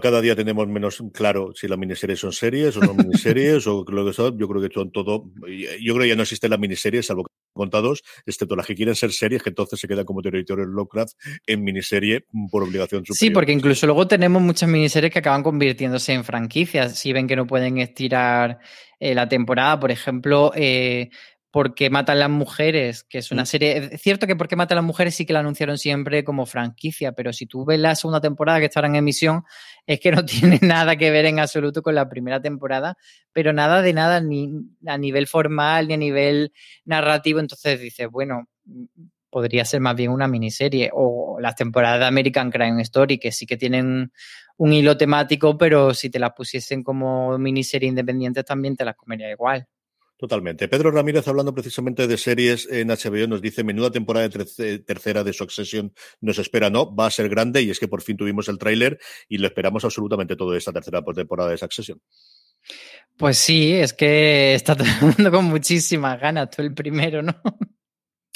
cada 0.00 0.20
día 0.20 0.36
tenemos 0.36 0.68
menos 0.68 1.02
claro 1.12 1.52
si 1.54 1.66
las 1.66 1.78
miniseries 1.78 2.20
son 2.20 2.32
series 2.32 2.76
o 2.76 2.80
no 2.80 2.94
miniseries 2.94 3.66
o 3.66 3.84
lo 3.88 4.06
que 4.06 4.12
son. 4.12 4.38
Yo 4.38 4.46
creo 4.48 4.62
que 4.62 4.72
son 4.72 4.92
todo. 4.92 5.24
Yo 5.80 5.94
creo 5.94 6.04
que 6.04 6.08
ya 6.08 6.16
no 6.16 6.22
existen 6.22 6.50
las 6.50 6.60
miniseries, 6.60 7.06
salvo 7.06 7.24
que 7.24 7.37
contados, 7.58 8.02
excepto 8.24 8.56
las 8.56 8.66
que 8.66 8.74
quieren 8.74 8.94
ser 8.94 9.12
series, 9.12 9.42
que 9.42 9.50
entonces 9.50 9.78
se 9.78 9.86
quedan 9.86 10.04
como 10.04 10.22
territorio 10.22 10.64
Lovecraft 10.64 11.14
en 11.46 11.62
miniserie 11.62 12.24
por 12.50 12.62
obligación 12.62 13.04
superior. 13.04 13.18
Sí, 13.18 13.30
porque 13.30 13.52
incluso 13.52 13.86
luego 13.86 14.06
tenemos 14.06 14.40
muchas 14.40 14.68
miniseries 14.68 15.12
que 15.12 15.18
acaban 15.18 15.42
convirtiéndose 15.42 16.12
en 16.12 16.24
franquicias, 16.24 16.98
si 16.98 17.12
ven 17.12 17.26
que 17.26 17.36
no 17.36 17.46
pueden 17.46 17.78
estirar 17.78 18.58
eh, 19.00 19.14
la 19.14 19.28
temporada. 19.28 19.78
Por 19.78 19.90
ejemplo, 19.90 20.52
eh, 20.54 21.10
porque 21.50 21.88
matan 21.88 22.18
las 22.18 22.28
mujeres, 22.28 23.04
que 23.04 23.18
es 23.18 23.30
una 23.30 23.42
mm. 23.42 23.46
serie. 23.46 23.88
Es 23.92 24.02
cierto 24.02 24.26
que 24.26 24.36
porque 24.36 24.56
matan 24.56 24.76
las 24.76 24.84
mujeres 24.84 25.14
sí 25.14 25.24
que 25.24 25.32
la 25.32 25.40
anunciaron 25.40 25.78
siempre 25.78 26.24
como 26.24 26.44
franquicia, 26.46 27.12
pero 27.12 27.32
si 27.32 27.46
tú 27.46 27.64
ves 27.64 27.78
la 27.78 27.94
segunda 27.94 28.20
temporada 28.20 28.58
que 28.60 28.66
estará 28.66 28.86
en 28.86 28.96
emisión, 28.96 29.44
es 29.86 30.00
que 30.00 30.12
no 30.12 30.24
tiene 30.26 30.58
nada 30.62 30.96
que 30.96 31.10
ver 31.10 31.24
en 31.24 31.40
absoluto 31.40 31.82
con 31.82 31.94
la 31.94 32.08
primera 32.08 32.40
temporada, 32.40 32.96
pero 33.32 33.52
nada 33.52 33.80
de 33.82 33.92
nada, 33.92 34.20
ni 34.20 34.50
a 34.86 34.98
nivel 34.98 35.26
formal 35.26 35.88
ni 35.88 35.94
a 35.94 35.98
nivel 35.98 36.52
narrativo. 36.84 37.40
Entonces 37.40 37.80
dices, 37.80 38.08
bueno, 38.10 38.48
podría 39.30 39.64
ser 39.64 39.80
más 39.80 39.96
bien 39.96 40.10
una 40.10 40.28
miniserie. 40.28 40.90
O 40.92 41.38
las 41.40 41.56
temporadas 41.56 42.00
de 42.00 42.06
American 42.06 42.50
Crime 42.50 42.82
Story, 42.82 43.18
que 43.18 43.32
sí 43.32 43.46
que 43.46 43.56
tienen 43.56 44.12
un 44.58 44.72
hilo 44.72 44.96
temático, 44.96 45.56
pero 45.56 45.94
si 45.94 46.10
te 46.10 46.18
las 46.18 46.32
pusiesen 46.32 46.82
como 46.82 47.38
miniserie 47.38 47.88
independiente 47.88 48.44
también 48.44 48.76
te 48.76 48.84
las 48.84 48.96
comería 48.96 49.30
igual. 49.30 49.66
Totalmente. 50.18 50.66
Pedro 50.66 50.90
Ramírez, 50.90 51.28
hablando 51.28 51.54
precisamente 51.54 52.08
de 52.08 52.18
series 52.18 52.68
en 52.68 52.88
HBO, 52.88 53.28
nos 53.28 53.40
dice, 53.40 53.62
menuda 53.62 53.92
temporada 53.92 54.28
de 54.28 54.80
tercera 54.80 55.22
de 55.22 55.32
Succession 55.32 55.94
nos 56.20 56.40
espera, 56.40 56.70
¿no? 56.70 56.92
Va 56.92 57.06
a 57.06 57.10
ser 57.10 57.28
grande 57.28 57.62
y 57.62 57.70
es 57.70 57.78
que 57.78 57.86
por 57.86 58.02
fin 58.02 58.16
tuvimos 58.16 58.48
el 58.48 58.58
tráiler 58.58 58.98
y 59.28 59.38
lo 59.38 59.46
esperamos 59.46 59.84
absolutamente 59.84 60.34
todo 60.34 60.56
esta 60.56 60.72
tercera 60.72 61.04
temporada 61.04 61.50
de 61.50 61.58
Succession. 61.58 62.00
Pues 63.16 63.38
sí, 63.38 63.72
es 63.74 63.92
que 63.92 64.54
está 64.54 64.74
todo 64.76 65.30
con 65.30 65.44
muchísimas 65.44 66.20
ganas, 66.20 66.50
tú 66.50 66.62
el 66.62 66.74
primero, 66.74 67.22
¿no? 67.22 67.40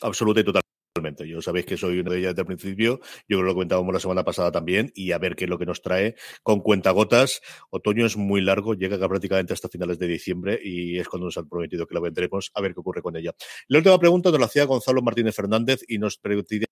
Absoluta 0.02 0.38
y 0.40 0.44
total. 0.44 0.62
Totalmente. 0.94 1.26
Yo 1.26 1.40
sabéis 1.40 1.64
que 1.64 1.78
soy 1.78 2.00
una 2.00 2.10
de 2.10 2.18
ellas 2.18 2.34
desde 2.34 2.42
el 2.42 2.58
principio. 2.58 3.00
Yo 3.26 3.38
creo 3.38 3.40
que 3.40 3.46
lo 3.46 3.54
comentábamos 3.54 3.94
la 3.94 4.00
semana 4.00 4.24
pasada 4.24 4.52
también. 4.52 4.92
Y 4.94 5.12
a 5.12 5.18
ver 5.18 5.36
qué 5.36 5.44
es 5.44 5.50
lo 5.50 5.58
que 5.58 5.64
nos 5.64 5.80
trae 5.80 6.16
con 6.42 6.60
cuentagotas. 6.60 7.40
Otoño 7.70 8.04
es 8.04 8.18
muy 8.18 8.42
largo, 8.42 8.74
llega 8.74 9.08
prácticamente 9.08 9.54
hasta 9.54 9.70
finales 9.70 9.98
de 9.98 10.06
diciembre 10.06 10.60
y 10.62 10.98
es 10.98 11.08
cuando 11.08 11.26
nos 11.28 11.38
han 11.38 11.48
prometido 11.48 11.86
que 11.86 11.94
lo 11.94 12.02
vendremos 12.02 12.50
a 12.54 12.60
ver 12.60 12.74
qué 12.74 12.80
ocurre 12.80 13.00
con 13.00 13.16
ella. 13.16 13.32
La 13.68 13.78
última 13.78 13.98
pregunta 13.98 14.30
nos 14.30 14.38
la 14.38 14.46
hacía 14.46 14.64
Gonzalo 14.66 15.00
Martínez 15.00 15.34
Fernández 15.34 15.80
y 15.88 15.96
nos 15.96 16.18
preguntaría 16.18 16.66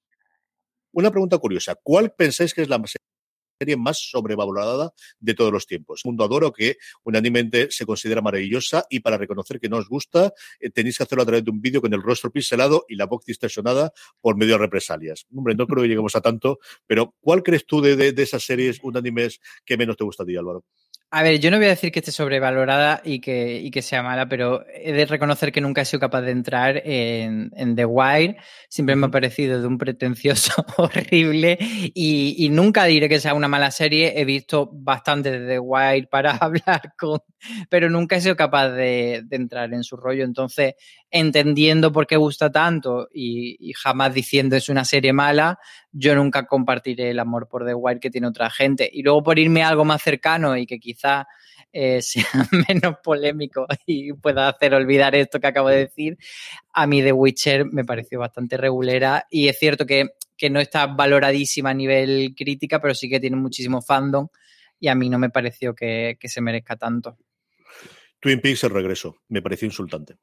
una 0.92 1.10
pregunta 1.10 1.38
curiosa. 1.38 1.76
¿Cuál 1.82 2.12
pensáis 2.12 2.52
que 2.52 2.60
es 2.60 2.68
la 2.68 2.76
serie 3.60 3.76
más 3.76 3.98
sobrevalorada 4.10 4.92
de 5.18 5.34
todos 5.34 5.52
los 5.52 5.66
tiempos. 5.66 6.00
Mundo 6.04 6.24
Adoro, 6.24 6.50
que 6.50 6.78
unanimemente 7.04 7.70
se 7.70 7.84
considera 7.84 8.22
maravillosa 8.22 8.86
y 8.88 9.00
para 9.00 9.18
reconocer 9.18 9.60
que 9.60 9.68
no 9.68 9.76
os 9.76 9.88
gusta, 9.88 10.32
eh, 10.60 10.70
tenéis 10.70 10.96
que 10.96 11.02
hacerlo 11.02 11.22
a 11.22 11.26
través 11.26 11.44
de 11.44 11.50
un 11.50 11.60
vídeo 11.60 11.82
con 11.82 11.92
el 11.92 12.02
rostro 12.02 12.30
pixelado 12.30 12.86
y 12.88 12.96
la 12.96 13.04
voz 13.04 13.24
distorsionada 13.26 13.92
por 14.20 14.36
medio 14.36 14.54
de 14.54 14.58
represalias. 14.58 15.26
Hombre, 15.34 15.54
no 15.54 15.66
creo 15.66 15.82
que 15.82 15.88
lleguemos 15.88 16.16
a 16.16 16.22
tanto, 16.22 16.58
pero 16.86 17.14
¿cuál 17.20 17.42
crees 17.42 17.66
tú 17.66 17.82
de, 17.82 17.96
de, 17.96 18.12
de 18.12 18.22
esas 18.22 18.42
series 18.42 18.78
unánimes 18.82 19.40
que 19.66 19.76
menos 19.76 19.98
te 19.98 20.04
gusta 20.04 20.22
a 20.22 20.26
ti, 20.26 20.36
Álvaro? 20.36 20.64
A 21.12 21.24
ver, 21.24 21.40
yo 21.40 21.50
no 21.50 21.56
voy 21.56 21.66
a 21.66 21.70
decir 21.70 21.90
que 21.90 21.98
esté 21.98 22.12
sobrevalorada 22.12 23.02
y 23.04 23.18
que, 23.18 23.58
y 23.58 23.72
que 23.72 23.82
sea 23.82 24.00
mala, 24.00 24.28
pero 24.28 24.64
he 24.72 24.92
de 24.92 25.06
reconocer 25.06 25.50
que 25.50 25.60
nunca 25.60 25.80
he 25.80 25.84
sido 25.84 25.98
capaz 25.98 26.22
de 26.22 26.30
entrar 26.30 26.80
en, 26.84 27.50
en 27.56 27.74
The 27.74 27.84
Wire. 27.84 28.36
Siempre 28.68 28.94
me 28.94 29.06
ha 29.06 29.10
parecido 29.10 29.60
de 29.60 29.66
un 29.66 29.76
pretencioso 29.76 30.64
horrible 30.76 31.58
y, 31.60 32.36
y, 32.38 32.48
nunca 32.50 32.84
diré 32.84 33.08
que 33.08 33.18
sea 33.18 33.34
una 33.34 33.48
mala 33.48 33.72
serie. 33.72 34.20
He 34.20 34.24
visto 34.24 34.70
bastante 34.72 35.32
de 35.36 35.48
The 35.48 35.58
Wire 35.58 36.06
para 36.06 36.30
hablar 36.36 36.94
con, 36.96 37.18
pero 37.68 37.90
nunca 37.90 38.14
he 38.14 38.20
sido 38.20 38.36
capaz 38.36 38.68
de, 38.68 39.22
de 39.24 39.36
entrar 39.36 39.74
en 39.74 39.82
su 39.82 39.96
rollo. 39.96 40.22
Entonces, 40.22 40.74
entendiendo 41.10 41.90
por 41.90 42.06
qué 42.06 42.16
gusta 42.16 42.52
tanto 42.52 43.08
y, 43.12 43.56
y, 43.58 43.72
jamás 43.72 44.14
diciendo 44.14 44.54
es 44.54 44.68
una 44.68 44.84
serie 44.84 45.12
mala, 45.12 45.58
yo 45.92 46.14
nunca 46.14 46.46
compartiré 46.46 47.10
el 47.10 47.18
amor 47.18 47.48
por 47.48 47.66
The 47.66 47.74
Wire 47.74 48.00
que 48.00 48.10
tiene 48.10 48.28
otra 48.28 48.50
gente. 48.50 48.88
Y 48.92 49.02
luego 49.02 49.22
por 49.22 49.38
irme 49.38 49.62
a 49.62 49.68
algo 49.68 49.84
más 49.84 50.02
cercano 50.02 50.56
y 50.56 50.66
que 50.66 50.78
quizá 50.78 51.26
eh, 51.72 52.00
sea 52.02 52.26
menos 52.68 52.96
polémico 53.02 53.66
y 53.86 54.12
pueda 54.12 54.48
hacer 54.48 54.74
olvidar 54.74 55.14
esto 55.14 55.40
que 55.40 55.46
acabo 55.46 55.68
de 55.68 55.78
decir, 55.78 56.18
a 56.72 56.86
mí 56.86 57.02
The 57.02 57.12
Witcher 57.12 57.66
me 57.66 57.84
pareció 57.84 58.18
bastante 58.20 58.56
regulera 58.56 59.26
y 59.30 59.48
es 59.48 59.58
cierto 59.58 59.86
que, 59.86 60.10
que 60.36 60.50
no 60.50 60.60
está 60.60 60.86
valoradísima 60.86 61.70
a 61.70 61.74
nivel 61.74 62.34
crítica, 62.36 62.80
pero 62.80 62.94
sí 62.94 63.08
que 63.08 63.20
tiene 63.20 63.36
muchísimo 63.36 63.82
fandom 63.82 64.28
y 64.78 64.88
a 64.88 64.94
mí 64.94 65.08
no 65.08 65.18
me 65.18 65.30
pareció 65.30 65.74
que, 65.74 66.16
que 66.18 66.28
se 66.28 66.40
merezca 66.40 66.76
tanto. 66.76 67.18
Twin 68.18 68.40
Peaks 68.40 68.64
el 68.64 68.70
regreso, 68.70 69.22
me 69.28 69.42
pareció 69.42 69.66
insultante 69.66 70.16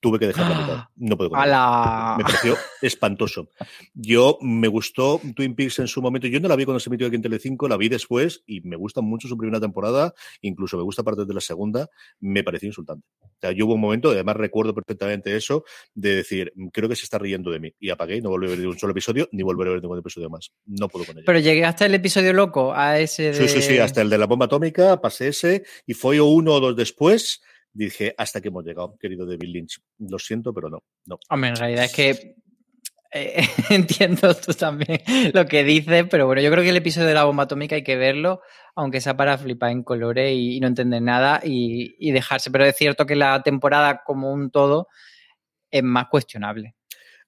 tuve 0.00 0.18
que 0.18 0.26
dejar 0.26 0.50
la 0.50 0.60
mitad. 0.60 0.84
No 0.96 1.16
puedo 1.16 1.30
Me 1.30 2.24
pareció 2.24 2.56
espantoso. 2.82 3.48
Yo 3.94 4.38
me 4.40 4.68
gustó 4.68 5.20
Twin 5.36 5.54
Peaks 5.54 5.78
en 5.78 5.88
su 5.88 6.02
momento. 6.02 6.26
Yo 6.26 6.40
no 6.40 6.48
la 6.48 6.56
vi 6.56 6.64
cuando 6.64 6.80
se 6.80 6.88
emitió 6.88 7.06
aquí 7.06 7.16
en 7.16 7.22
Telecinco, 7.22 7.68
la 7.68 7.76
vi 7.76 7.88
después 7.88 8.42
y 8.46 8.62
me 8.62 8.76
gusta 8.76 9.02
mucho 9.02 9.28
su 9.28 9.36
primera 9.36 9.60
temporada, 9.60 10.14
incluso 10.40 10.76
me 10.76 10.82
gusta 10.82 11.02
parte 11.02 11.24
de 11.24 11.34
la 11.34 11.40
segunda. 11.40 11.88
Me 12.18 12.42
pareció 12.42 12.66
insultante. 12.66 13.06
O 13.22 13.40
sea, 13.40 13.52
yo 13.52 13.66
hubo 13.66 13.74
un 13.74 13.80
momento, 13.80 14.10
además 14.10 14.36
recuerdo 14.36 14.74
perfectamente 14.74 15.36
eso, 15.36 15.64
de 15.94 16.16
decir, 16.16 16.52
creo 16.72 16.88
que 16.88 16.96
se 16.96 17.04
está 17.04 17.18
riendo 17.18 17.50
de 17.50 17.60
mí. 17.60 17.74
Y 17.78 17.90
apagué 17.90 18.16
y 18.16 18.20
no 18.20 18.30
volví 18.30 18.46
a 18.46 18.56
ver 18.56 18.66
un 18.66 18.78
solo 18.78 18.92
episodio, 18.92 19.28
ni 19.32 19.42
volveré 19.42 19.70
a 19.70 19.72
ver 19.74 19.82
ningún 19.82 19.98
episodio 19.98 20.30
más. 20.30 20.50
No 20.66 20.88
puedo 20.88 21.04
con 21.04 21.16
ella. 21.16 21.24
Pero 21.26 21.38
llegué 21.38 21.64
hasta 21.64 21.86
el 21.86 21.94
episodio 21.94 22.32
loco, 22.32 22.72
a 22.74 22.98
ese 22.98 23.32
de... 23.32 23.34
Sí, 23.34 23.48
sí, 23.48 23.62
sí, 23.62 23.78
hasta 23.78 24.02
el 24.02 24.10
de 24.10 24.18
la 24.18 24.26
bomba 24.26 24.46
atómica, 24.46 25.00
pasé 25.00 25.28
ese, 25.28 25.64
y 25.86 25.94
fue 25.94 26.20
uno 26.20 26.54
o 26.54 26.60
dos 26.60 26.76
después 26.76 27.42
dije, 27.72 28.14
hasta 28.16 28.40
que 28.40 28.48
hemos 28.48 28.64
llegado, 28.64 28.96
querido 28.98 29.26
David 29.26 29.48
Lynch. 29.48 29.80
Lo 29.98 30.18
siento, 30.18 30.52
pero 30.52 30.70
no. 30.70 30.82
no. 31.06 31.18
Hombre, 31.28 31.50
en 31.50 31.56
realidad 31.56 31.84
es 31.84 31.92
que 31.92 32.36
eh, 33.12 33.42
entiendo 33.70 34.34
tú 34.34 34.54
también 34.54 35.00
lo 35.34 35.46
que 35.46 35.64
dices, 35.64 36.06
pero 36.10 36.26
bueno, 36.26 36.40
yo 36.42 36.50
creo 36.50 36.62
que 36.62 36.70
el 36.70 36.76
episodio 36.76 37.08
de 37.08 37.14
la 37.14 37.24
bomba 37.24 37.44
atómica 37.44 37.74
hay 37.74 37.82
que 37.82 37.96
verlo, 37.96 38.40
aunque 38.74 39.00
sea 39.00 39.16
para 39.16 39.36
flipar 39.36 39.70
en 39.70 39.82
colores 39.82 40.32
y, 40.32 40.60
no 40.60 40.68
entender 40.68 41.02
nada 41.02 41.40
y, 41.42 41.96
y, 41.98 42.12
dejarse. 42.12 42.50
Pero 42.50 42.64
es 42.64 42.76
cierto 42.76 43.06
que 43.06 43.16
la 43.16 43.42
temporada 43.42 44.02
como 44.04 44.32
un 44.32 44.50
todo 44.50 44.88
es 45.70 45.82
más 45.82 46.06
cuestionable. 46.08 46.74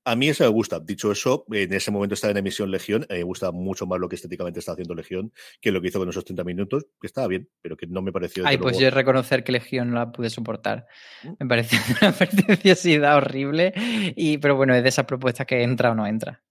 A 0.04 0.16
mí 0.16 0.28
eso 0.28 0.44
me 0.44 0.50
gusta. 0.50 0.80
Dicho 0.80 1.12
eso, 1.12 1.44
en 1.50 1.72
ese 1.72 1.90
momento 1.90 2.14
estaba 2.14 2.32
en 2.32 2.38
emisión 2.38 2.70
Legión. 2.70 3.06
me 3.08 3.22
gusta 3.22 3.52
mucho 3.52 3.86
más 3.86 4.00
lo 4.00 4.08
que 4.08 4.16
estéticamente 4.16 4.60
está 4.60 4.72
haciendo 4.72 4.94
Legión 4.94 5.32
que 5.60 5.70
lo 5.70 5.80
que 5.80 5.88
hizo 5.88 5.98
con 5.98 6.08
esos 6.08 6.24
30 6.24 6.44
minutos, 6.44 6.86
que 7.00 7.06
estaba 7.06 7.28
bien, 7.28 7.48
pero 7.60 7.76
que 7.76 7.86
no 7.86 8.02
me 8.02 8.12
pareció. 8.12 8.46
Ay, 8.46 8.58
pues 8.58 8.78
yo 8.78 8.90
reconocer 8.90 9.44
que 9.44 9.52
Legión 9.52 9.90
no 9.90 9.96
la 9.96 10.12
pude 10.12 10.30
soportar. 10.30 10.86
Mm. 11.22 11.28
Me 11.40 11.46
pareció 11.46 11.78
una 12.02 12.12
pretenciosidad 12.12 13.16
horrible. 13.16 13.72
Y, 14.16 14.38
pero 14.38 14.56
bueno, 14.56 14.74
es 14.74 14.82
de 14.82 14.88
esas 14.88 15.06
propuestas 15.06 15.46
que 15.46 15.62
entra 15.62 15.92
o 15.92 15.94
no 15.94 16.06
entra. 16.06 16.42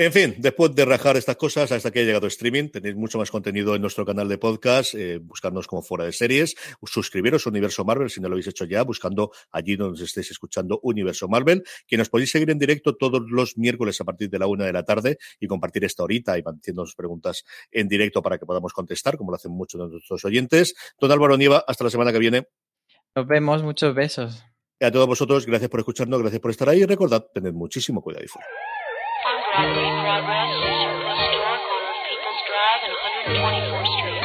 En 0.00 0.12
fin, 0.12 0.36
después 0.38 0.72
de 0.76 0.84
rajar 0.84 1.16
estas 1.16 1.34
cosas, 1.34 1.72
hasta 1.72 1.90
que 1.90 1.98
ha 1.98 2.04
llegado 2.04 2.28
streaming, 2.28 2.68
tenéis 2.68 2.94
mucho 2.94 3.18
más 3.18 3.32
contenido 3.32 3.74
en 3.74 3.82
nuestro 3.82 4.06
canal 4.06 4.28
de 4.28 4.38
podcast, 4.38 4.94
eh, 4.94 5.18
buscarnos 5.18 5.66
como 5.66 5.82
fuera 5.82 6.04
de 6.04 6.12
series, 6.12 6.54
suscribiros 6.84 7.44
a 7.44 7.50
Universo 7.50 7.84
Marvel 7.84 8.08
si 8.08 8.20
no 8.20 8.28
lo 8.28 8.34
habéis 8.34 8.46
hecho 8.46 8.64
ya, 8.64 8.84
buscando 8.84 9.32
allí 9.50 9.74
donde 9.74 10.04
estéis 10.04 10.30
escuchando 10.30 10.78
Universo 10.84 11.26
Marvel, 11.26 11.64
que 11.84 11.96
nos 11.96 12.10
podéis 12.10 12.30
seguir 12.30 12.48
en 12.50 12.60
directo 12.60 12.96
todos 12.96 13.22
los 13.28 13.58
miércoles 13.58 14.00
a 14.00 14.04
partir 14.04 14.30
de 14.30 14.38
la 14.38 14.46
una 14.46 14.66
de 14.66 14.72
la 14.72 14.84
tarde 14.84 15.18
y 15.40 15.48
compartir 15.48 15.84
esta 15.84 16.04
horita 16.04 16.38
y 16.38 16.44
haciéndonos 16.46 16.94
preguntas 16.94 17.42
en 17.72 17.88
directo 17.88 18.22
para 18.22 18.38
que 18.38 18.46
podamos 18.46 18.72
contestar, 18.72 19.16
como 19.16 19.32
lo 19.32 19.34
hacen 19.34 19.50
muchos 19.50 19.80
de 19.80 19.88
nuestros 19.88 20.24
oyentes. 20.24 20.76
Don 21.00 21.10
Álvaro 21.10 21.36
Nieva, 21.36 21.64
hasta 21.66 21.82
la 21.82 21.90
semana 21.90 22.12
que 22.12 22.20
viene. 22.20 22.46
Nos 23.16 23.26
vemos, 23.26 23.64
muchos 23.64 23.96
besos. 23.96 24.44
Y 24.78 24.84
a 24.84 24.92
todos 24.92 25.08
vosotros, 25.08 25.44
gracias 25.44 25.68
por 25.68 25.80
escucharnos, 25.80 26.20
gracias 26.20 26.40
por 26.40 26.52
estar 26.52 26.68
ahí 26.68 26.82
y 26.82 26.86
recordad, 26.86 27.26
tened 27.34 27.52
muchísimo 27.52 28.00
cuidado 28.00 28.24
y 28.24 28.28
fuera. 28.28 28.46
Broadway 29.58 29.90
Progress 29.90 30.54
the 30.54 30.70
store 31.18 31.58
corner 31.66 31.90
of 31.90 31.98
Peoples 32.06 32.40
Drive 32.46 32.82
and 32.86 32.94
124th 33.34 33.90
Street. 33.98 34.22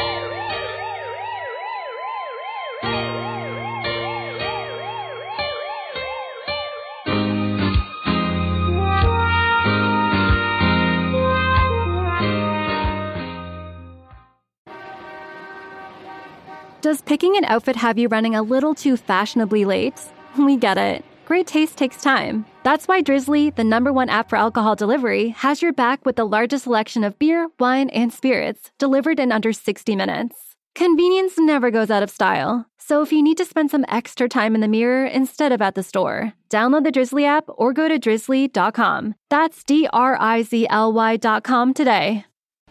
Does 16.81 17.01
picking 17.01 17.37
an 17.37 17.45
outfit 17.45 17.77
have 17.77 17.97
you 17.97 18.07
running 18.07 18.35
a 18.35 18.43
little 18.43 18.75
too 18.75 18.95
fashionably 18.97 19.65
late? 19.65 19.99
We 20.37 20.57
get 20.57 20.77
it. 20.77 21.03
Great 21.25 21.47
taste 21.47 21.77
takes 21.77 22.01
time. 22.01 22.45
That's 22.63 22.87
why 22.87 23.01
Drizzly, 23.01 23.49
the 23.49 23.63
number 23.63 23.93
one 23.93 24.09
app 24.09 24.29
for 24.29 24.35
alcohol 24.35 24.75
delivery, 24.75 25.29
has 25.29 25.61
your 25.61 25.71
back 25.73 26.05
with 26.05 26.17
the 26.17 26.25
largest 26.25 26.65
selection 26.65 27.03
of 27.03 27.17
beer, 27.17 27.49
wine, 27.59 27.89
and 27.91 28.11
spirits 28.11 28.71
delivered 28.77 29.19
in 29.19 29.31
under 29.31 29.53
60 29.53 29.95
minutes. 29.95 30.55
Convenience 30.75 31.33
never 31.37 31.71
goes 31.71 31.89
out 31.91 32.03
of 32.03 32.09
style. 32.09 32.65
So 32.77 33.01
if 33.01 33.13
you 33.13 33.23
need 33.23 33.37
to 33.37 33.45
spend 33.45 33.71
some 33.71 33.85
extra 33.87 34.27
time 34.27 34.55
in 34.55 34.61
the 34.61 34.67
mirror 34.67 35.05
instead 35.05 35.53
of 35.53 35.61
at 35.61 35.75
the 35.75 35.83
store, 35.83 36.33
download 36.49 36.83
the 36.83 36.91
Drizzly 36.91 37.25
app 37.25 37.45
or 37.47 37.71
go 37.71 37.87
to 37.87 37.97
drizzly.com. 37.97 39.15
That's 39.29 39.63
D 39.63 39.87
R 39.93 40.17
I 40.19 40.41
Z 40.41 40.67
L 40.69 40.91
Y.com 40.91 41.73
today. 41.73 42.25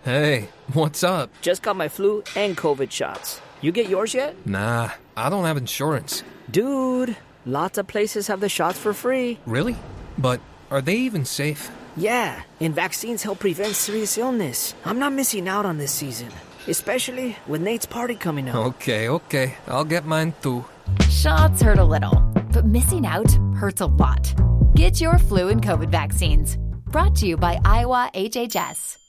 Hey, 0.05 0.49
what's 0.73 1.05
up? 1.05 1.31
Just 1.43 1.63
got 1.63 1.77
my 1.77 1.89
flu 1.89 2.25
and 2.35 2.57
COVID 2.57 2.91
shots. 2.91 3.41
You 3.61 3.71
get 3.71 3.89
yours 3.89 4.13
yet? 4.15 4.35
Nah, 4.45 4.91
I 5.17 5.31
don't 5.31 5.45
have 5.45 5.57
insurance. 5.57 6.25
Dude, 6.51 7.17
lots 7.45 7.79
of 7.79 7.87
places 7.87 8.27
have 8.29 8.41
the 8.41 8.49
shots 8.49 8.79
for 8.79 8.93
free. 8.93 9.39
Really? 9.47 9.77
But 10.19 10.41
are 10.71 10.81
they 10.81 10.97
even 10.97 11.25
safe? 11.25 11.71
Yeah, 11.97 12.41
and 12.61 12.75
vaccines 12.75 13.23
help 13.23 13.41
prevent 13.41 13.75
serious 13.75 14.17
illness. 14.17 14.75
I'm 14.85 14.99
not 14.99 15.13
missing 15.13 15.49
out 15.49 15.67
on 15.67 15.79
this 15.79 15.93
season, 15.93 16.31
especially 16.67 17.37
with 17.47 17.61
Nate's 17.61 17.87
party 17.87 18.15
coming 18.15 18.49
up. 18.49 18.55
Okay, 18.55 19.09
okay. 19.09 19.55
I'll 19.67 19.85
get 19.85 20.07
mine 20.07 20.33
too. 20.43 20.65
Shots 21.11 21.61
hurt 21.61 21.79
a 21.79 21.85
little, 21.85 22.19
but 22.53 22.65
missing 22.65 23.07
out 23.07 23.31
hurts 23.55 23.81
a 23.81 23.87
lot. 23.87 24.35
Get 24.75 25.01
your 25.01 25.19
flu 25.19 25.49
and 25.49 25.63
COVID 25.63 25.91
vaccines. 25.91 26.57
Brought 26.87 27.15
to 27.17 27.27
you 27.27 27.37
by 27.37 27.61
Iowa 27.65 28.11
HHS. 28.15 29.02